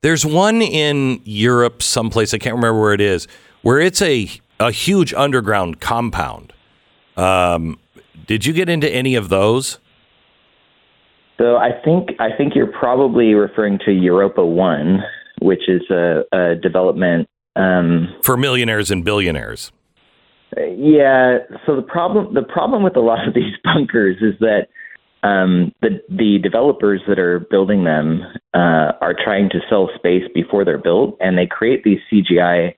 [0.00, 3.28] There's one in Europe, someplace I can't remember where it is,
[3.60, 6.54] where it's a a huge underground compound.
[7.18, 7.78] Um,
[8.28, 9.78] did you get into any of those?
[11.38, 15.02] So I think I think you're probably referring to Europa One,
[15.40, 17.28] which is a, a development.
[17.56, 19.72] Um, For millionaires and billionaires.
[20.56, 21.38] Yeah.
[21.66, 24.68] So the problem the problem with a lot of these bunkers is that
[25.22, 28.22] um, the the developers that are building them
[28.52, 32.74] uh, are trying to sell space before they're built, and they create these CGI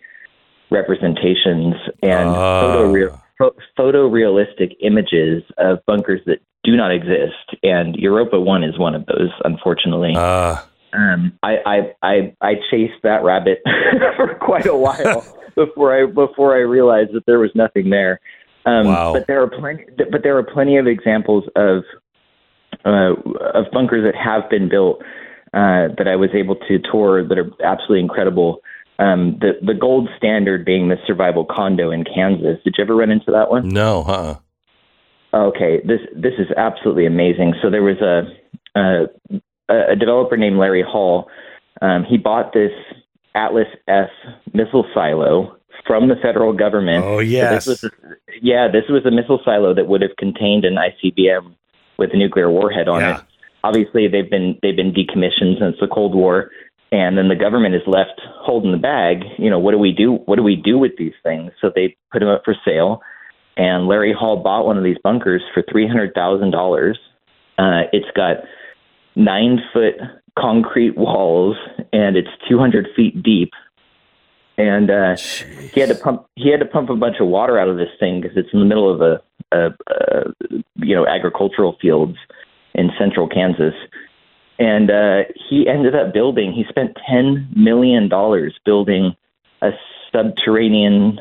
[0.71, 7.57] representations and photoreal, pho- photorealistic images of bunkers that do not exist.
[7.63, 10.13] And Europa One is one of those, unfortunately.
[10.15, 10.57] Uh,
[10.93, 13.63] Um, I, I I I chased that rabbit
[14.17, 15.25] for quite a while
[15.55, 18.21] before I before I realized that there was nothing there.
[18.67, 19.13] Um, Wow.
[19.13, 19.85] But there are plenty.
[19.97, 21.85] But there are plenty of examples of
[22.85, 23.15] uh,
[23.55, 25.01] of bunkers that have been built
[25.55, 28.61] uh, that I was able to tour that are absolutely incredible.
[29.01, 32.59] Um, the the gold standard being the survival condo in Kansas.
[32.65, 33.69] Did you ever run into that one?
[33.69, 34.35] no, huh?
[35.33, 37.55] Okay, this this is absolutely amazing.
[37.63, 38.23] So there was a
[38.79, 39.05] a,
[39.93, 41.29] a developer named Larry Hall.
[41.81, 42.73] Um, he bought this
[43.35, 44.11] Atlas F
[44.53, 47.05] missile silo from the federal government.
[47.05, 47.65] Oh, So yes.
[47.65, 47.97] This was a,
[48.43, 51.55] yeah, this was a missile silo that would have contained an ICBM
[51.99, 53.19] with a nuclear warhead on Yeah.
[53.19, 53.25] it.
[53.63, 56.51] Obviously, they've been they've been decommissioned since the Cold War,
[56.93, 59.23] and then the government is left holding the bag.
[59.39, 60.15] You know, what do we do?
[60.27, 61.53] What do we do with these things?
[61.61, 63.01] So they put them up for sale,
[63.57, 66.99] and Larry Hall bought one of these bunkers for three hundred thousand dollars.
[67.59, 68.39] Uh, it's got
[69.15, 69.95] nine foot
[70.39, 71.57] concrete walls,
[71.93, 73.51] and it's two hundred feet deep.
[74.59, 75.17] And uh,
[75.73, 77.89] he had to pump he had to pump a bunch of water out of this
[77.99, 79.23] thing because it's in the middle of a,
[79.53, 80.35] a, a
[80.77, 82.17] you know agricultural fields
[82.75, 83.75] in central Kansas.
[84.61, 86.53] And uh, he ended up building.
[86.53, 89.17] He spent ten million dollars building
[89.63, 89.71] a
[90.13, 91.19] subterranean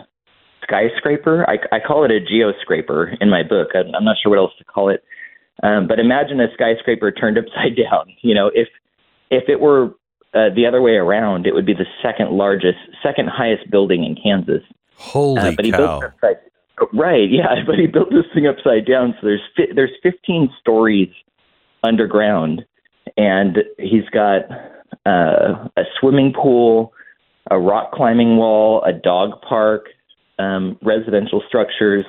[0.63, 1.49] skyscraper.
[1.49, 3.69] I, I call it a geoscraper in my book.
[3.73, 5.03] I'm, I'm not sure what else to call it.
[5.63, 8.13] Um, but imagine a skyscraper turned upside down.
[8.21, 8.67] You know, if
[9.31, 9.95] if it were
[10.33, 14.15] uh, the other way around, it would be the second largest, second highest building in
[14.21, 14.63] Kansas.
[14.97, 15.77] Holy Uh, but he cow!
[15.77, 16.37] built it upside,
[16.93, 17.55] right, yeah.
[17.65, 19.15] But he built this thing upside down.
[19.21, 21.09] So there's fi- there's 15 stories
[21.83, 22.65] underground,
[23.19, 24.43] and he's got
[25.05, 26.93] uh, a swimming pool,
[27.51, 29.87] a rock climbing wall, a dog park,
[30.39, 32.05] um, residential structures.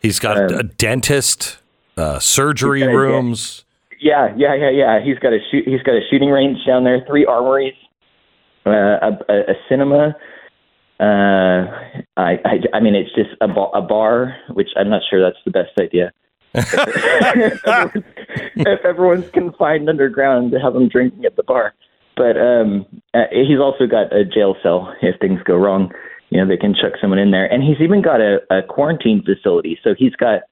[0.00, 1.56] He's got um, a dentist,
[1.96, 3.64] uh, surgery a rooms.
[3.98, 5.00] Yeah, yeah, yeah, yeah.
[5.02, 5.64] He's got a shoot.
[5.66, 7.72] He's got a shooting range down there, three armories.
[8.66, 10.14] uh, a, a, a cinema.
[11.00, 11.64] Uh,
[12.18, 15.42] I, I, I mean, it's just a, ba- a bar, which I'm not sure that's
[15.46, 16.12] the best idea.
[18.56, 21.74] if, everyone's, confined underground to have them drinking at the bar.
[22.16, 25.92] But um, uh, he's also got a jail cell if things go wrong.
[26.30, 29.22] You know, they can chuck someone in there, and he's even got a, a quarantine
[29.22, 29.78] facility.
[29.84, 30.42] So he's got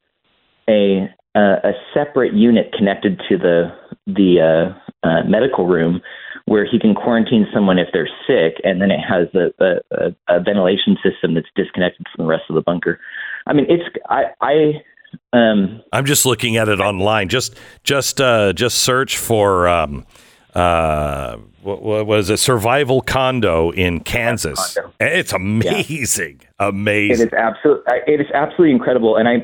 [0.69, 3.73] a uh, a separate unit connected to the
[4.07, 6.01] the uh, uh, medical room
[6.47, 10.41] where he can quarantine someone if they're sick, and then it has a, a, a
[10.41, 13.01] ventilation system that's disconnected from the rest of the bunker.
[13.47, 14.83] I mean, it's I I
[15.33, 17.29] um, I'm just looking at it online.
[17.29, 20.07] Just just uh, just search for um,
[20.55, 24.75] uh, what, what was a Survival condo in Kansas.
[24.75, 24.93] Condo.
[25.01, 27.27] It's amazing, It amazing.
[27.29, 29.37] is absolutely it is absolutely incredible, and I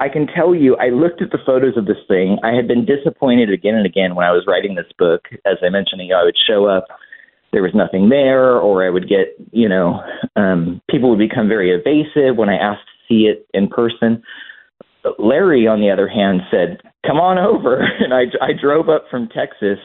[0.00, 2.38] I can tell you I looked at the photos of this thing.
[2.42, 5.28] I had been disappointed again and again when I was writing this book.
[5.44, 6.86] As I mentioned, you know, I would show up,
[7.52, 10.00] there was nothing there, or I would get you know
[10.36, 14.22] um, people would become very evasive when I asked to see it in person.
[15.18, 19.28] Larry, on the other hand, said, "Come on over," and I I drove up from
[19.28, 19.78] Texas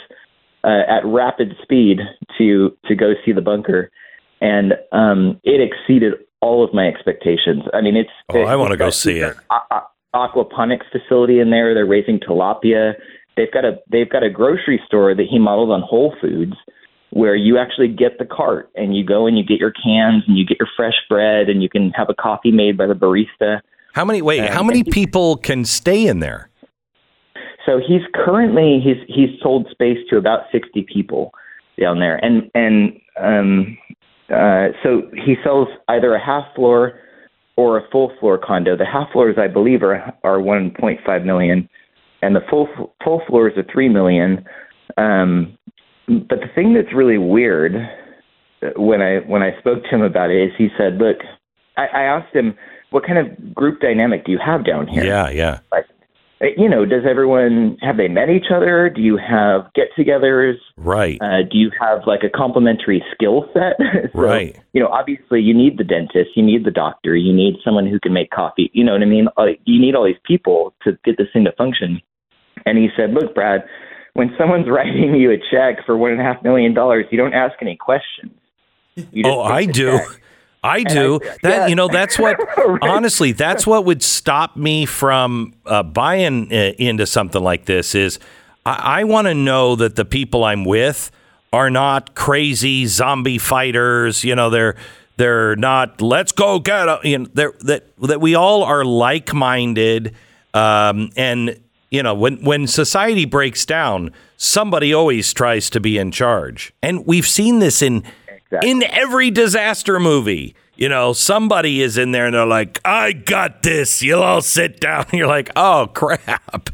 [0.64, 2.00] uh, at rapid speed
[2.38, 3.92] to to go see the bunker,
[4.42, 7.64] and um, it exceeded all of my expectations.
[7.74, 9.36] I mean, it's Oh, I wanna go see it.
[9.52, 11.74] a- a- aquaponics facility in there.
[11.74, 12.94] They're raising tilapia.
[13.36, 16.56] They've got a they've got a grocery store that he modeled on Whole Foods,
[17.12, 20.38] where you actually get the cart and you go and you get your cans and
[20.38, 23.62] you get your fresh bread and you can have a coffee made by the barista.
[23.94, 24.22] How many?
[24.22, 26.50] Wait, Um, how many people can stay in there?
[27.66, 31.32] So he's currently he's he's sold space to about sixty people
[31.80, 33.78] down there, and and um,
[34.30, 37.00] uh, so he sells either a half floor
[37.58, 38.78] or a full floor condo.
[38.78, 41.68] The half floors, I believe, are are one point five million,
[42.22, 42.68] and the full
[43.04, 44.46] full floors are three million.
[44.98, 45.58] Um,
[46.08, 50.32] but the thing that's really weird uh, when I when I spoke to him about
[50.32, 51.18] it is he said, "Look,
[51.78, 52.56] I, I asked him
[52.92, 55.60] what kind of group dynamic do you have down here." Yeah, yeah.
[55.72, 55.86] like
[56.42, 61.18] uh, you know does everyone have they met each other do you have get-togethers Right.
[61.22, 63.74] uh, do you have like a complementary skill set
[64.14, 64.58] So, Right.
[64.72, 68.00] you know obviously you need the dentist you need the doctor you need someone who
[68.00, 70.98] can make coffee you know what i mean like you need all these people to
[71.04, 72.02] get this thing to function
[72.66, 73.66] and he said look brad
[74.14, 77.34] when someone's writing you a check for one and a half million dollars you don't
[77.34, 78.32] ask any questions
[79.12, 79.98] you just Oh, I do.
[79.98, 80.22] check.
[80.64, 81.20] I do.
[81.24, 81.68] I- that yeah.
[81.68, 82.80] you know, that's what Right.
[82.82, 87.96] honestly, that's what would stop me from uh, buying uh, into something like this.
[87.96, 88.20] Is
[88.66, 91.12] I, I want to know that the people I'm with
[91.52, 94.24] are not crazy zombie fighters.
[94.24, 94.76] You know, they're
[95.18, 96.02] they're not.
[96.02, 96.88] Let's go get.
[96.88, 100.16] A, you know, they're, that that we all are like minded,
[100.54, 101.60] um, and
[101.90, 107.06] you know, when when society breaks down, somebody always tries to be in charge, and
[107.08, 108.04] we've seen this in
[108.52, 108.72] Exactly.
[108.72, 110.56] in every disaster movie.
[110.76, 114.02] You know, somebody is in there and they're like, "I got this.
[114.02, 116.70] You'll all sit down." And you're like, "Oh crap!"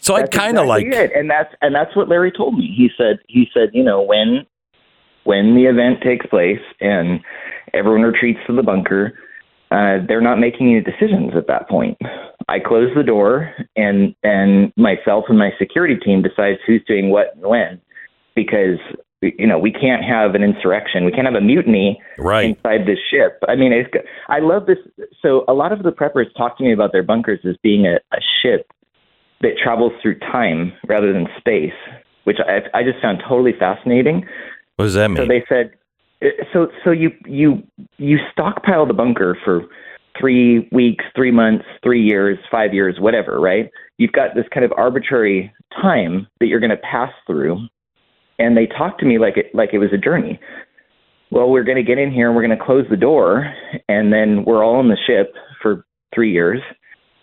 [0.00, 1.12] So I kind of exactly like, it.
[1.16, 2.72] and that's and that's what Larry told me.
[2.76, 4.46] He said he said you know when
[5.24, 7.20] when the event takes place and
[7.74, 9.18] everyone retreats to the bunker,
[9.70, 11.98] uh, they're not making any decisions at that point.
[12.48, 17.34] I close the door and and myself and my security team decides who's doing what
[17.34, 17.80] and when,
[18.34, 18.78] because
[19.20, 22.98] you know we can't have an insurrection, we can't have a mutiny right, inside this
[23.10, 23.38] ship.
[23.48, 23.90] I mean, it's,
[24.28, 24.78] I love this.
[25.22, 27.96] So a lot of the preppers talk to me about their bunkers as being a,
[28.14, 28.70] a ship
[29.40, 31.72] that travels through time rather than space,
[32.24, 34.26] which I, I just found totally fascinating.
[34.76, 35.16] what does that mean?
[35.16, 35.72] So they said,
[36.22, 37.62] uh, so so you you
[37.96, 39.62] you stockpile the bunker for
[40.18, 43.70] three weeks, three months, three years, five years, whatever, right?
[43.98, 47.68] You've got this kind of arbitrary time that you're going to pass through,
[48.38, 50.38] and they talked to me like it like it was a journey.
[51.30, 53.52] Well, we're going to get in here and we're going to close the door,
[53.88, 55.84] and then we're all on the ship for
[56.14, 56.60] three years.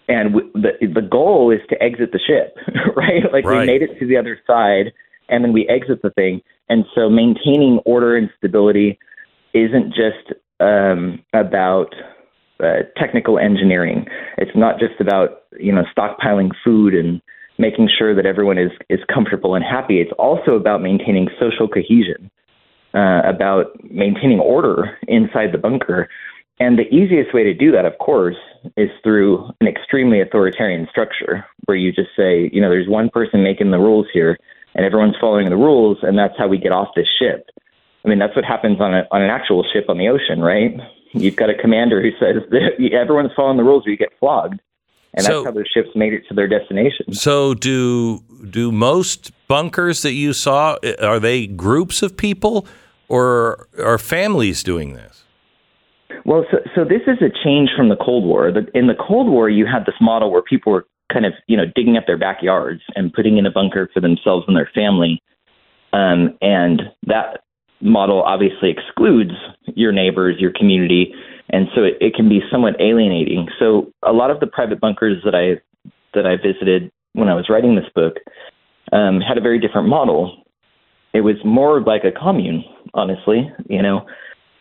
[0.08, 2.56] And w- the the goal is to exit the ship,
[2.96, 3.24] right?
[3.34, 3.62] Like Right.
[3.62, 4.94] we made it to the other side,
[5.30, 6.42] and then we exit the thing.
[6.70, 9.00] And so maintaining order and stability
[9.54, 11.94] isn't just um, about
[12.64, 14.06] uh, technical engineering.
[14.38, 17.22] It's not just about you know stockpiling food and
[17.58, 20.00] making sure that everyone is is comfortable and happy.
[20.02, 22.30] It's also about maintaining social cohesion,
[22.94, 26.10] uh, about maintaining order inside the bunker.
[26.58, 28.38] And the easiest way to do that, of course,
[28.78, 33.44] is through an extremely authoritarian structure where you just say, you know, there's one person
[33.44, 34.38] making the rules here
[34.74, 37.50] and everyone's following the rules, and that's how we get off this ship.
[38.04, 40.76] I mean, that's what happens on, a, on an actual ship on the ocean, right?
[41.14, 44.60] You've got a commander who says that everyone's following the rules or you get flogged.
[45.16, 47.14] And So- that's how those ships made it to their destination.
[47.14, 48.20] so do
[48.50, 52.68] do most bunkers that you saw are they groups of people,
[53.08, 55.24] or are families doing this?
[56.26, 58.48] Well, so, so this is a change from the Cold War.
[58.74, 61.66] In the Cold War, you had this model where people were kind of, you know,
[61.76, 65.22] digging up their backyards and putting in a bunker for themselves and their family.
[65.94, 67.42] Um, and that
[67.82, 69.32] model obviously excludes
[69.76, 71.14] your neighbors, your community,
[71.50, 73.48] and so it, it can be somewhat alienating.
[73.60, 75.62] So a lot of the private bunkers that I
[76.14, 78.16] that I visited when I was writing this book
[78.92, 80.44] um, had a very different model.
[81.14, 82.64] It was more like a commune,
[82.94, 83.50] honestly.
[83.70, 84.06] You know,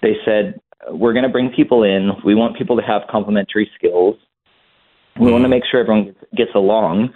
[0.03, 2.13] they said we're going to bring people in.
[2.25, 4.17] We want people to have complementary skills.
[5.19, 7.11] We want to make sure everyone gets along,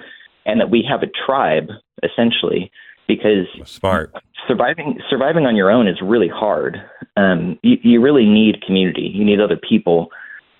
[0.46, 1.68] and that we have a tribe
[2.02, 2.70] essentially,
[3.08, 4.14] because Smart.
[4.46, 6.76] surviving surviving on your own is really hard.
[7.16, 9.10] Um, you, you really need community.
[9.12, 10.10] You need other people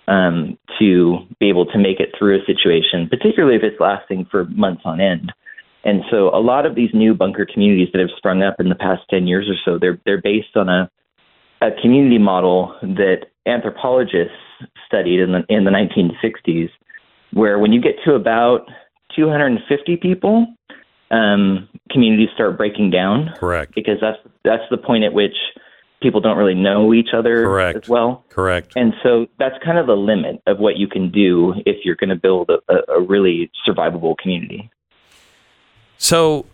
[0.09, 4.47] um, to be able to make it through a situation, particularly if it's lasting for
[4.47, 5.33] months on end.
[5.85, 8.75] And so, a lot of these new bunker communities that have sprung up in the
[8.75, 10.91] past ten years or so, they're they're based on a
[11.61, 14.35] a community model that anthropologists
[14.87, 16.71] studied in the in the 1960s,
[17.33, 18.67] where when you get to about
[19.15, 20.47] 250 people,
[21.11, 23.75] um, communities start breaking down Correct.
[23.75, 25.35] because that's that's the point at which
[26.01, 27.85] people don't really know each other Correct.
[27.85, 28.25] as well.
[28.29, 28.73] Correct.
[28.77, 32.11] And so that's kind of the limit of what you can do if you're going
[32.11, 34.71] to build a, a, really survivable community.
[36.01, 36.47] So,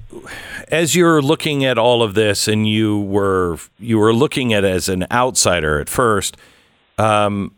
[0.69, 4.71] as you're looking at all of this, and you were you were looking at it
[4.71, 6.39] as an outsider at first,
[6.97, 7.55] um,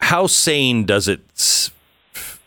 [0.00, 1.70] how sane does it s-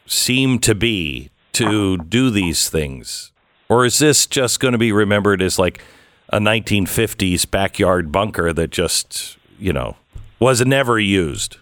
[0.06, 3.31] seem to be to do these things,
[3.72, 5.82] or is this just going to be remembered as like
[6.28, 9.96] a 1950s backyard bunker that just you know
[10.42, 11.56] was never used?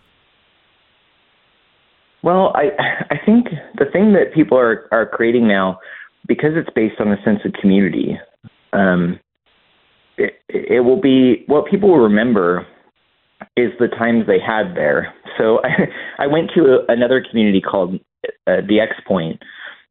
[2.23, 2.72] Well, I
[3.11, 5.80] I think the thing that people are are creating now,
[6.27, 8.18] because it's based on a sense of community,
[8.73, 9.19] um,
[10.18, 12.65] it it will be what people will remember
[13.56, 15.14] is the times they had there.
[15.38, 15.88] So I,
[16.23, 17.99] I went to a, another community called
[18.48, 19.40] uh, the X Point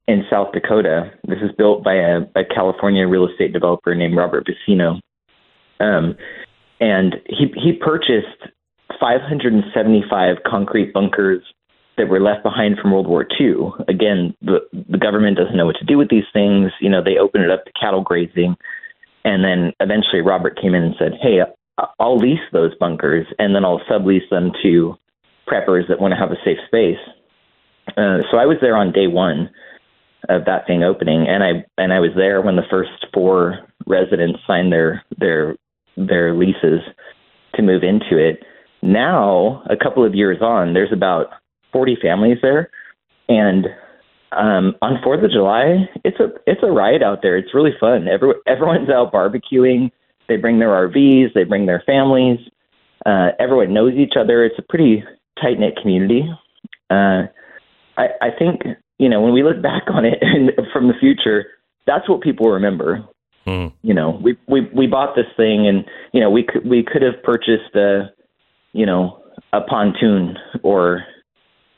[0.09, 1.13] in South Dakota.
[1.29, 4.99] This is built by a, a California real estate developer named Robert Vicino,
[5.79, 6.17] um,
[6.81, 8.51] and he he purchased
[8.99, 11.45] 575 concrete bunkers
[11.99, 13.71] that were left behind from World War II.
[13.87, 16.73] Again, the the government doesn't know what to do with these things.
[16.81, 18.57] You know, they open it up to cattle grazing,
[19.25, 21.41] and then eventually Robert came in and said, "Hey,
[22.01, 24.97] I'll lease those bunkers, and then I'll sublease them to
[25.47, 26.99] preppers that want to have a safe space."
[27.89, 29.51] Uh, so I was there on day one
[30.29, 34.41] of that thing opening, and I and I was there when the first four residents
[34.47, 35.57] signed their their
[35.97, 36.81] their leases
[37.55, 38.43] to move into it.
[38.83, 41.27] Now, a couple of years on, there's about
[41.73, 42.71] 40 families there,
[43.29, 43.67] and
[44.33, 47.37] um, on Fourth of July, it's a it's a riot out there.
[47.37, 48.09] It's really fun.
[48.09, 49.91] Every, everyone's out barbecuing.
[50.29, 51.33] They bring their RVs.
[51.35, 52.39] They bring their families.
[53.07, 54.45] Uh, everyone knows each other.
[54.45, 55.03] It's a pretty
[55.41, 56.29] tight knit community.
[56.91, 57.25] Uh,
[57.97, 58.63] I, I think
[58.99, 61.47] you know when we look back on it and from the future,
[61.87, 63.05] that's what people remember.
[63.45, 63.69] Hmm.
[63.83, 67.03] You know, we we we bought this thing, and you know we could we could
[67.03, 68.11] have purchased a
[68.73, 69.23] you know
[69.53, 71.05] a pontoon or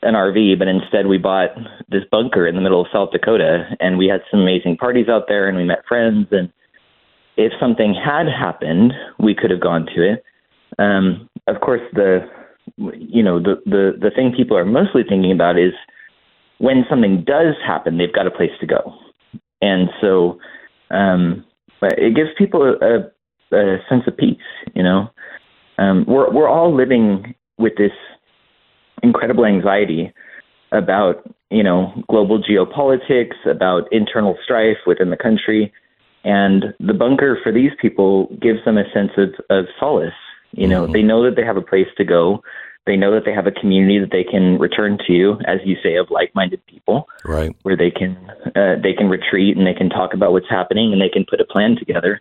[0.03, 1.51] an RV, but instead we bought
[1.89, 5.25] this bunker in the middle of South Dakota, and we had some amazing parties out
[5.27, 6.27] there, and we met friends.
[6.31, 6.51] And
[7.37, 10.23] if something had happened, we could have gone to it.
[10.79, 12.27] Um, of course, the
[12.77, 15.73] you know the the the thing people are mostly thinking about is
[16.61, 18.93] when something does happen, they've got a place to go,
[19.61, 20.39] and so
[20.91, 21.43] um,
[21.81, 24.37] it gives people a, a, a sense of peace.
[24.75, 25.09] You know,
[25.79, 27.91] um, we're we're all living with this
[29.01, 30.13] incredible anxiety
[30.71, 35.73] about you know global geopolitics, about internal strife within the country,
[36.23, 40.13] and the bunker for these people gives them a sense of, of solace.
[40.51, 42.43] You know, they know that they have a place to go.
[42.87, 45.95] They know that they have a community that they can return to, as you say,
[45.97, 47.55] of like-minded people, Right.
[47.61, 48.17] where they can
[48.55, 51.39] uh, they can retreat and they can talk about what's happening and they can put
[51.39, 52.19] a plan together.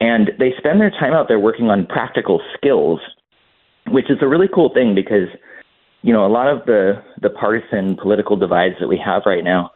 [0.00, 3.00] And they spend their time out there working on practical skills,
[3.88, 5.28] which is a really cool thing because
[6.02, 9.72] you know a lot of the the partisan political divides that we have right now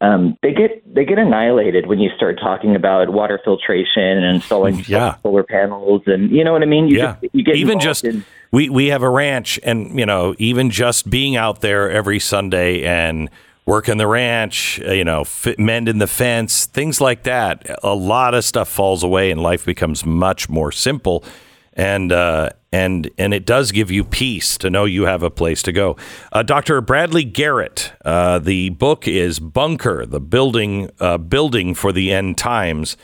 [0.00, 4.84] um, they get they get annihilated when you start talking about water filtration and installing
[4.86, 5.16] Yeah.
[5.22, 6.88] solar panels and you know what I mean.
[6.88, 7.16] You yeah.
[7.22, 8.24] just, you get even just in-
[8.54, 12.84] we we have a ranch, and you know, even just being out there every Sunday
[12.84, 13.28] and
[13.66, 17.68] working the ranch, uh, you know, f- mending the fence, things like that.
[17.82, 21.24] A lot of stuff falls away, and life becomes much more simple.
[21.72, 25.60] And uh, and and it does give you peace to know you have a place
[25.64, 25.96] to go.
[26.30, 26.80] Uh, Dr.
[26.80, 32.96] Bradley Garrett, uh, the book is Bunker: The Building uh, Building for the End Times.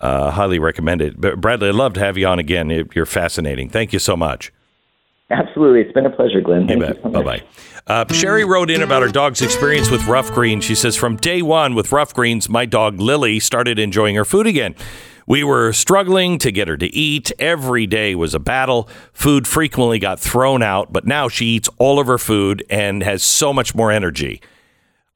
[0.00, 1.18] Uh, highly recommended.
[1.40, 2.68] Bradley, I'd love to have you on again.
[2.94, 3.70] You're fascinating.
[3.70, 4.52] Thank you so much.
[5.30, 5.82] Absolutely.
[5.82, 6.66] It's been a pleasure, Glenn.
[6.66, 7.42] Thank you so bye bye.
[7.86, 10.64] Uh, Sherry wrote in about her dog's experience with Ruff Greens.
[10.64, 14.46] She says, From day one with Ruff Greens, my dog Lily started enjoying her food
[14.46, 14.74] again.
[15.26, 17.30] We were struggling to get her to eat.
[17.38, 18.88] Every day was a battle.
[19.12, 23.22] Food frequently got thrown out, but now she eats all of her food and has
[23.22, 24.40] so much more energy.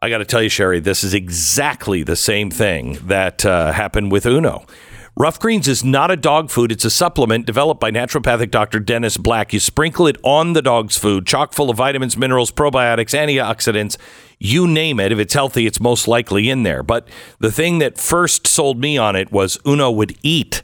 [0.02, 4.12] I got to tell you, Sherry, this is exactly the same thing that uh, happened
[4.12, 4.66] with Uno.
[5.14, 6.72] Ruff Greens is not a dog food.
[6.72, 8.80] It's a supplement developed by naturopathic Dr.
[8.80, 9.52] Dennis Black.
[9.52, 13.98] You sprinkle it on the dog's food, chock full of vitamins, minerals, probiotics, antioxidants.
[14.38, 15.12] You name it.
[15.12, 16.82] If it's healthy, it's most likely in there.
[16.82, 17.06] But
[17.40, 20.62] the thing that first sold me on it was Uno would eat.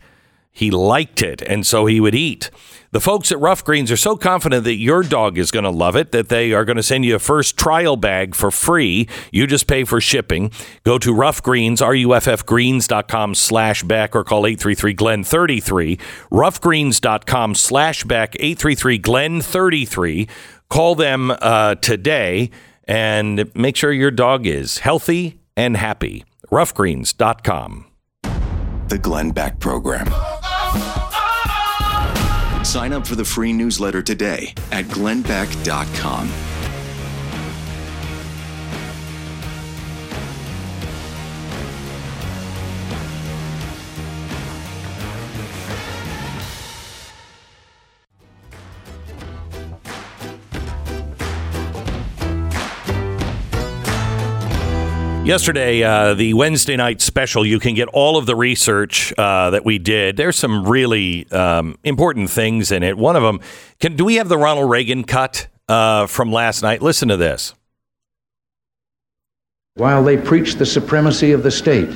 [0.51, 2.51] He liked it, and so he would eat.
[2.91, 5.95] The folks at Ruff Greens are so confident that your dog is going to love
[5.95, 9.07] it that they are going to send you a first trial bag for free.
[9.31, 10.51] You just pay for shipping.
[10.85, 16.01] Go to Ruff Greens, R-U-F-F greens.com slash Beck or call 833-GLEN-33.
[16.31, 20.29] Ruffgreens.com slash Beck, 833-GLEN-33.
[20.71, 22.51] Call them uh, today
[22.85, 26.25] and make sure your dog is healthy and happy.
[26.51, 27.85] Ruffgreens.com.
[28.89, 30.09] The Glenn Beck Program.
[32.69, 36.58] Sign up for the free newsletter today at glennbeck.com.
[55.29, 59.63] Yesterday, uh, the Wednesday night special, you can get all of the research uh, that
[59.63, 60.17] we did.
[60.17, 62.97] There's some really um, important things in it.
[62.97, 63.41] One of them,
[63.79, 66.81] can, do we have the Ronald Reagan cut uh, from last night?
[66.81, 67.53] Listen to this.
[69.75, 71.91] While they preach the supremacy of the state,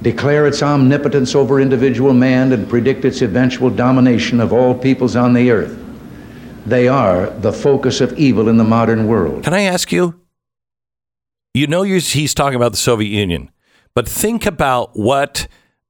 [0.00, 5.34] declare its omnipotence over individual man, and predict its eventual domination of all peoples on
[5.34, 5.78] the earth,
[6.64, 9.44] they are the focus of evil in the modern world.
[9.44, 10.18] Can I ask you?
[11.54, 13.50] You know, you're, he's talking about the Soviet Union,
[13.94, 15.48] but think about what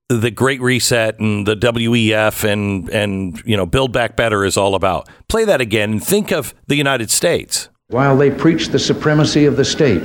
[0.09, 4.75] the Great Reset and the WEF and and you know Build Back Better is all
[4.75, 5.09] about.
[5.29, 7.69] Play that again and think of the United States.
[7.89, 10.03] While they preach the supremacy of the state,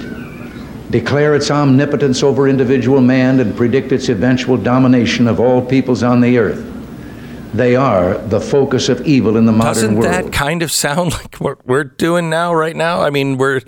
[0.90, 6.22] declare its omnipotence over individual man, and predict its eventual domination of all peoples on
[6.22, 6.66] the earth,
[7.54, 10.12] they are the focus of evil in the modern Doesn't world.
[10.12, 13.02] that kind of sound like what we're doing now, right now?
[13.02, 13.62] I mean, we're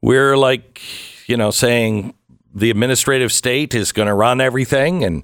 [0.00, 0.80] we're like,
[1.26, 2.14] you know, saying
[2.54, 5.22] the administrative state is going to run everything, and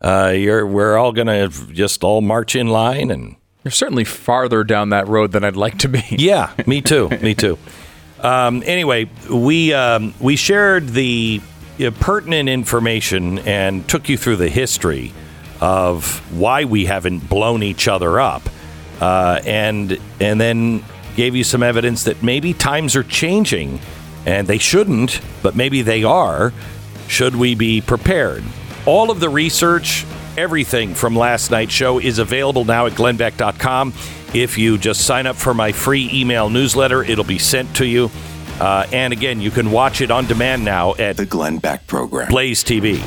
[0.00, 4.64] uh, you're we're all going to just all march in line, and You're certainly farther
[4.64, 6.04] down that road than I'd like to be.
[6.10, 7.58] yeah, me too, me too.
[8.20, 11.40] Um, anyway, we um, we shared the
[11.80, 15.12] uh, pertinent information and took you through the history
[15.60, 18.42] of why we haven't blown each other up,
[19.00, 20.84] uh, and and then
[21.16, 23.78] gave you some evidence that maybe times are changing,
[24.26, 26.52] and they shouldn't, but maybe they are.
[27.08, 28.42] Should we be prepared?
[28.86, 30.04] All of the research,
[30.36, 33.92] everything from last night's show is available now at glennbeck.com.
[34.34, 38.10] If you just sign up for my free email newsletter, it'll be sent to you.
[38.60, 42.28] Uh, and again, you can watch it on demand now at The Glenn Beck Program.
[42.28, 43.02] Blaze TV.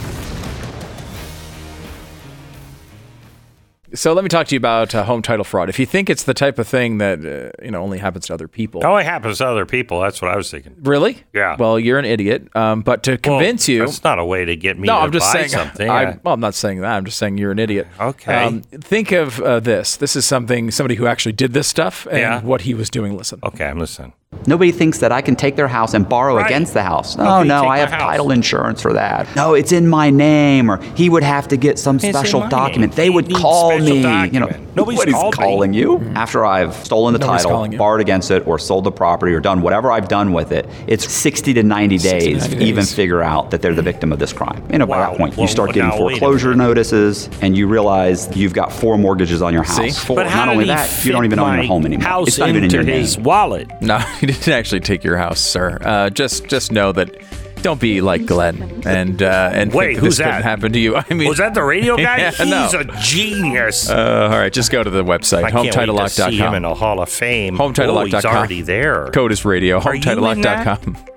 [3.95, 5.69] So let me talk to you about uh, home title fraud.
[5.69, 8.33] If you think it's the type of thing that uh, you know only happens to
[8.33, 10.01] other people, only happens to other people.
[10.01, 10.75] That's what I was thinking.
[10.81, 11.23] really?
[11.33, 11.55] Yeah.
[11.57, 12.55] Well, you're an idiot.
[12.55, 15.11] Um, but to convince you, That's not a way to get me no, to I'm
[15.11, 15.49] just saying.
[15.49, 15.89] something.
[15.89, 16.95] I, well, I'm not saying that.
[16.95, 17.87] I'm just saying you're an idiot.
[17.99, 18.33] Okay.
[18.43, 19.95] Um, think of uh, this.
[19.97, 22.41] This is something somebody who actually did this stuff and Yeah.
[22.41, 23.17] what he was doing.
[23.17, 23.39] Listen.
[23.43, 24.13] okay, I'm listening.
[24.47, 26.45] Nobody thinks that I can take their house and borrow Right.
[26.45, 27.15] against the house.
[27.15, 28.01] How No, can no, I have house?
[28.01, 29.27] title insurance for that.
[29.35, 32.91] No, it's in my name, or he would have to get some in special document.
[32.93, 32.97] name.
[32.97, 34.29] They would needs call special me.
[34.29, 34.49] You know.
[34.75, 35.43] Nobody's nobody's called me.
[35.45, 35.97] calling you.
[35.99, 36.17] Mm-hmm.
[36.17, 39.39] After I've stolen the Nobody's title, calling borrowed against it, or sold the property, or
[39.39, 42.63] done whatever I've done with it, it's 60 to 90 60 to days 90 to
[42.63, 42.93] even days.
[42.93, 43.85] figure out that they're the mm-hmm.
[43.85, 44.61] victim of this crime.
[44.71, 47.55] You know, by that point, Well, you start getting now, wait a foreclosure notices, and
[47.57, 49.77] you realize you've got four mortgages on your house.
[49.77, 50.05] See?
[50.07, 50.17] Four.
[50.17, 52.05] But how Not only that, you don't even own your home anymore.
[52.07, 52.99] House It's not even in your name.
[53.01, 53.69] his wallet.
[53.81, 53.99] No,
[54.29, 55.77] he didn't actually take your house, sir.
[55.81, 57.15] Uh, just just know that.
[57.61, 60.43] Don't be like Glenn and uh, and Wait, who's that?
[60.43, 60.95] happen to you.
[61.09, 62.17] I mean, Was that the radio guy?
[62.17, 62.79] Yeah, He's no.
[62.79, 63.89] a genius.
[63.89, 66.61] Uh, all right, just go to the website I can't wait to see him in
[66.61, 66.65] HometitleLock.com.
[66.65, 67.57] a Hall of Fame.
[67.57, 67.97] HometitleLock.com.
[67.97, 69.07] Oh, he's already there.
[69.07, 69.79] Code is radio.
[69.79, 70.67] Are you in that?
[70.67, 71.14] HometitleLock.com.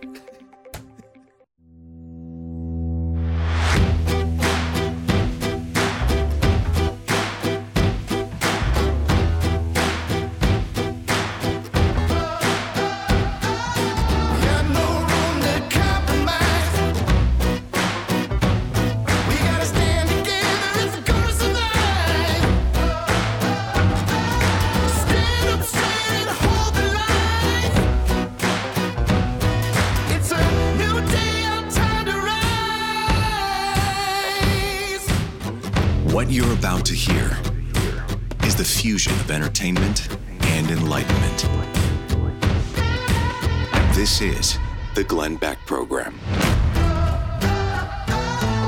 [45.40, 46.18] Beck Program.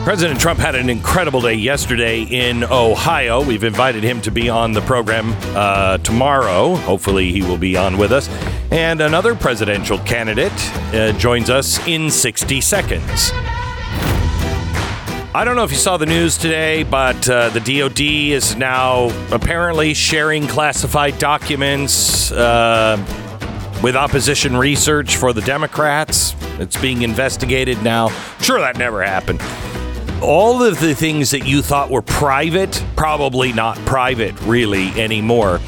[0.05, 3.45] President Trump had an incredible day yesterday in Ohio.
[3.45, 6.75] We've invited him to be on the program uh, tomorrow.
[6.75, 8.29] Hopefully, he will be on with us.
[8.71, 10.53] And another presidential candidate
[10.95, 13.31] uh, joins us in 60 seconds.
[15.33, 19.11] I don't know if you saw the news today, but uh, the DoD is now
[19.31, 22.97] apparently sharing classified documents uh,
[23.83, 26.35] with opposition research for the Democrats.
[26.59, 28.09] It's being investigated now.
[28.41, 29.41] Sure, that never happened.
[30.23, 35.61] All of the things that you thought were private, probably not private really anymore.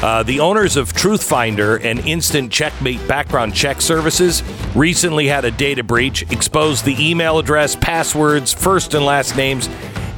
[0.00, 4.44] Uh, the owners of Truthfinder and Instant Checkmate background check services
[4.76, 9.68] recently had a data breach, exposed the email address, passwords, first and last names,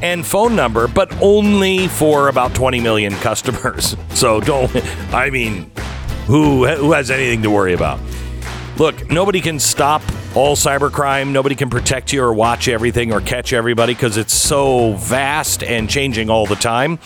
[0.02, 3.96] and phone number, but only for about 20 million customers.
[4.10, 4.70] So don't,
[5.14, 5.70] I mean,
[6.30, 7.98] who, who has anything to worry about?
[8.76, 10.00] Look, nobody can stop
[10.36, 11.32] all cybercrime.
[11.32, 15.90] Nobody can protect you or watch everything or catch everybody because it's so vast and
[15.90, 17.00] changing all the time.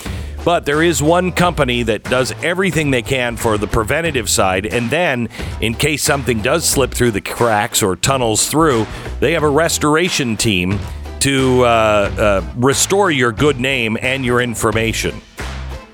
[0.44, 4.66] But there is one company that does everything they can for the preventative side.
[4.66, 5.30] And then,
[5.62, 8.86] in case something does slip through the cracks or tunnels through,
[9.20, 10.78] they have a restoration team
[11.20, 15.18] to uh, uh, restore your good name and your information.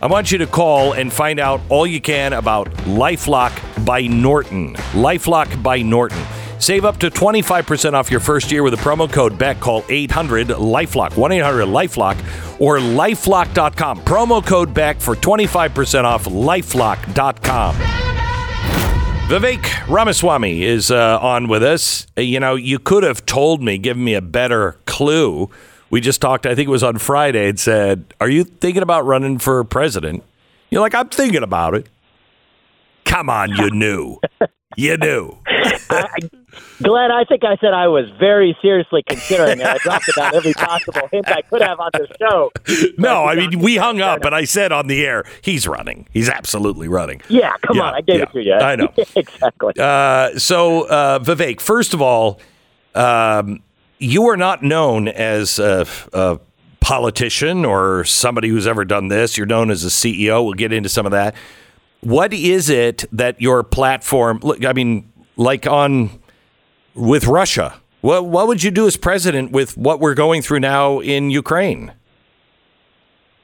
[0.03, 4.75] I want you to call and find out all you can about Lifelock by Norton.
[4.93, 6.25] Lifelock by Norton.
[6.59, 9.61] Save up to 25% off your first year with a promo code BECK.
[9.61, 12.17] Call 800 Lifelock, 1 800 Lifelock,
[12.61, 14.01] or lifelock.com.
[14.01, 17.75] Promo code BECK for 25% off lifelock.com.
[19.31, 22.07] Vivek Ramaswamy is uh, on with us.
[22.17, 25.51] You know, you could have told me, given me a better clue.
[25.91, 29.05] We just talked, I think it was on Friday, and said, Are you thinking about
[29.05, 30.23] running for president?
[30.71, 31.89] You're like, I'm thinking about it.
[33.05, 34.21] Come on, you knew.
[34.77, 35.37] You knew.
[36.83, 39.67] Glenn, I think I said I was very seriously considering it.
[39.67, 42.53] I dropped about every possible hint I could have on the show.
[42.97, 46.07] No, I mean, we hung up, and I said on the air, he's running.
[46.13, 47.21] He's absolutely running.
[47.29, 48.55] Yeah, come Yeah, on, I gave yeah, it to you.
[48.55, 48.93] I know.
[49.17, 49.75] exactly.
[49.79, 52.41] Uh, so, uh, Vivek, first of all,
[52.95, 53.63] um,
[54.01, 56.41] you are not known as a, a
[56.81, 59.37] politician or somebody who's ever done this.
[59.37, 60.45] You're known as a CEO.
[60.45, 61.35] We'll get into some of that.
[62.01, 64.41] What is it that your platform?
[64.43, 66.11] Look, I mean, like on
[66.95, 67.75] with Russia.
[68.01, 71.93] What what would you do as president with what we're going through now in Ukraine?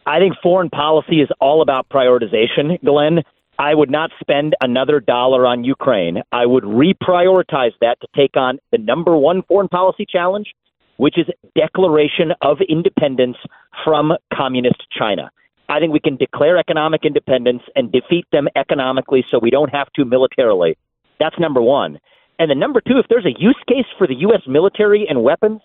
[0.06, 3.22] I think foreign policy is all about prioritization, Glenn.
[3.58, 6.22] I would not spend another dollar on Ukraine.
[6.32, 10.52] I would reprioritize that to take on the number one foreign policy challenge,
[10.98, 13.36] which is declaration of independence
[13.84, 15.30] from communist China.
[15.68, 19.90] I think we can declare economic independence and defeat them economically so we don't have
[19.94, 20.76] to militarily.
[21.18, 21.98] That's number one.
[22.38, 24.42] And then number two, if there's a use case for the U.S.
[24.46, 25.62] military and weapons,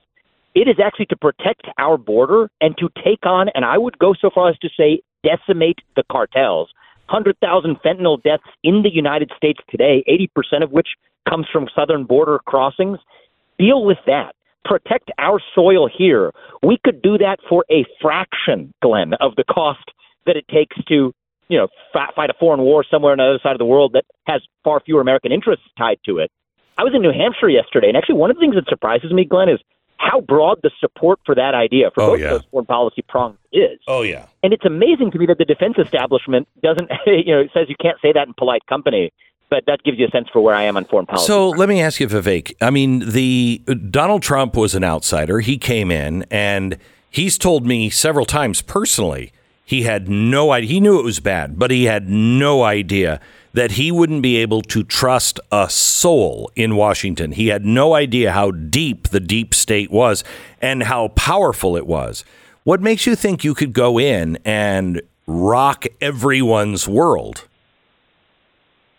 [0.56, 4.14] it is actually to protect our border and to take on, and I would go
[4.20, 6.70] so far as to say, decimate the cartels.
[7.12, 10.88] 100,000 fentanyl deaths in the United States today, 80% of which
[11.30, 13.00] comes from southern border crossings.
[13.60, 14.34] Deal with that.
[14.64, 16.32] Protect our soil here.
[16.64, 19.92] We could do that for a fraction, Glenn, of the cost
[20.26, 21.12] that it takes to,
[21.50, 24.06] you know, fight a foreign war somewhere on the other side of the world that
[24.28, 26.32] has far fewer American interests tied to it.
[26.78, 29.26] I was in New Hampshire yesterday, and actually, one of the things that surprises me,
[29.26, 29.60] Glenn, is
[30.02, 32.30] how broad the support for that idea for Oh, both yeah.
[32.32, 33.80] those foreign policy prongs is.
[33.88, 34.26] Oh yeah.
[34.44, 37.98] And it's amazing to me that the defense establishment doesn't, you know, says you can't
[38.02, 39.12] say that in polite company,
[39.50, 41.28] but that gives you a sense for where I am on foreign policy.
[41.28, 42.54] So let me ask you, Vivek.
[42.62, 43.60] I mean, the
[43.90, 45.40] Donald Trump was an outsider.
[45.42, 46.78] He came in, and
[47.10, 49.32] he's told me several times personally
[49.64, 50.70] he had no idea.
[50.70, 53.22] He knew it was bad, but he had no idea
[53.54, 57.32] that he wouldn't be able to trust a soul in Washington.
[57.34, 60.24] He had no idea how deep the deep state was
[60.62, 62.24] and how powerful it was.
[62.64, 67.48] What makes you think you could go in and rock everyone's world?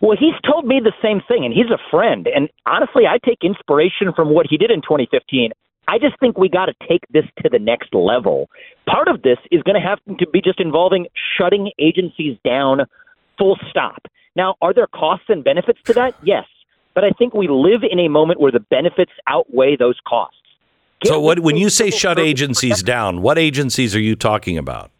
[0.01, 2.27] Well, he's told me the same thing, and he's a friend.
[2.27, 5.51] And honestly, I take inspiration from what he did in 2015.
[5.87, 8.49] I just think we got to take this to the next level.
[8.85, 11.07] Part of this is going to have to be just involving
[11.37, 12.81] shutting agencies down,
[13.37, 14.03] full stop.
[14.35, 16.15] Now, are there costs and benefits to that?
[16.23, 16.45] Yes.
[16.95, 20.37] But I think we live in a moment where the benefits outweigh those costs.
[21.03, 24.91] So what when you say shut agencies down, what agencies are you talking about?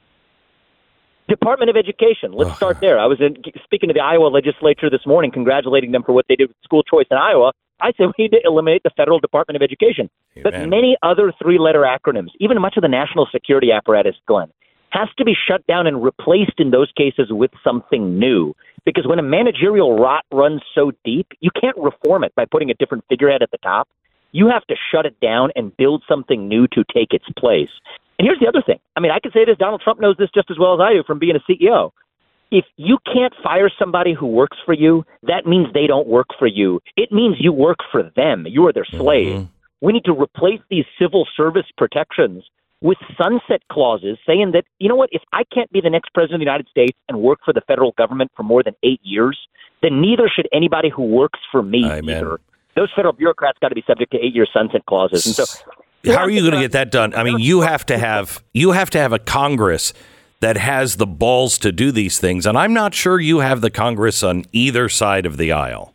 [1.30, 2.34] Department of Education.
[2.34, 3.00] Let's start there.
[3.00, 6.36] I was in, speaking to the Iowa legislature this morning, congratulating them for what they
[6.36, 7.52] did with school choice in Iowa.
[7.80, 10.10] I said we need to eliminate the federal Department of Education.
[10.42, 14.52] But many other three letter acronyms, even much of the national security apparatus, Glenn,
[14.90, 18.54] has to be shut down and replaced in those cases with something new.
[18.86, 22.74] Because when a managerial rot runs so deep, you can't reform it by putting a
[22.74, 23.88] different figurehead at the top.
[24.32, 27.70] You have to shut it down and build something new to take its place.
[28.20, 28.80] And here's the other thing.
[28.96, 29.58] I mean, I can say this.
[29.58, 31.92] Donald Trump knows this just as well as I do from being a CEO.
[32.52, 36.48] If you can't fire somebody who works for you, that means they don't work for
[36.48, 36.82] you.
[36.96, 38.46] It means you work for them.
[38.48, 39.36] You are their slave.
[39.36, 39.86] Mm-hmm.
[39.86, 42.44] We need to replace these civil service protections
[42.84, 46.36] with sunset clauses saying that, you know what, if I can't be the next president
[46.36, 49.40] of the United States and work for the federal government for more than eight years,
[49.82, 52.40] then neither should anybody who works for me either.
[52.76, 55.26] Those federal bureaucrats got to be subject to eight year sunset clauses.
[55.26, 55.46] And so
[56.12, 57.16] How are you going to get that done?
[57.16, 59.94] I mean, you have to have you have to have a Congress
[60.42, 63.70] that has the balls to do these things, and I'm not sure you have the
[63.70, 65.94] Congress on either side of the aisle.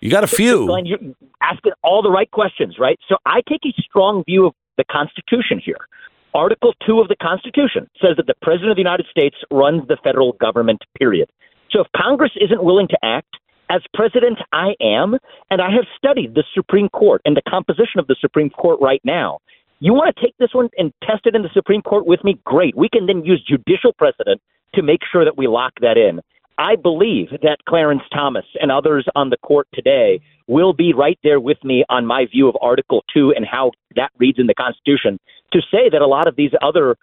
[0.00, 0.66] You got a few.
[0.66, 0.98] Glenn, you're
[1.42, 2.98] asking all the right questions, right?
[3.08, 5.88] So I take a strong view of the Constitution here.
[6.34, 9.98] Article 2 of the Constitution says that the President of the United States runs the
[10.02, 11.28] federal government, period.
[11.70, 13.36] So if Congress isn't willing to act,
[13.70, 15.16] as president, I am,
[15.50, 19.00] and I have studied the Supreme Court and the composition of the Supreme Court right
[19.04, 19.38] now.
[19.80, 22.38] You want to take this one and test it in the Supreme Court with me?
[22.44, 22.76] Great.
[22.76, 24.40] We can then use judicial precedent
[24.74, 26.20] to make sure that we lock that in.
[26.58, 31.40] I believe that Clarence Thomas and others on the court today will be right there
[31.40, 35.18] with me on my view of Article 2 and how that reads in the Constitution
[35.52, 36.96] to say that a lot of these other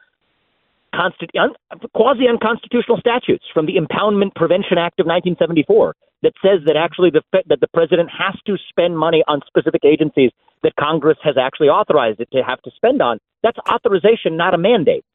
[1.93, 7.21] quasi unconstitutional statutes from the Impoundment Prevention Act of 1974 that says that actually the
[7.47, 10.31] that the president has to spend money on specific agencies
[10.63, 13.19] that Congress has actually authorized it to have to spend on.
[13.43, 15.05] That's authorization, not a mandate.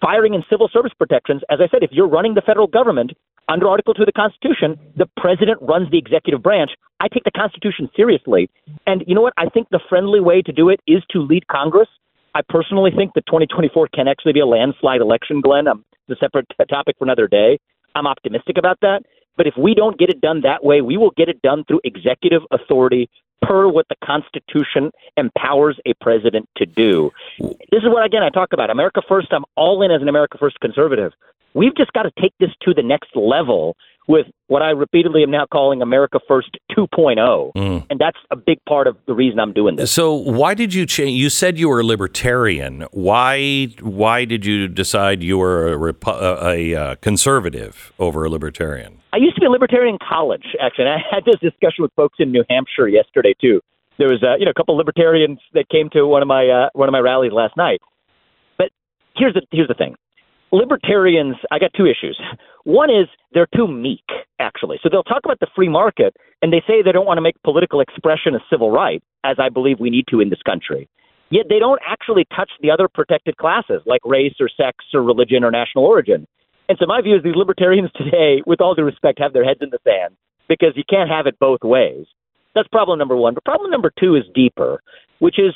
[0.00, 3.12] Firing and civil service protections, as I said, if you're running the federal government
[3.48, 6.70] under Article 2 of the Constitution, the president runs the executive branch.
[7.00, 8.50] I take the Constitution seriously.
[8.86, 9.32] And you know what?
[9.36, 11.88] I think the friendly way to do it is to lead Congress.
[12.34, 15.66] I personally think that 2024 can actually be a landslide election, Glenn.
[15.66, 17.58] Um, it's a separate topic for another day.
[17.94, 19.02] I'm optimistic about that.
[19.36, 21.80] But if we don't get it done that way, we will get it done through
[21.84, 23.08] executive authority
[23.40, 27.10] per what the Constitution empowers a president to do.
[27.38, 28.68] This is what, again, I talk about.
[28.68, 31.12] America First, I'm all in as an America First conservative.
[31.54, 33.76] We've just got to take this to the next level
[34.08, 37.52] with what I repeatedly am now calling America First 2.0.
[37.54, 37.86] Mm.
[37.90, 39.92] And that's a big part of the reason I'm doing this.
[39.92, 41.20] So why did you change?
[41.20, 42.86] You said you were a libertarian.
[42.92, 48.98] Why why did you decide you were a, repu- a, uh conservative over a libertarian?
[49.12, 50.86] I used to be a libertarian in college, actually.
[50.86, 53.60] And I had this discussion with folks in New Hampshire yesterday too.
[53.98, 56.48] There was, uh, you know, a couple of libertarians that came to one of my
[56.48, 57.80] uh, one of my rallies last night.
[58.56, 58.70] But
[59.16, 59.96] here's the here's the thing:
[60.52, 61.36] libertarians.
[61.50, 62.18] I got two issues.
[62.64, 64.04] One is they're too meek,
[64.38, 64.78] actually.
[64.82, 67.40] So they'll talk about the free market, and they say they don't want to make
[67.42, 70.88] political expression a civil right, as I believe we need to in this country.
[71.30, 75.44] Yet they don't actually touch the other protected classes like race or sex or religion
[75.44, 76.26] or national origin.
[76.68, 79.60] And so my view is these libertarians today, with all due respect, have their heads
[79.62, 80.16] in the sand
[80.48, 82.06] because you can't have it both ways.
[82.54, 83.34] That's problem number one.
[83.34, 84.80] But problem number two is deeper,
[85.18, 85.54] which is,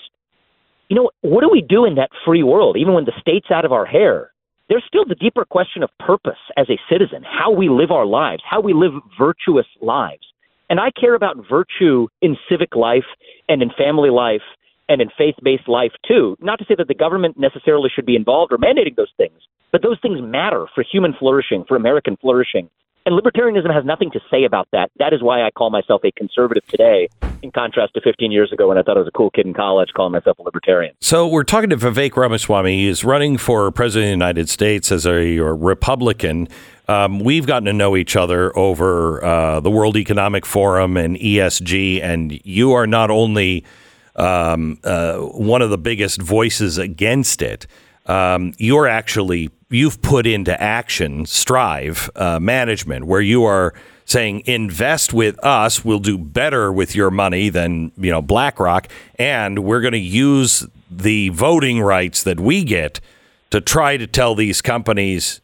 [0.88, 3.64] you know, what do we do in that free world, even when the state's out
[3.64, 4.31] of our hair?
[4.72, 8.42] There's still the deeper question of purpose as a citizen, how we live our lives,
[8.48, 10.22] how we live virtuous lives.
[10.70, 13.04] And I care about virtue in civic life
[13.50, 14.40] and in family life
[14.88, 16.38] and in faith based life too.
[16.40, 19.42] Not to say that the government necessarily should be involved or mandating those things,
[19.72, 22.70] but those things matter for human flourishing, for American flourishing.
[23.04, 24.90] And libertarianism has nothing to say about that.
[24.98, 27.08] That is why I call myself a conservative today,
[27.42, 29.54] in contrast to 15 years ago when I thought I was a cool kid in
[29.54, 30.94] college calling myself a libertarian.
[31.00, 32.76] So we're talking to Vivek Ramaswamy.
[32.76, 36.46] He is running for president of the United States as a Republican.
[36.86, 42.00] Um, we've gotten to know each other over uh, the World Economic Forum and ESG,
[42.02, 43.64] and you are not only
[44.14, 47.66] um, uh, one of the biggest voices against it.
[48.06, 53.74] Um, you're actually you've put into action Strive uh, management, where you are
[54.04, 59.64] saying invest with us, we'll do better with your money than you know BlackRock, and
[59.64, 63.00] we're going to use the voting rights that we get
[63.50, 65.40] to try to tell these companies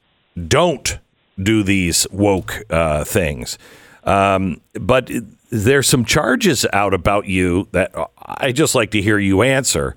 [0.46, 0.98] don't
[1.40, 3.58] do these woke uh, things.
[4.04, 5.10] Um, but
[5.50, 9.94] there's some charges out about you that I just like to hear you answer.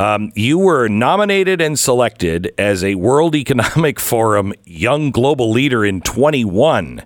[0.00, 6.00] Um, you were nominated and selected as a World Economic Forum Young Global Leader in
[6.00, 7.02] 21.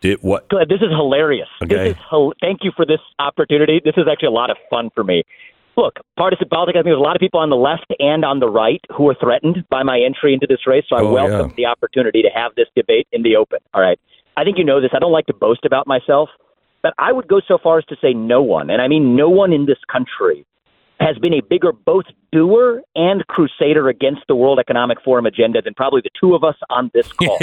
[0.00, 0.48] Did what?
[0.50, 1.48] This is hilarious.
[1.62, 1.88] Okay.
[1.90, 3.80] This is thank you for this opportunity.
[3.84, 5.24] This is actually a lot of fun for me.
[5.76, 6.74] Look, partisan politics.
[6.76, 9.08] I think there's a lot of people on the left and on the right who
[9.10, 10.84] are threatened by my entry into this race.
[10.88, 11.54] So I Oh, welcome yeah.
[11.56, 13.58] the opportunity to have this debate in the open.
[13.74, 13.98] All right.
[14.36, 14.90] I think you know this.
[14.94, 16.30] I don't like to boast about myself,
[16.82, 19.28] but I would go so far as to say no one, and I mean no
[19.28, 20.44] one in this country,
[21.00, 25.74] has been a bigger both doer and crusader against the World Economic Forum agenda than
[25.74, 27.38] probably the two of us on this call.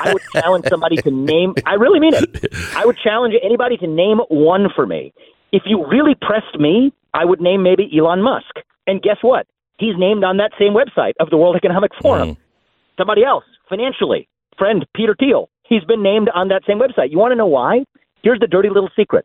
[0.00, 2.46] I would challenge somebody to name, I really mean it.
[2.74, 5.12] I would challenge anybody to name one for me.
[5.52, 8.56] If you really pressed me, I would name maybe Elon Musk.
[8.86, 9.46] And guess what?
[9.78, 12.30] He's named on that same website of the World Economic Forum.
[12.30, 12.36] Mm.
[12.98, 17.10] Somebody else, financially, friend Peter Thiel, he's been named on that same website.
[17.10, 17.84] You want to know why?
[18.22, 19.24] Here's the dirty little secret.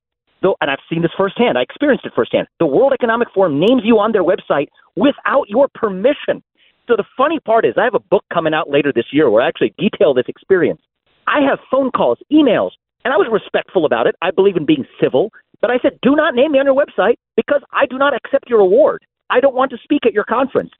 [0.62, 1.58] And I've seen this firsthand.
[1.58, 2.48] I experienced it firsthand.
[2.60, 6.44] The World Economic Forum names you on their website without your permission.
[6.88, 9.42] So the funny part is, I have a book coming out later this year where
[9.42, 10.82] I actually detail this experience.
[11.26, 12.72] I have phone calls, emails,
[13.04, 14.16] and I was respectful about it.
[14.22, 15.32] I believe in being civil,
[15.62, 18.50] but I said, do not name me on your website because I do not accept
[18.50, 19.04] your award.
[19.30, 20.72] I don't want to speak at your conference.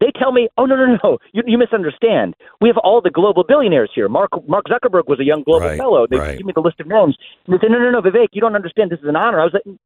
[0.00, 2.34] They tell me, oh no no no, you, you misunderstand.
[2.60, 4.08] We have all the global billionaires here.
[4.08, 6.06] Mark Mark Zuckerberg was a young global Right, fellow.
[6.08, 6.38] They right.
[6.38, 7.16] give me the list of names.
[7.46, 8.90] And they said, no no no, Vivek, you don't understand.
[8.90, 9.40] This is an honor.
[9.40, 9.76] I was like,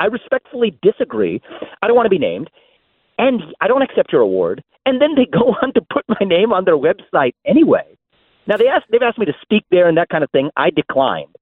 [0.00, 1.40] I respectfully disagree.
[1.82, 2.50] I don't want to be named,
[3.18, 4.62] and I don't accept your award.
[4.86, 7.84] And then they go on to put my name on their website anyway.
[8.46, 10.50] Now they asked they've asked me to speak there and that kind of thing.
[10.56, 11.36] I declined.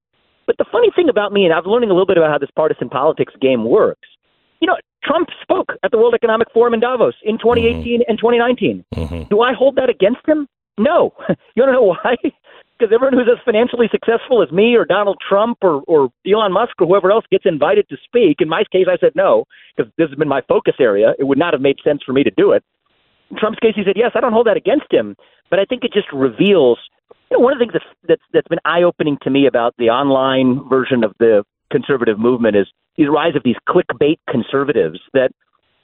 [0.46, 2.50] But the funny thing about me, and I'm learning a little bit about how this
[2.56, 4.08] partisan politics game works.
[4.60, 7.48] You know, Trump spoke at the World Economic Forum in Davos in mm-hmm.
[7.48, 8.84] 2018 and 2019.
[8.94, 9.28] Mm-hmm.
[9.28, 10.48] Do I hold that against him?
[10.78, 11.12] No.
[11.54, 12.16] You want to know why?
[12.78, 16.80] Because everyone who's as financially successful as me or Donald Trump or, or Elon Musk
[16.80, 18.36] or whoever else gets invited to speak.
[18.38, 19.46] In my case, I said no
[19.76, 21.12] because this has been my focus area.
[21.18, 22.62] It would not have made sense for me to do it.
[23.32, 24.12] In Trump's case, he said yes.
[24.14, 25.16] I don't hold that against him,
[25.50, 26.78] but I think it just reveals.
[27.32, 29.74] You know, one of the things that's that's, that's been eye opening to me about
[29.76, 31.42] the online version of the
[31.72, 32.68] conservative movement is
[32.98, 35.30] the rise of these clickbait conservatives that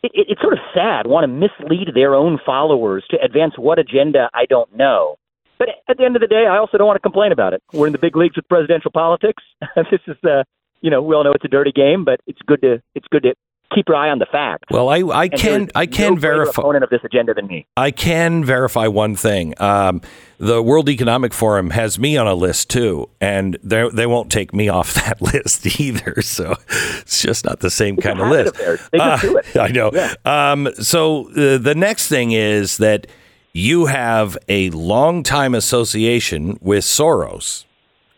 [0.02, 3.78] it, it, it's sort of sad want to mislead their own followers to advance what
[3.78, 5.16] agenda I don't know.
[5.58, 7.62] But at the end of the day, I also don't want to complain about it.
[7.72, 9.42] We're in the big leagues with presidential politics.
[9.76, 10.42] this is, uh,
[10.80, 13.22] you know, we all know it's a dirty game, but it's good to it's good
[13.22, 13.34] to
[13.74, 14.64] keep your eye on the facts.
[14.70, 16.62] Well, I, I can I can no verify.
[16.62, 17.66] opponent of this agenda than me.
[17.76, 19.54] I can verify one thing.
[19.60, 20.00] Um,
[20.38, 24.52] the World Economic Forum has me on a list too, and they they won't take
[24.54, 26.22] me off that list either.
[26.22, 28.56] So it's just not the same kind of list.
[28.60, 28.88] of.
[28.92, 29.56] They just do it.
[29.56, 29.90] I know.
[30.24, 33.06] Um, so uh, the next thing is that
[33.52, 37.64] you have a long time association with Soros,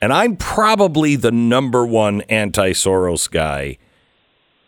[0.00, 3.76] and I'm probably the number one anti-Soros guy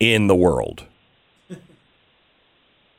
[0.00, 0.86] in the world.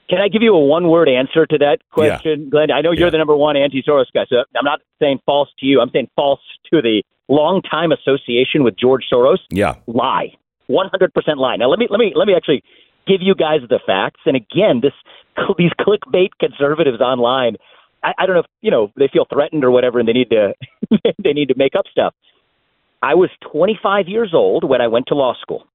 [0.10, 2.72] Can I give you a one word answer to that question, Glenn?
[2.72, 5.68] I know you're the number one anti Soros guy, so I'm not saying false to
[5.68, 5.82] you.
[5.82, 6.40] I'm saying false
[6.74, 9.38] to the long time association with George Soros.
[9.52, 9.76] Yeah.
[9.86, 10.34] Lie.
[10.68, 11.56] 100% lie.
[11.58, 12.64] Now let me let me let me actually
[13.08, 14.22] give you guys the facts.
[14.26, 14.94] And again, this
[15.58, 17.58] these clickbait conservatives online,
[18.04, 20.32] I, I don't know if you know they feel threatened or whatever, and they need
[20.32, 20.54] to
[21.24, 22.16] they need to make up stuff.
[23.02, 25.66] I was 25 years old when I went to law school.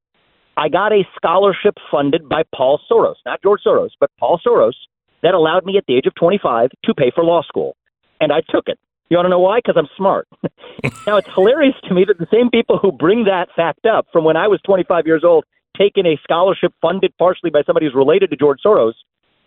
[0.56, 4.74] I got a scholarship funded by Paul Soros, not George Soros, but Paul Soros,
[5.22, 7.76] that allowed me at the age of 25 to pay for law school.
[8.20, 8.78] And I took it.
[9.10, 9.58] You want to know why?
[9.58, 10.28] Because I'm smart.
[11.06, 14.24] now, it's hilarious to me that the same people who bring that fact up from
[14.24, 15.44] when I was 25 years old,
[15.76, 18.94] taking a scholarship funded partially by somebody who's related to George Soros,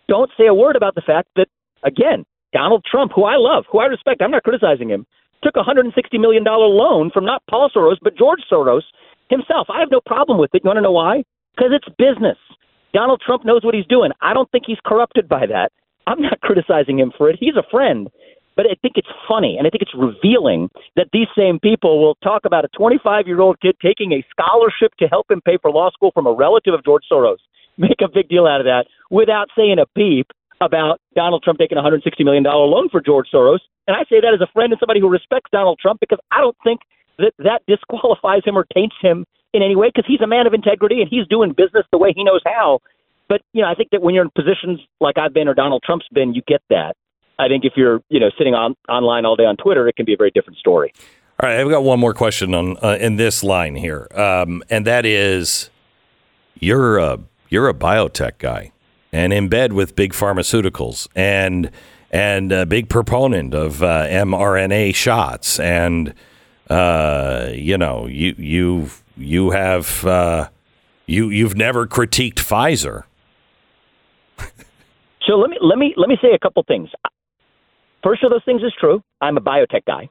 [0.08, 1.48] don't say a word about the fact that,
[1.84, 5.06] again, Donald Trump, who I love, who I respect, I'm not criticizing him,
[5.42, 8.82] took a $160 million loan from not Paul Soros, but George Soros
[9.30, 9.68] himself.
[9.70, 10.62] I have no problem with it.
[10.64, 11.24] You want to know why?
[11.56, 12.38] Because it's business.
[12.92, 14.10] Donald Trump knows what he's doing.
[14.20, 15.70] I don't think he's corrupted by that.
[16.06, 17.36] I'm not criticizing him for it.
[17.38, 18.08] He's a friend.
[18.56, 22.16] But I think it's funny and I think it's revealing that these same people will
[22.24, 25.70] talk about a 25 year old kid taking a scholarship to help him pay for
[25.70, 27.38] law school from a relative of George Soros,
[27.78, 30.26] make a big deal out of that without saying a peep
[30.60, 33.60] about Donald Trump taking a $160 million loan for George Soros.
[33.86, 36.40] And I say that as a friend and somebody who respects Donald Trump because I
[36.40, 36.80] don't think
[37.18, 40.54] that that disqualifies him or taints him in any way because he's a man of
[40.54, 42.80] integrity and he's doing business the way he knows how.
[43.28, 45.82] But you know, I think that when you're in positions like I've been or Donald
[45.84, 46.96] Trump's been, you get that.
[47.38, 50.06] I think if you're you know sitting on online all day on Twitter, it can
[50.06, 50.92] be a very different story.
[51.40, 54.84] All right, I've got one more question on uh, in this line here, um, and
[54.86, 55.70] that is,
[56.58, 58.72] you're a you're a biotech guy,
[59.12, 61.70] and in bed with big pharmaceuticals, and
[62.10, 66.12] and a big proponent of uh, mRNA shots, and
[66.70, 70.48] uh, you know you you you have uh,
[71.06, 73.04] you you've never critiqued Pfizer.
[75.26, 76.88] So let me let me let me say a couple things.
[78.02, 79.02] First of those things is true.
[79.20, 80.08] I'm a biotech guy.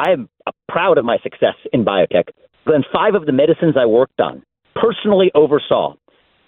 [0.00, 0.28] I am
[0.68, 2.24] proud of my success in biotech.
[2.66, 4.42] Then five of the medicines I worked on
[4.74, 5.94] personally oversaw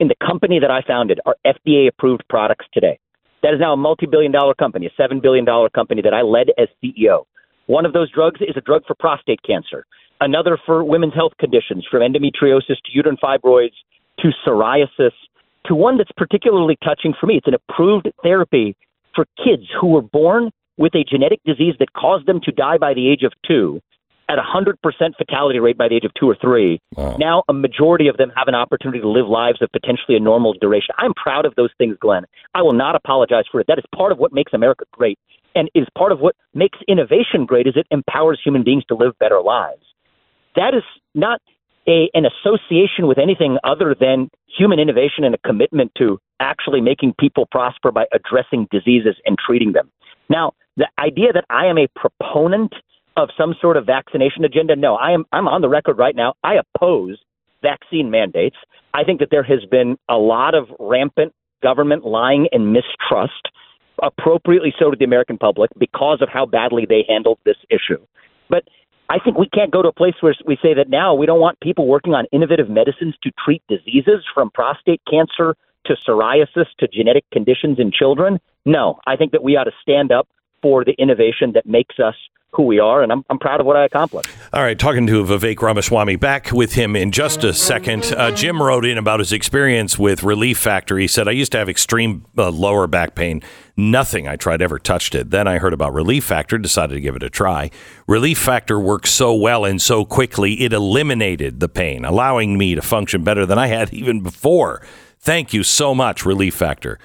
[0.01, 2.99] in the company that I founded are FDA approved products today.
[3.43, 6.49] That is now a multi billion dollar company, a $7 billion company that I led
[6.59, 7.25] as CEO.
[7.71, 9.87] One of those drugs is a drug for prostate cancer,
[10.21, 13.79] another for women's health conditions, from endometriosis to uterine fibroids
[14.19, 15.13] to psoriasis
[15.67, 17.37] to one that's particularly touching for me.
[17.37, 18.77] It's an approved therapy
[19.15, 22.93] for kids who were born with a genetic disease that caused them to die by
[22.93, 23.81] the age of two
[24.31, 24.77] at a 100%
[25.19, 26.81] fatality rate by the age of two or three.
[27.19, 30.55] Now, a majority of them have an opportunity to live lives of potentially a normal
[30.55, 30.94] duration.
[30.98, 32.23] I'm proud of those things, Glenn.
[32.55, 33.66] I will not apologize for it.
[33.66, 35.19] That is part of what makes America great
[35.57, 39.19] and is part of what makes innovation great is it empowers human beings to live
[39.19, 39.82] better lives.
[40.55, 41.40] That is not
[41.89, 47.15] a, an association with anything other than human innovation and a commitment to actually making
[47.19, 49.90] people prosper by addressing diseases and treating them.
[50.28, 52.73] Now, the idea that I am a proponent
[53.23, 56.35] of some sort of vaccination agenda, no, I am I'm on the record right now.
[56.43, 57.19] I oppose
[57.63, 58.57] vaccine mandates.
[58.95, 61.33] I think that there has been a lot of rampant
[61.63, 63.49] government lying and mistrust,
[64.03, 68.01] appropriately so to the American public, because of how badly they handled this issue.
[68.49, 68.65] But
[69.09, 71.41] I think we can't go to a place where we say that now we don't
[71.41, 75.57] want people working on innovative medicines to treat diseases from prostate cancer
[75.87, 78.39] to psoriasis to genetic conditions in children.
[78.65, 80.29] No, I think that we ought to stand up
[80.62, 82.15] for the innovation that makes us
[82.53, 84.28] who we are, and I'm, I'm proud of what I accomplished.
[84.53, 86.16] All right, talking to Vivek Ramaswamy.
[86.16, 88.12] Back with him in just a second.
[88.16, 90.99] Uh, Jim wrote in about his experience with Relief Factor.
[90.99, 93.41] He said, I used to have extreme uh, lower back pain.
[93.77, 95.31] Nothing I tried ever touched it.
[95.31, 97.70] Then I heard about Relief Factor, decided to give it a try.
[98.09, 102.82] Relief Factor works so well and so quickly, it eliminated the pain, allowing me to
[102.82, 104.82] function better than I had even before.
[105.20, 106.99] Thank you so much, Relief Factor.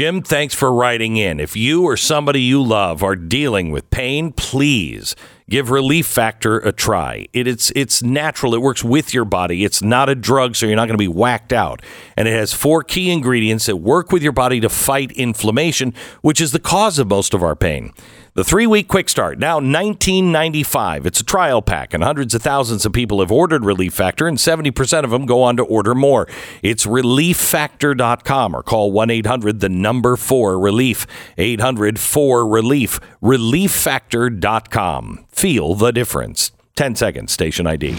[0.00, 1.38] Jim, thanks for writing in.
[1.38, 5.14] If you or somebody you love are dealing with pain, please
[5.50, 7.26] give Relief Factor a try.
[7.34, 8.54] It, it's it's natural.
[8.54, 9.62] It works with your body.
[9.62, 11.82] It's not a drug, so you're not going to be whacked out.
[12.16, 16.40] And it has four key ingredients that work with your body to fight inflammation, which
[16.40, 17.92] is the cause of most of our pain.
[18.34, 21.04] The three week quick start, now $19.95.
[21.04, 24.38] It's a trial pack, and hundreds of thousands of people have ordered Relief Factor, and
[24.38, 26.28] 70% of them go on to order more.
[26.62, 31.08] It's relieffactor.com or call 1 800 the number 4 relief.
[31.38, 33.00] 800 4 relief.
[33.20, 35.24] Relieffactor.com.
[35.28, 36.52] Feel the difference.
[36.76, 37.98] 10 seconds, station ID.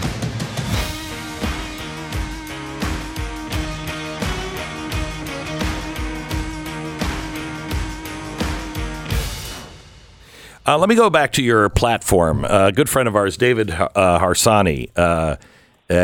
[10.66, 12.44] Uh, let me go back to your platform.
[12.44, 13.88] Uh, a good friend of ours, David uh,
[14.20, 15.36] Harsanyi, uh, uh,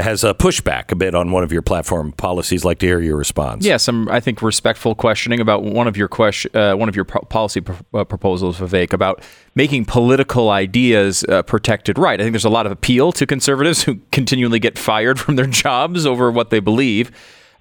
[0.02, 2.64] has a pushback a bit on one of your platform policies.
[2.64, 3.64] Like to hear your response.
[3.64, 7.05] Yeah, some I think respectful questioning about one of your question, uh, one of your
[7.05, 9.22] pro- policy pr- uh, proposals, Vivek, about
[9.55, 12.20] making political ideas uh, protected right.
[12.20, 15.47] I think there's a lot of appeal to conservatives who continually get fired from their
[15.47, 17.12] jobs over what they believe.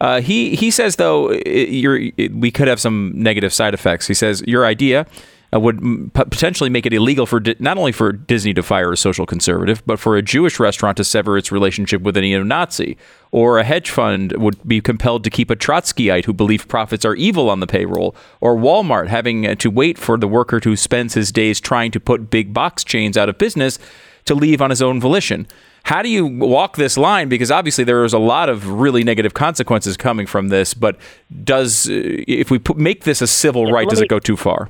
[0.02, 4.08] He he says though it, we could have some negative side effects.
[4.08, 5.06] He says your idea
[5.54, 5.80] uh, would
[6.14, 9.26] p- potentially make it illegal for Di- not only for Disney to fire a social
[9.26, 12.98] conservative, but for a Jewish restaurant to sever its relationship with a neo-Nazi,
[13.32, 17.16] or a hedge fund would be compelled to keep a Trotskyite who believes profits are
[17.16, 21.14] evil on the payroll, or Walmart having uh, to wait for the worker who spends
[21.14, 23.80] his days trying to put big box chains out of business
[24.26, 25.48] to leave on his own volition.
[25.84, 27.30] How do you walk this line?
[27.30, 30.74] Because obviously there is a lot of really negative consequences coming from this.
[30.74, 30.98] But
[31.46, 34.70] does uh, if we put, make this a civil right, does it go too far?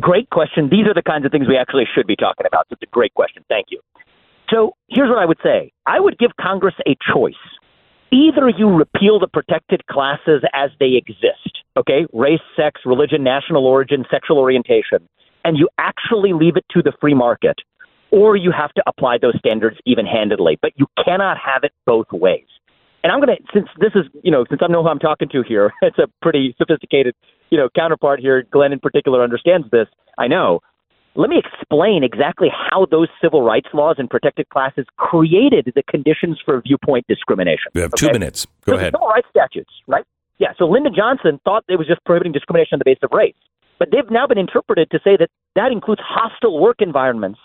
[0.00, 0.68] Great question.
[0.70, 2.66] These are the kinds of things we actually should be talking about.
[2.68, 3.44] So it's a great question.
[3.48, 3.80] Thank you.
[4.50, 7.34] So here's what I would say I would give Congress a choice.
[8.10, 12.06] Either you repeal the protected classes as they exist, okay?
[12.12, 15.08] Race, sex, religion, national origin, sexual orientation,
[15.44, 17.56] and you actually leave it to the free market,
[18.12, 20.58] or you have to apply those standards even handedly.
[20.62, 22.46] But you cannot have it both ways.
[23.04, 25.28] And I'm going to, since this is, you know, since I know who I'm talking
[25.28, 27.14] to here, it's a pretty sophisticated,
[27.50, 28.44] you know, counterpart here.
[28.50, 29.86] Glenn in particular understands this.
[30.18, 30.60] I know.
[31.14, 36.40] Let me explain exactly how those civil rights laws and protected classes created the conditions
[36.44, 37.70] for viewpoint discrimination.
[37.74, 38.46] You have two minutes.
[38.64, 38.94] Go So ahead.
[38.94, 40.04] Civil rights statutes, right?
[40.38, 40.48] Yeah.
[40.58, 43.36] So Lyndon Johnson thought it was just prohibiting discrimination on the basis of race,
[43.78, 47.38] but they've now been interpreted to say that that includes hostile work environments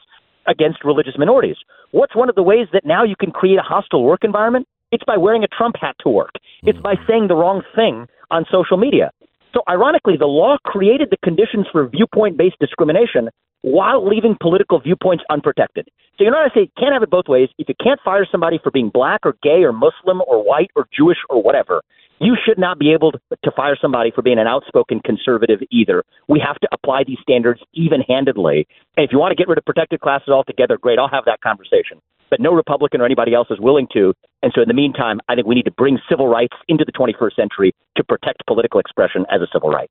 [0.48, 1.58] against religious minorities.
[1.92, 4.68] What's one of the ways that now you can create a hostile work environment?
[4.92, 6.32] It's by wearing a Trump hat to work.
[6.64, 7.04] It's by hmm.
[7.08, 9.12] saying the wrong thing on social media.
[9.54, 13.30] So, ironically, the law created the conditions for viewpoint based discrimination
[13.62, 15.88] while leaving political viewpoints unprotected.
[16.18, 16.72] So, you know what I say?
[16.78, 17.50] Can't have it both ways.
[17.58, 20.88] If you can't fire somebody for being black or gay or Muslim or white or
[20.96, 21.82] Jewish or whatever,
[22.20, 26.04] you should not be able to, to fire somebody for being an outspoken conservative either.
[26.28, 28.68] We have to apply these standards even handedly.
[28.98, 31.42] And if you want to get rid of protected classes altogether, great, I'll have that
[31.42, 32.02] conversation.
[32.30, 34.14] But no Republican or anybody else is willing to.
[34.44, 36.92] And so, in the meantime, I think we need to bring civil rights into the
[36.92, 39.90] 21st century to protect political expression as a civil right.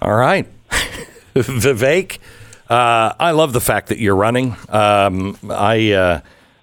[0.00, 0.46] All right.
[1.34, 2.18] Vivek,
[2.68, 4.56] uh, I love the fact that you're running.
[4.68, 6.20] Um, I, uh,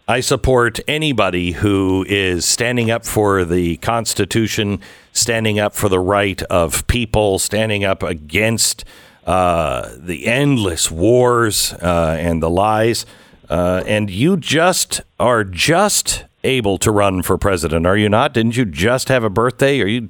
[0.08, 4.80] I support anybody who is standing up for the Constitution,
[5.14, 8.86] standing up for the right of people, standing up against
[9.26, 13.06] uh, the endless wars uh, and the lies.
[13.50, 18.34] Uh, and you just are just able to run for president, are you not?
[18.34, 19.82] Didn't you just have a birthday?
[19.82, 20.10] Are you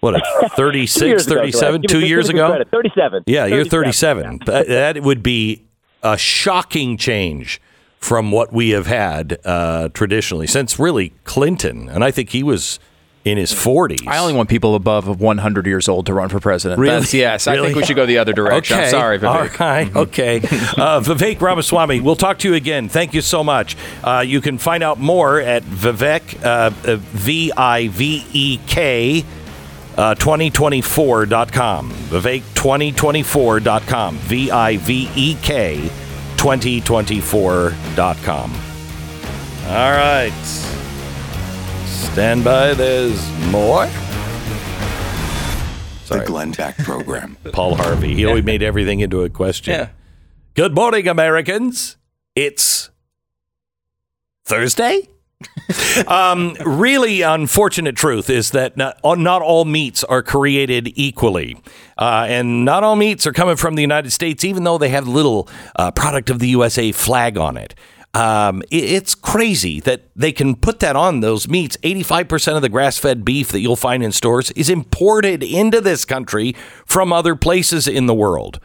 [0.00, 2.48] what, a Two 36, years ago, 37, two years ago?
[2.48, 2.68] credit.
[2.70, 3.22] 37.
[3.26, 4.40] Yeah, you're 37.
[4.46, 5.64] That, that would be
[6.02, 7.60] a shocking change
[7.98, 11.88] from what we have had uh, traditionally since really Clinton.
[11.88, 12.80] And I think he was
[13.24, 14.04] in his 40s.
[14.06, 16.80] I only want people above 100 years old to run for president.
[16.80, 16.98] Really?
[17.00, 17.68] That's, yes, I Really?
[17.68, 18.74] think we should go the other direction.
[18.76, 18.86] Okay.
[18.86, 19.60] I'm sorry, Vivek.
[19.60, 19.94] All right.
[19.96, 20.38] Okay.
[20.38, 22.88] Uh, Vivek Ramaswamy, we'll talk to you again.
[22.88, 23.76] Thank you so much.
[24.02, 29.24] Uh, you can find out more at Vivek, uh, uh, V I V E K,
[29.96, 31.90] uh, 2024.com.
[31.90, 34.16] Vivek2024.com.
[34.16, 35.88] V I V E K,
[36.36, 38.52] 2024.com.
[39.68, 40.81] All right.
[42.12, 42.74] Stand by.
[42.74, 43.86] There's more.
[46.08, 47.38] The Glenn Beck Program.
[47.52, 48.14] Paul Harvey.
[48.14, 49.72] He always made everything into a question.
[49.72, 49.88] Yeah.
[50.52, 51.96] Good morning, Americans.
[52.36, 52.90] It's
[54.44, 55.08] Thursday.
[56.06, 61.56] um, really unfortunate truth is that not, uh, not all meats are created equally.
[61.96, 65.06] Uh, and not all meats are coming from the United States, even though they have
[65.06, 67.74] the little uh, product of the USA flag on it.
[68.14, 71.78] Um, it- it's crazy that they can put that on those meats.
[71.82, 76.04] 85% of the grass fed beef that you'll find in stores is imported into this
[76.04, 78.60] country from other places in the world.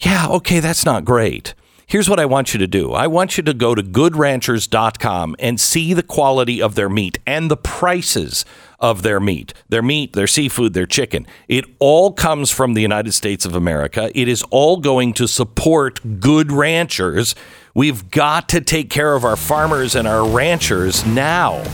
[0.00, 1.54] Yeah, okay, that's not great.
[1.86, 5.60] Here's what I want you to do I want you to go to goodranchers.com and
[5.60, 8.44] see the quality of their meat and the prices
[8.84, 11.26] of their meat, their meat, their seafood, their chicken.
[11.48, 14.10] It all comes from the United States of America.
[14.14, 17.34] It is all going to support good ranchers.
[17.74, 21.64] We've got to take care of our farmers and our ranchers now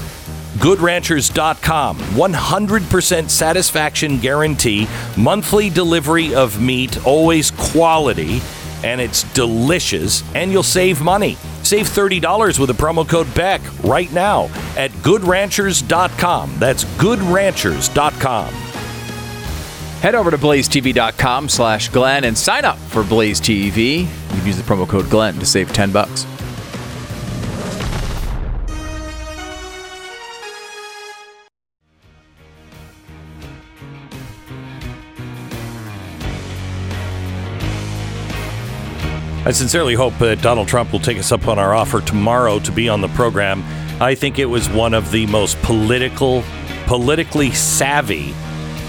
[0.59, 8.43] goodranchers.com 100% satisfaction guarantee monthly delivery of meat always quality
[8.85, 14.13] and it's delicious and you'll save money save $30 with the promo code beck right
[14.13, 14.45] now
[14.77, 18.55] at goodranchers.com that's goodranchers.com
[20.01, 24.01] Head over to blazetv.com slash Glenn and sign up for Blaze TV.
[24.01, 24.07] You
[24.39, 26.25] can use the promo code Glenn to save 10 bucks.
[39.43, 42.71] I sincerely hope that Donald Trump will take us up on our offer tomorrow to
[42.71, 43.65] be on the program.
[43.99, 46.45] I think it was one of the most political,
[46.85, 48.35] politically savvy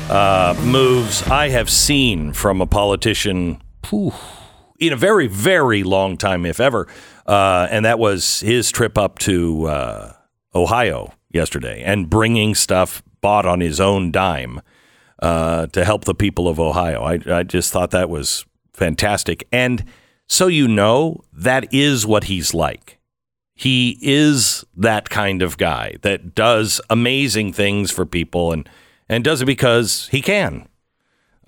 [0.09, 3.61] uh, moves I have seen from a politician
[4.77, 6.85] in a very, very long time, if ever.
[7.25, 10.13] Uh, and that was his trip up to uh,
[10.53, 14.59] Ohio yesterday and bringing stuff bought on his own dime
[15.19, 17.03] uh, to help the people of Ohio.
[17.03, 19.47] I, I just thought that was fantastic.
[19.53, 19.85] And
[20.31, 22.99] so you know, that is what he's like.
[23.53, 28.67] He is that kind of guy that does amazing things for people and,
[29.09, 30.69] and does it because he can,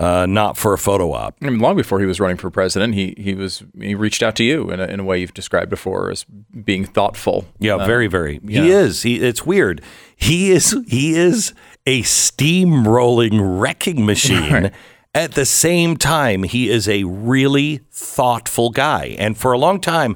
[0.01, 1.37] uh, not for a photo op.
[1.41, 4.35] I mean, long before he was running for president, he he was he reached out
[4.35, 7.45] to you in a, in a way you've described before as being thoughtful.
[7.59, 8.41] Yeah, Uh, very, very.
[8.45, 9.03] He is.
[9.03, 9.21] He.
[9.21, 9.81] It's weird.
[10.13, 10.75] He is.
[10.87, 11.53] He is
[11.85, 14.71] a steamrolling wrecking machine.
[15.15, 19.15] At the same time, he is a really thoughtful guy.
[19.19, 20.15] And for a long time,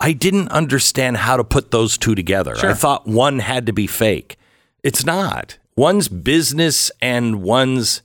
[0.00, 2.54] I didn't understand how to put those two together.
[2.56, 4.36] I thought one had to be fake.
[4.82, 5.58] It's not.
[5.76, 8.02] One's business and one's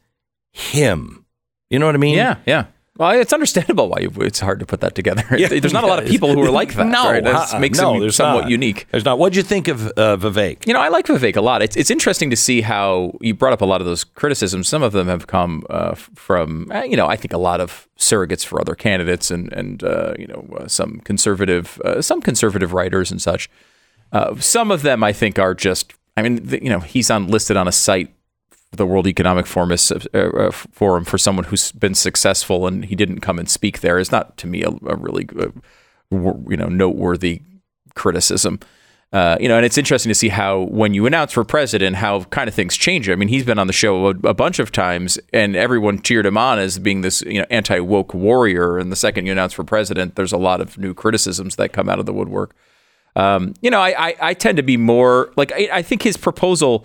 [0.52, 1.26] him.
[1.70, 2.15] You know what I mean?
[2.15, 2.65] Yeah, yeah.
[2.95, 5.24] Well, it's understandable why you, it's hard to put that together.
[5.36, 6.86] Yeah, There's not a lot of people who are like that.
[6.86, 7.24] No, right?
[7.24, 7.60] That uh-uh.
[7.60, 8.52] makes no, there's somewhat not.
[8.52, 8.88] unique.
[8.91, 9.18] There's not.
[9.18, 10.68] What'd you think of uh, Vivek?
[10.68, 11.64] You know, I like Vivek a lot.
[11.64, 14.68] It's it's interesting to see how you brought up a lot of those criticisms.
[14.68, 17.88] Some of them have come uh, from uh, you know I think a lot of
[17.98, 22.74] surrogates for other candidates and and uh, you know uh, some conservative uh, some conservative
[22.74, 23.49] writers and such.
[24.11, 27.28] Uh, some of them I think are just I mean the, you know he's on
[27.28, 28.14] listed on a site
[28.77, 32.95] the World Economic Forum, is, uh, uh, forum for someone who's been successful and he
[32.95, 35.49] didn't come and speak there is not to me a, a really uh,
[36.11, 37.41] you know noteworthy
[37.95, 38.59] criticism.
[39.11, 42.23] Uh, you know, and it's interesting to see how when you announce for president, how
[42.25, 43.07] kind of things change.
[43.07, 46.25] I mean, he's been on the show a, a bunch of times, and everyone cheered
[46.25, 48.79] him on as being this you know anti woke warrior.
[48.79, 51.89] And the second you announce for president, there's a lot of new criticisms that come
[51.89, 52.55] out of the woodwork.
[53.15, 56.17] Um, you know, I, I I tend to be more like I, I think his
[56.17, 56.83] proposal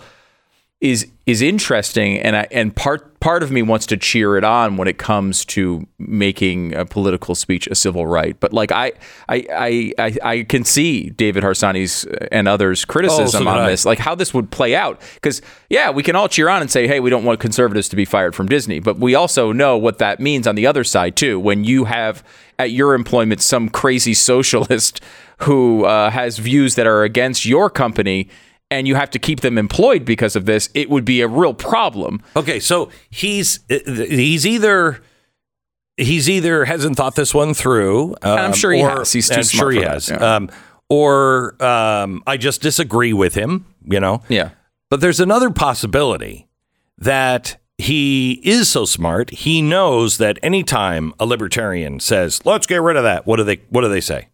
[0.80, 4.76] is is interesting, and I and part part of me wants to cheer it on
[4.76, 8.38] when it comes to making a political speech a civil right.
[8.38, 8.92] But like I,
[9.28, 13.70] I, I, I, can see David Harsanyi's and others criticism Oh, so on I.
[13.70, 15.00] this, like how this would play out.
[15.14, 17.96] Because yeah, we can all cheer on and say, hey, we don't want conservatives to
[17.96, 21.16] be fired from Disney, but we also know what that means on the other side
[21.16, 21.40] too.
[21.40, 22.22] When you have
[22.58, 25.00] at your employment some crazy socialist
[25.38, 28.28] who uh, has views that are against your company.
[28.70, 30.68] And you have to keep them employed because of this.
[30.74, 32.22] It would be a real problem.
[32.36, 35.00] Okay, so he's he's either
[35.96, 38.14] he's either hasn't thought this one through.
[38.22, 39.12] I'm um, sure he or- has.
[39.12, 40.10] He's too I'm smart sure he has.
[40.10, 40.36] yeah.
[40.36, 40.50] Um,
[40.90, 43.64] or um, I just disagree with him.
[43.84, 44.22] You know.
[44.28, 44.50] Yeah.
[44.90, 46.46] But there's another possibility
[46.98, 49.30] that he is so smart.
[49.30, 53.60] He knows that anytime a libertarian says, "Let's get rid of that," what do they
[53.70, 54.28] what do they say?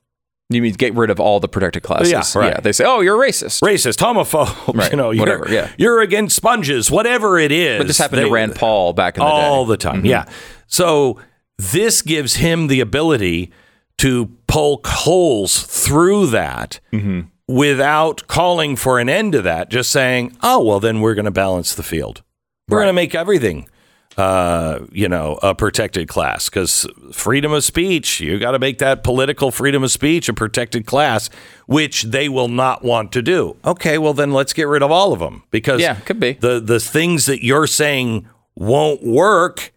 [0.55, 2.11] You mean get rid of all the protected classes?
[2.13, 2.55] Yeah, right.
[2.55, 2.61] yeah.
[2.61, 5.71] They say, "Oh, you're a racist." Racist, homophobe, Right, you know, you're, whatever, yeah.
[5.77, 7.79] you're against sponges, whatever it is.
[7.79, 9.33] But this happened they- to Rand Paul back in the day.
[9.37, 10.03] all the time.
[10.03, 10.07] Mhm.
[10.09, 10.25] Yeah.
[10.67, 11.19] So
[11.59, 13.51] this gives him the ability
[13.99, 17.21] to poke holes through that Mm-hmm.
[17.49, 19.69] without calling for an end to that.
[19.71, 22.23] Just saying, oh well, then we're going to balance the field.
[22.69, 23.69] We're going to make everything.
[24.17, 29.03] Uh, you know, a protected class because freedom of speech, you got to make that
[29.03, 31.29] political freedom of speech a protected class,
[31.67, 33.57] which they will not want to do.
[33.65, 36.35] Okay, well, then let's get rid of all of them because Yeah, could be.
[36.35, 39.73] the the things that you're saying won't work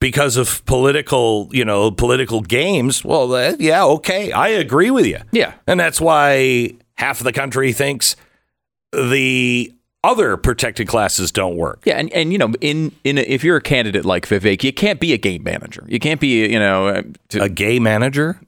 [0.00, 3.04] because of political, you know, political games.
[3.04, 5.18] Well, that, yeah, okay, I agree with you.
[5.30, 5.54] Yeah.
[5.68, 8.16] and that's why half of the country thinks
[8.92, 9.72] the
[10.04, 11.80] other protected classes don't work.
[11.84, 14.72] Yeah, and, and you know, in in a, if you're a candidate like Vivek, you
[14.72, 15.84] can't be a game manager.
[15.88, 18.40] You can't be, you know, uh, to, A gay manager?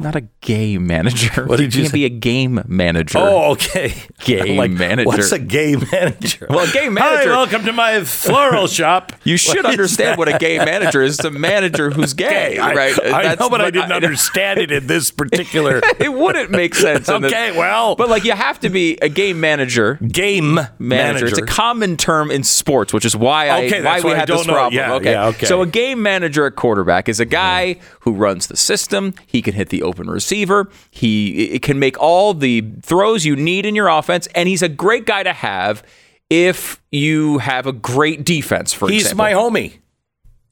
[0.00, 1.46] Not a gay manager.
[1.46, 1.98] What did you can't say?
[1.98, 3.18] be a game manager.
[3.18, 3.94] Oh, okay.
[4.24, 5.06] Game like, manager.
[5.06, 6.46] What's a gay manager?
[6.48, 9.12] Well, a gay Hi, welcome to my floral shop.
[9.24, 11.16] You should What understand what a gay manager is.
[11.18, 12.92] It's a manager who's gay, Okay, I, right?
[13.02, 17.08] I That's- know, but I didn't understand it in this particular it wouldn't make sense.
[17.08, 19.94] in this- Okay, well, but like you have to be a game manager.
[20.06, 20.72] game Manager.
[20.78, 21.26] manager.
[21.26, 24.46] It's a common term in sports, which is why I Okay, why we had this
[24.46, 24.52] know.
[24.52, 24.74] problem.
[24.78, 25.12] Yeah, okay.
[25.12, 25.46] yeah, okay.
[25.46, 29.14] So a game manager at quarterback is a guy who runs the system.
[29.26, 30.68] He can hit the open receiver.
[30.90, 34.68] He it can make all the throws you need in your offense, and he's a
[34.68, 35.82] great guy to have
[36.30, 38.72] if you have a great defense.
[38.72, 39.78] For example, He's example, my homie.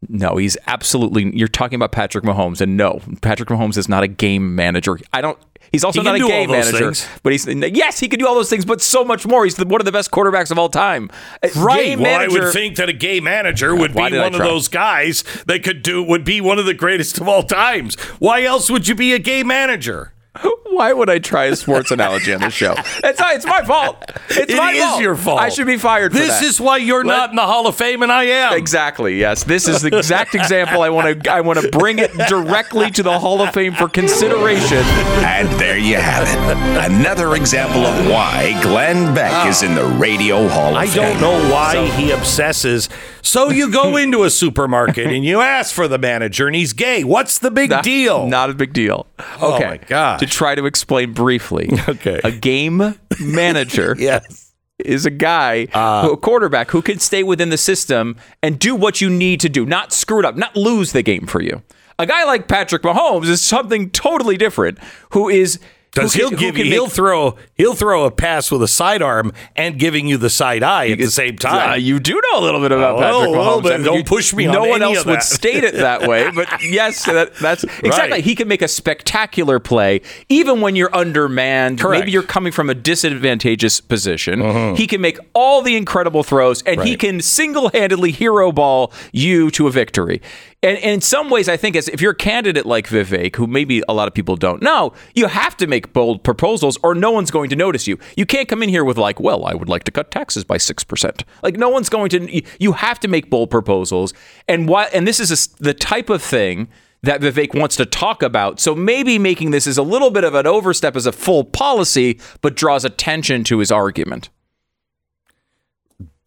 [0.08, 1.34] no, he's absolutely.
[1.36, 4.98] You're talking about Patrick Mahomes, and no, Patrick Mahomes is not a game manager.
[5.12, 5.38] I don't.
[5.72, 7.08] He's also He not a game manager, things.
[7.22, 9.44] but he's yes, he can do all those things, but so much more.
[9.44, 11.10] He's the, one of the best quarterbacks of all time.
[11.56, 11.84] Right.
[11.86, 14.40] Game well, I would think that a gay manager uh, would Why be one of
[14.40, 17.94] those guys that could do would be one of the greatest of all times.
[18.18, 20.12] Why else would you be a gay manager?
[20.72, 22.74] Why would I try a sports analogy on this show?
[23.04, 24.04] It's it's my fault.
[24.30, 25.00] It's It my is fault.
[25.02, 25.40] your fault.
[25.40, 26.12] I should be fired.
[26.12, 28.54] For This is why you're Let- not in the Hall of Fame and I am.
[28.54, 29.18] Exactly.
[29.18, 31.32] Yes, this is the exact example I want to.
[31.32, 34.78] I want to bring it directly to the Hall of Fame for consideration.
[35.24, 36.90] And there you have it.
[36.90, 40.82] Another example of why Glenn Beck is in the Radio Hall of Fame.
[40.82, 41.20] I Fame.
[41.20, 42.88] don't know why he obsesses.
[43.22, 47.04] So you go into a supermarket and you ask for the manager and he's gay.
[47.04, 48.26] What's the big Not- deal?
[48.26, 49.06] Not a big deal.
[49.40, 49.64] Oh Okay.
[49.66, 50.18] my God.
[50.18, 51.70] To try to explain briefly.
[51.88, 52.20] Okay.
[52.24, 54.52] A game manager yes.
[54.78, 56.02] is a guy, Uh.
[56.06, 59.48] who- a quarterback who can stay within the system and do what you need to
[59.48, 61.62] do, not screw it up, not lose the game for you.
[61.98, 64.78] A guy like Patrick Mahomes is something totally different.
[65.10, 65.58] Who is
[65.94, 69.30] Because he'll give can you, he'll make- throw, he'll throw a pass with a sidearm
[69.54, 71.70] and giving you the side eye at the same time.
[71.72, 73.62] Uh, you do know a little bit about A Patrick Mahomes.
[73.64, 73.72] bit.
[73.72, 76.30] I mean, Don't you- push me No on one else would state it that way,
[76.30, 78.10] but yes, that, that's exactly.
[78.12, 78.24] Right.
[78.24, 80.00] He can make a spectacular play
[80.30, 81.78] even when you're undermanned.
[81.80, 82.00] Correct.
[82.00, 84.74] Maybe you're coming from a disadvantageous position.
[84.76, 89.66] He can make all the incredible throws, and he can single-handedly hero ball you to
[89.66, 90.22] a victory.
[90.64, 93.48] And, and in some ways, I think as if you're a candidate like Vivek, who
[93.48, 97.10] maybe a lot of people don't know, you have to make bold proposals, or no
[97.10, 97.98] one's going to notice you.
[98.16, 100.58] You can't come in here with like, "Well, I would like to cut taxes by
[100.58, 102.42] six percent." Like, no one's going to.
[102.60, 104.14] You have to make bold proposals,
[104.46, 104.84] and why?
[104.94, 106.68] And this is a the type of thing
[107.02, 108.60] that Vivek wants to talk about.
[108.60, 112.20] So maybe making this is a little bit of an overstep as a full policy,
[112.40, 114.30] but draws attention to his argument.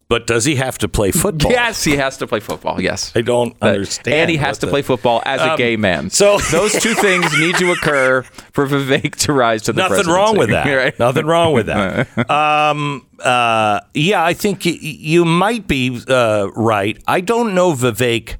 [0.08, 1.50] But does he have to play football?
[1.50, 2.80] Yes, he has to play football.
[2.80, 3.12] Yes.
[3.16, 4.14] I don't But- understand.
[4.14, 6.10] And he has to the- play football as a Um, gay man.
[6.10, 8.22] so- those two things need to occur
[8.52, 10.66] for Vivek to rise to the Nothing wrong with that.
[10.76, 10.98] Right?
[10.98, 12.06] Nothing wrong with that.
[12.30, 17.02] um, uh, yeah, I think y- you might be uh, right.
[17.08, 18.36] I don't know Vivek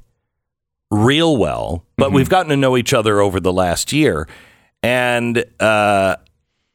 [0.90, 2.14] real well, but Mm-hmm.
[2.14, 4.28] we've gotten to know each other over the last year,
[4.84, 6.14] and uh,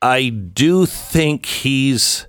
[0.02, 2.28] I do think he's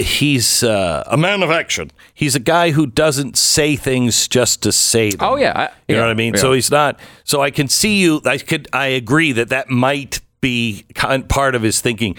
[0.00, 1.90] he's uh, a man of action.
[2.14, 5.18] He's a guy who doesn't say things just to say them.
[5.20, 6.34] Oh yeah, I, You know what I mean?
[6.34, 6.40] yeah.
[6.40, 6.98] So he's not.
[7.24, 8.20] So I can see you.
[8.24, 8.68] I could.
[8.72, 12.16] I agree that that might be kind part of his thinking.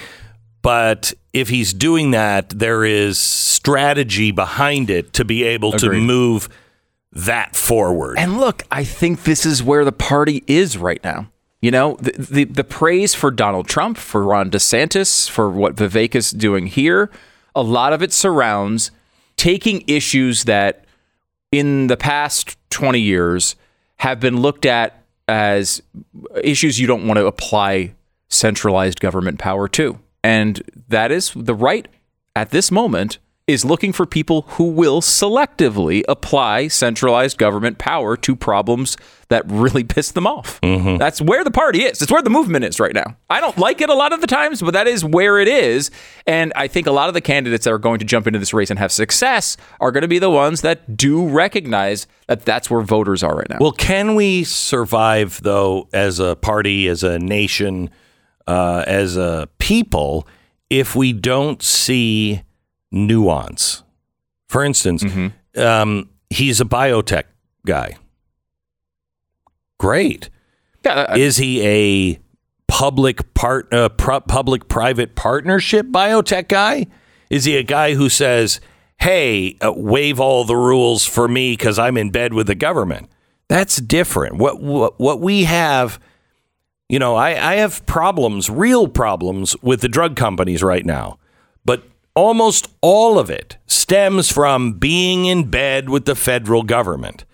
[0.62, 6.50] But if he's doing that, there is strategy behind it to be able to move
[7.12, 8.18] that forward.
[8.20, 11.32] And look, I think this is where the party is right now.
[11.62, 16.16] You know, the, the the praise for Donald Trump, for Ron DeSantis, for what Vivek
[16.16, 17.12] is doing here,
[17.56, 18.92] a lot of it surrounds
[19.38, 20.86] taking issues that
[21.52, 23.56] in the past 20 years
[23.98, 25.82] have been looked at as
[26.44, 27.94] issues you don't want to apply
[28.30, 30.00] centralized government power to.
[30.24, 31.88] And that is the right
[32.36, 33.18] at this moment
[33.48, 38.96] is looking for people who will selectively apply centralized government power to problems
[39.30, 40.60] that really piss them off.
[40.98, 42.02] That's where the party is.
[42.02, 43.18] It's where the movement is right now.
[43.30, 45.90] I don't like it a lot of the times, but that is where it is.
[46.28, 48.54] And I think a lot of the candidates that are going to jump into this
[48.54, 52.70] race and have success are going to be the ones that do recognize that that's
[52.70, 53.58] where voters are right now.
[53.60, 57.90] Well, can we survive though as a party, as a nation,
[58.48, 60.28] uh, as a people,
[60.70, 62.44] if we don't see
[62.92, 63.84] nuance?
[64.50, 65.04] For instance,
[65.58, 67.24] um, he's a biotech
[67.66, 67.98] guy.
[69.80, 70.30] Great.
[70.86, 72.20] Yeah, Is he a
[72.68, 76.88] public part, uh, pro- public private partnership biotech guy?
[77.30, 78.60] Is he a guy who says,
[79.00, 83.10] "Hey, uh, waive all the rules for me because I'm in bed with the government"?
[83.48, 84.38] That's different.
[84.38, 86.00] What what what we have,
[86.90, 91.18] you know, I, I have problems, real problems with the drug companies right now,
[92.16, 97.26] almost all of it stems from being in bed with the federal government.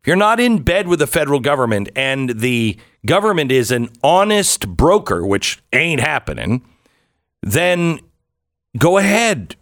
[0.00, 4.68] If you're not in bed with the federal government and the government is an honest
[4.68, 6.62] broker, which ain't happening,
[7.42, 8.00] then
[8.76, 9.56] go ahead.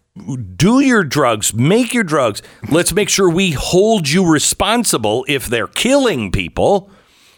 [0.56, 2.42] Do your drugs, make your drugs.
[2.68, 6.90] Let's make sure we hold you responsible if they're killing people.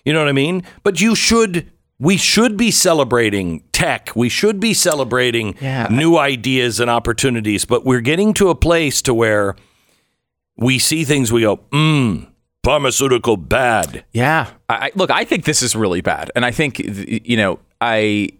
[0.04, 0.64] You know what I mean?
[0.82, 4.10] But you should, we should be celebrating tech.
[4.16, 5.86] We should be celebrating Yeah.
[5.90, 7.64] new ideas and opportunities.
[7.64, 9.54] But we're getting to a place to where
[10.56, 12.28] we see things, we go, mmm,
[12.64, 14.04] pharmaceutical bad.
[14.12, 14.48] Yeah.
[14.68, 18.30] I, I- look, I think this is really bad, and I think you know, I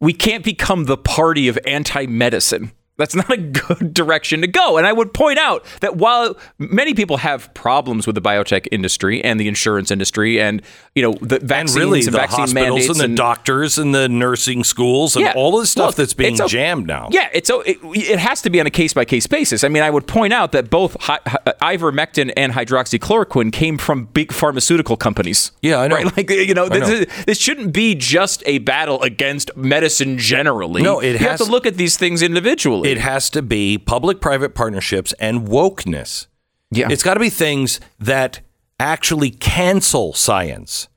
[0.00, 2.72] we can't become the party of anti-medicine.
[2.96, 4.76] That's not a good direction to go.
[4.78, 9.22] And I would point out that while many people have problems with the biotech industry
[9.24, 10.62] and the insurance industry, and
[10.94, 14.08] you know the And vaccines really, and the vaccine hospitals and the doctors and the
[14.08, 15.32] nursing schools and Yeah.
[15.34, 17.08] all the stuff Look, that's being o- jammed now.
[17.10, 19.64] Yeah, it's o- it, it has to be on a case by case basis.
[19.64, 23.76] I mean, I would point out that both hi, hi, uh, ivermectin and hydroxychloroquine came
[23.76, 25.50] from big pharmaceutical companies.
[25.62, 25.96] Yeah, I know.
[25.96, 26.04] Right?
[26.16, 26.94] Like you know, this, know.
[26.94, 30.80] is- this shouldn't be just a battle against medicine generally.
[30.82, 32.83] No, it you has- have to look at these things individually.
[32.84, 36.26] It has to be public private partnerships and wokeness.
[36.70, 36.88] Yeah.
[36.90, 38.40] It's got to be things that
[38.80, 40.88] actually cancel science,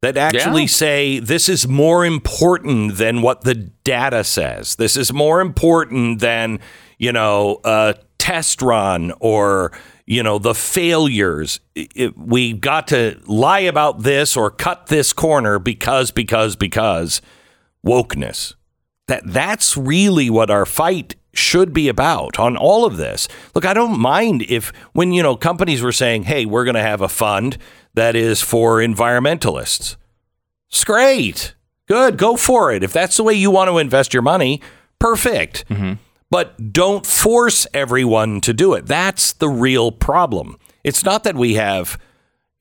[0.00, 0.68] that actually Yeah.
[0.68, 4.76] say this is more important than what the data says.
[4.76, 6.60] This is more important than,
[6.98, 9.72] you know, a test run or,
[10.06, 11.58] you know, the failures.
[11.74, 17.20] It- it- we got to lie about this or cut this corner because, because, because
[17.84, 18.54] wokeness.
[19.12, 23.28] That that's really what our fight should be about on all of this.
[23.54, 26.80] Look, I don't mind if when you know companies were saying, "Hey, we're going to
[26.80, 27.58] have a fund
[27.92, 29.96] that is for environmentalists."
[30.70, 31.54] It's great.
[31.88, 32.82] Good, go for it.
[32.82, 34.62] If that's the way you want to invest your money,
[34.98, 35.68] perfect.
[35.68, 36.00] Mm-hmm.
[36.30, 38.86] But don't force everyone to do it.
[38.86, 40.56] That's the real problem.
[40.84, 41.98] It's not that we have,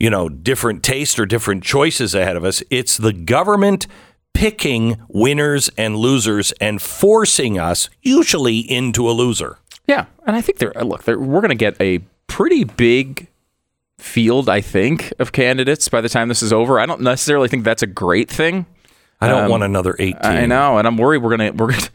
[0.02, 2.62] you know, different tastes or different choices ahead of us.
[2.70, 3.88] It's the government
[4.34, 9.58] picking winners and losers and forcing us usually into a loser.
[9.88, 11.04] Yeah, and I think they're look.
[11.04, 13.28] They're, we're going to get a pretty big
[13.98, 16.80] field, I think, of candidates by the time this is over.
[16.80, 18.66] I don't necessarily think that's a great thing.
[19.20, 20.16] I don't Um, want another 18.
[20.24, 21.88] I know, and I'm worried we're gonna we're gonna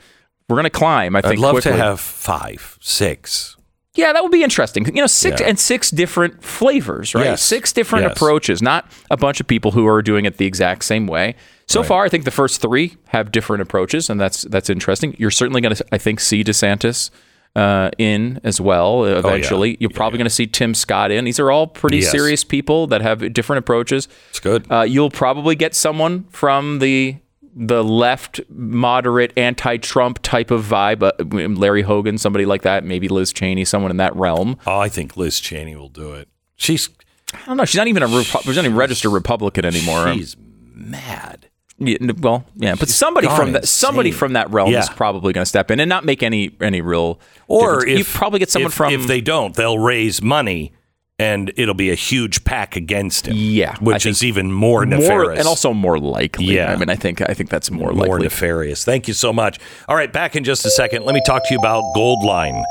[0.48, 1.16] we're gonna climb.
[1.16, 1.72] I think I'd love quickly.
[1.72, 3.55] to have five, six.
[3.96, 4.86] Yeah, that would be interesting.
[4.86, 5.48] You know, six Yeah.
[5.48, 7.24] and six different flavors, right?
[7.24, 7.42] Yes.
[7.42, 8.16] Six different Yes.
[8.16, 11.34] approaches, not a bunch of people who are doing it the exact same way.
[11.66, 15.16] So far, I think the first three have different approaches, and that's that's interesting.
[15.18, 17.10] You're certainly going to, I think, see DeSantis
[17.56, 19.76] uh, in as well eventually.
[19.80, 21.24] You're probably going to see Tim Scott in.
[21.24, 22.10] These are all pretty Yes.
[22.12, 24.06] serious people that have different approaches.
[24.30, 24.66] It's good.
[24.70, 27.16] Uh, you'll probably get someone from the
[27.58, 31.02] the left, moderate, anti-Trump type of vibe.
[31.02, 32.84] Uh, Larry Hogan, somebody like that.
[32.84, 34.58] Maybe Liz Cheney, someone in that realm.
[34.66, 36.28] Oh, I think Liz Cheney will do it.
[36.56, 36.90] She's
[37.34, 37.64] I don't know.
[37.64, 40.12] She's not even a Repu- she's not even registered Republican anymore.
[40.12, 40.36] she's
[40.74, 41.48] mad.
[41.78, 45.48] Yeah, well, yeah, but somebody from that somebody from that realm is probably going to
[45.48, 47.20] step in and not make any any real.
[47.48, 47.92] Or difference.
[47.92, 50.72] if you probably get someone if, from if they don't, they'll raise money,
[51.18, 53.36] and it'll be a huge PAC against him.
[53.36, 56.46] Yeah, which is even more more nefarious and also more likely.
[56.46, 56.72] Yeah.
[56.72, 58.24] I mean, I think I think that's more, more likely.
[58.24, 58.84] nefarious.
[58.84, 59.58] Thank you so much.
[59.88, 61.04] All right, back in just a second.
[61.04, 62.62] Let me talk to you about Goldline.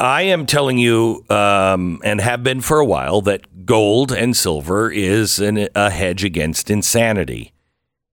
[0.00, 4.90] I am telling you, um, and have been for a while, that gold and silver
[4.90, 7.52] is an, a hedge against insanity.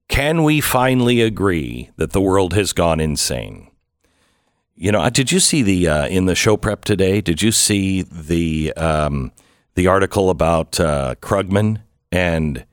[0.09, 3.66] Can we finally agree that the world has gone insane?
[4.79, 7.19] You know, uh, did you see the uh, in the show prep today?
[7.19, 9.31] Did you see the um,
[9.75, 11.81] the article about uh, Krugman
[12.11, 12.63] and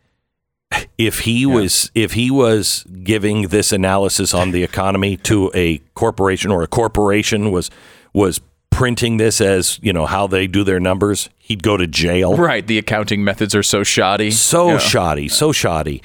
[0.98, 6.51] if he was if he was giving this analysis on the economy to a corporation
[6.51, 7.70] or a corporation was
[8.12, 8.40] was
[8.70, 12.36] printing this as you know how they do their numbers, he'd go to jail.
[12.36, 14.31] Right, the accounting methods are so shoddy.
[14.31, 14.78] So Yeah.
[14.78, 16.02] shoddy, so shoddy.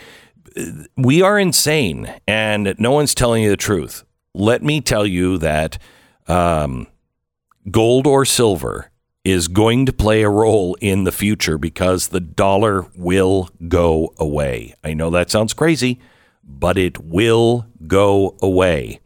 [0.95, 4.03] We are insane, and no one's telling you the truth.
[4.39, 5.77] Let me tell you that
[6.29, 6.87] um,
[7.69, 8.89] gold or silver
[9.25, 14.75] is going to play a role in the future because the dollar will go away.
[14.81, 15.99] I know that sounds crazy,
[16.41, 19.01] but it will go away.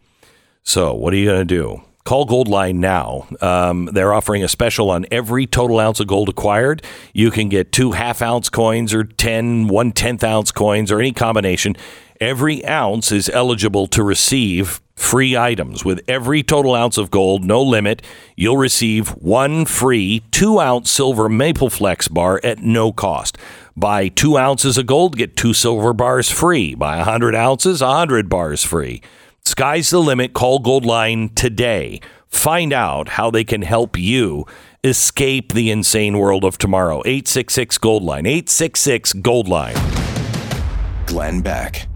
[0.61, 1.81] So, what are you going to do?
[2.03, 3.27] Call Goldline now.
[3.41, 6.83] Um, they're offering a special on every total ounce of gold acquired.
[7.11, 11.11] You can get two half ounce coins or 10 one tenth ounce coins or any
[11.11, 11.75] combination.
[12.19, 15.83] Every ounce is eligible to receive free items.
[15.83, 18.01] With every total ounce of gold, no limit,
[18.35, 23.37] you'll receive one free two ounce silver Maple Flex bar at no cost.
[23.75, 26.75] Buy two ounces of gold, get two silver bars free.
[26.75, 29.01] Buy 100 ounces, 100 bars free.
[29.45, 30.33] Sky's the limit.
[30.33, 31.99] Call Goldline today.
[32.29, 34.45] Find out how they can help you
[34.83, 37.01] escape the insane world of tomorrow.
[37.05, 38.27] 866 Goldline.
[38.27, 41.07] 866 Goldline.
[41.07, 41.87] Glenn Beck.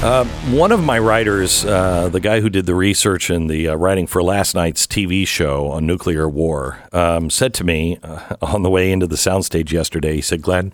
[0.00, 3.74] Uh, one of my writers, uh, the guy who did the research and the uh,
[3.74, 8.62] writing for last night's TV show on nuclear war, um, said to me uh, on
[8.62, 10.72] the way into the soundstage yesterday, he said, Glenn,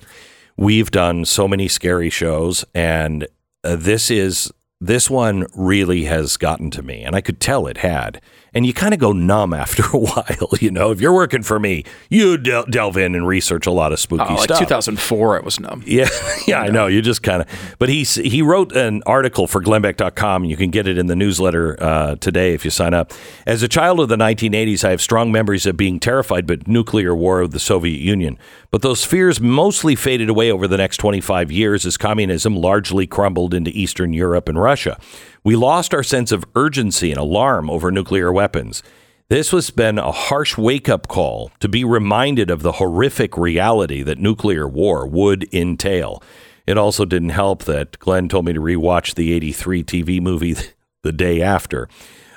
[0.58, 3.26] we've done so many scary shows, and
[3.64, 7.78] uh, this is this one really has gotten to me, and I could tell it
[7.78, 8.20] had.
[8.54, 10.90] And you kind of go numb after a while, you know.
[10.92, 14.24] If you're working for me, you del- delve in and research a lot of spooky
[14.28, 14.60] Oh, like stuff.
[14.60, 15.82] 2004, I was numb.
[15.86, 16.08] Yeah,
[16.46, 16.86] yeah, I know.
[16.86, 17.48] You just kind of,
[17.78, 20.44] but he's he wrote an article for Glennbeck.com.
[20.44, 23.12] You can get it in the newsletter uh, today if you sign up.
[23.46, 27.14] As a child of the 1980s, I have strong memories of being terrified by nuclear
[27.14, 28.38] war of the Soviet Union.
[28.70, 33.54] But those fears mostly faded away over the next 25 years as communism largely crumbled
[33.54, 34.98] into Eastern Europe and Russia.
[35.44, 38.82] We lost our sense of urgency and alarm over nuclear weapons.
[39.28, 44.02] This has been a harsh wake up call to be reminded of the horrific reality
[44.02, 46.22] that nuclear war would entail.
[46.66, 50.56] It also didn't help that Glenn told me to rewatch the 83 TV movie
[51.02, 51.90] the day after.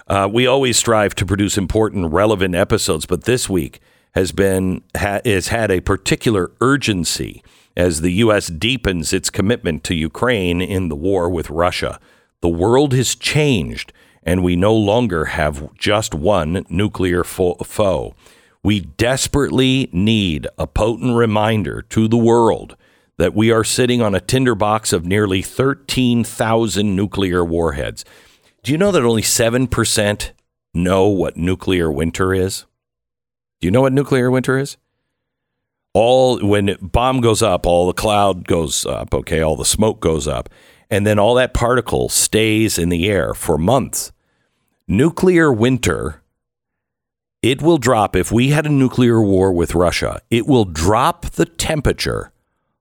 [0.07, 3.79] Uh, we always strive to produce important, relevant episodes, but this week
[4.15, 7.41] has been ha, has had a particular urgency
[7.77, 8.47] as the U.S.
[8.47, 12.01] deepens its commitment to Ukraine in the war with Russia.
[12.41, 13.91] The world has changed,
[14.23, 18.15] and we no longer have just one nuclear fo- foe.
[18.63, 22.75] We desperately need a potent reminder to the world
[23.17, 28.05] that we are sitting on a tinderbox of nearly 13,000 nuclear warheads.
[28.63, 30.31] Do you know that only 7%
[30.73, 32.65] know what nuclear winter is?
[33.59, 34.77] Do you know what nuclear winter is?
[35.93, 40.27] All when bomb goes up, all the cloud goes up, okay, all the smoke goes
[40.27, 40.47] up,
[40.89, 44.11] and then all that particle stays in the air for months.
[44.87, 46.21] Nuclear winter
[47.41, 50.19] it will drop if we had a nuclear war with Russia.
[50.29, 52.31] It will drop the temperature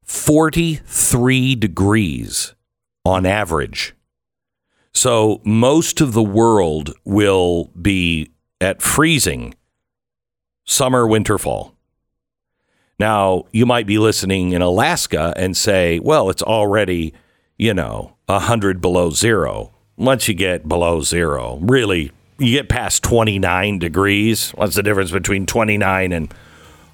[0.02, 2.54] 43 degrees
[3.04, 3.94] on average.
[4.92, 9.54] So most of the world will be at freezing
[10.64, 11.74] summer, winter, fall.
[12.98, 17.12] Now, you might be listening in Alaska and say, well, it's already,
[17.56, 19.72] you know, 100 below zero.
[19.96, 24.50] Once you get below zero, really, you get past 29 degrees.
[24.50, 26.32] What's the difference between 29 and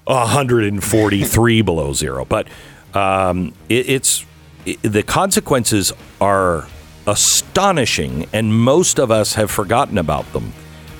[0.05, 2.25] 143 below zero?
[2.25, 2.47] But
[2.93, 4.25] um, it, it's
[4.65, 5.91] it, the consequences
[6.21, 6.67] are
[7.05, 10.53] astonishing, and most of us have forgotten about them.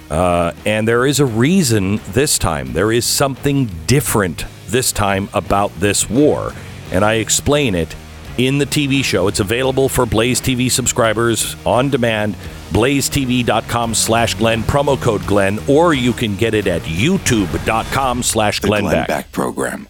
[0.09, 2.73] Uh, and there is a reason this time.
[2.73, 6.53] There is something different this time about this war.
[6.91, 7.95] And I explain it
[8.37, 9.27] in the TV show.
[9.27, 12.35] It's available for Blaze TV subscribers on demand.
[12.71, 18.85] BlazeTV.com slash Glenn, promo code Glenn, or you can get it at YouTube.com slash Glenn.
[19.07, 19.87] Beck program.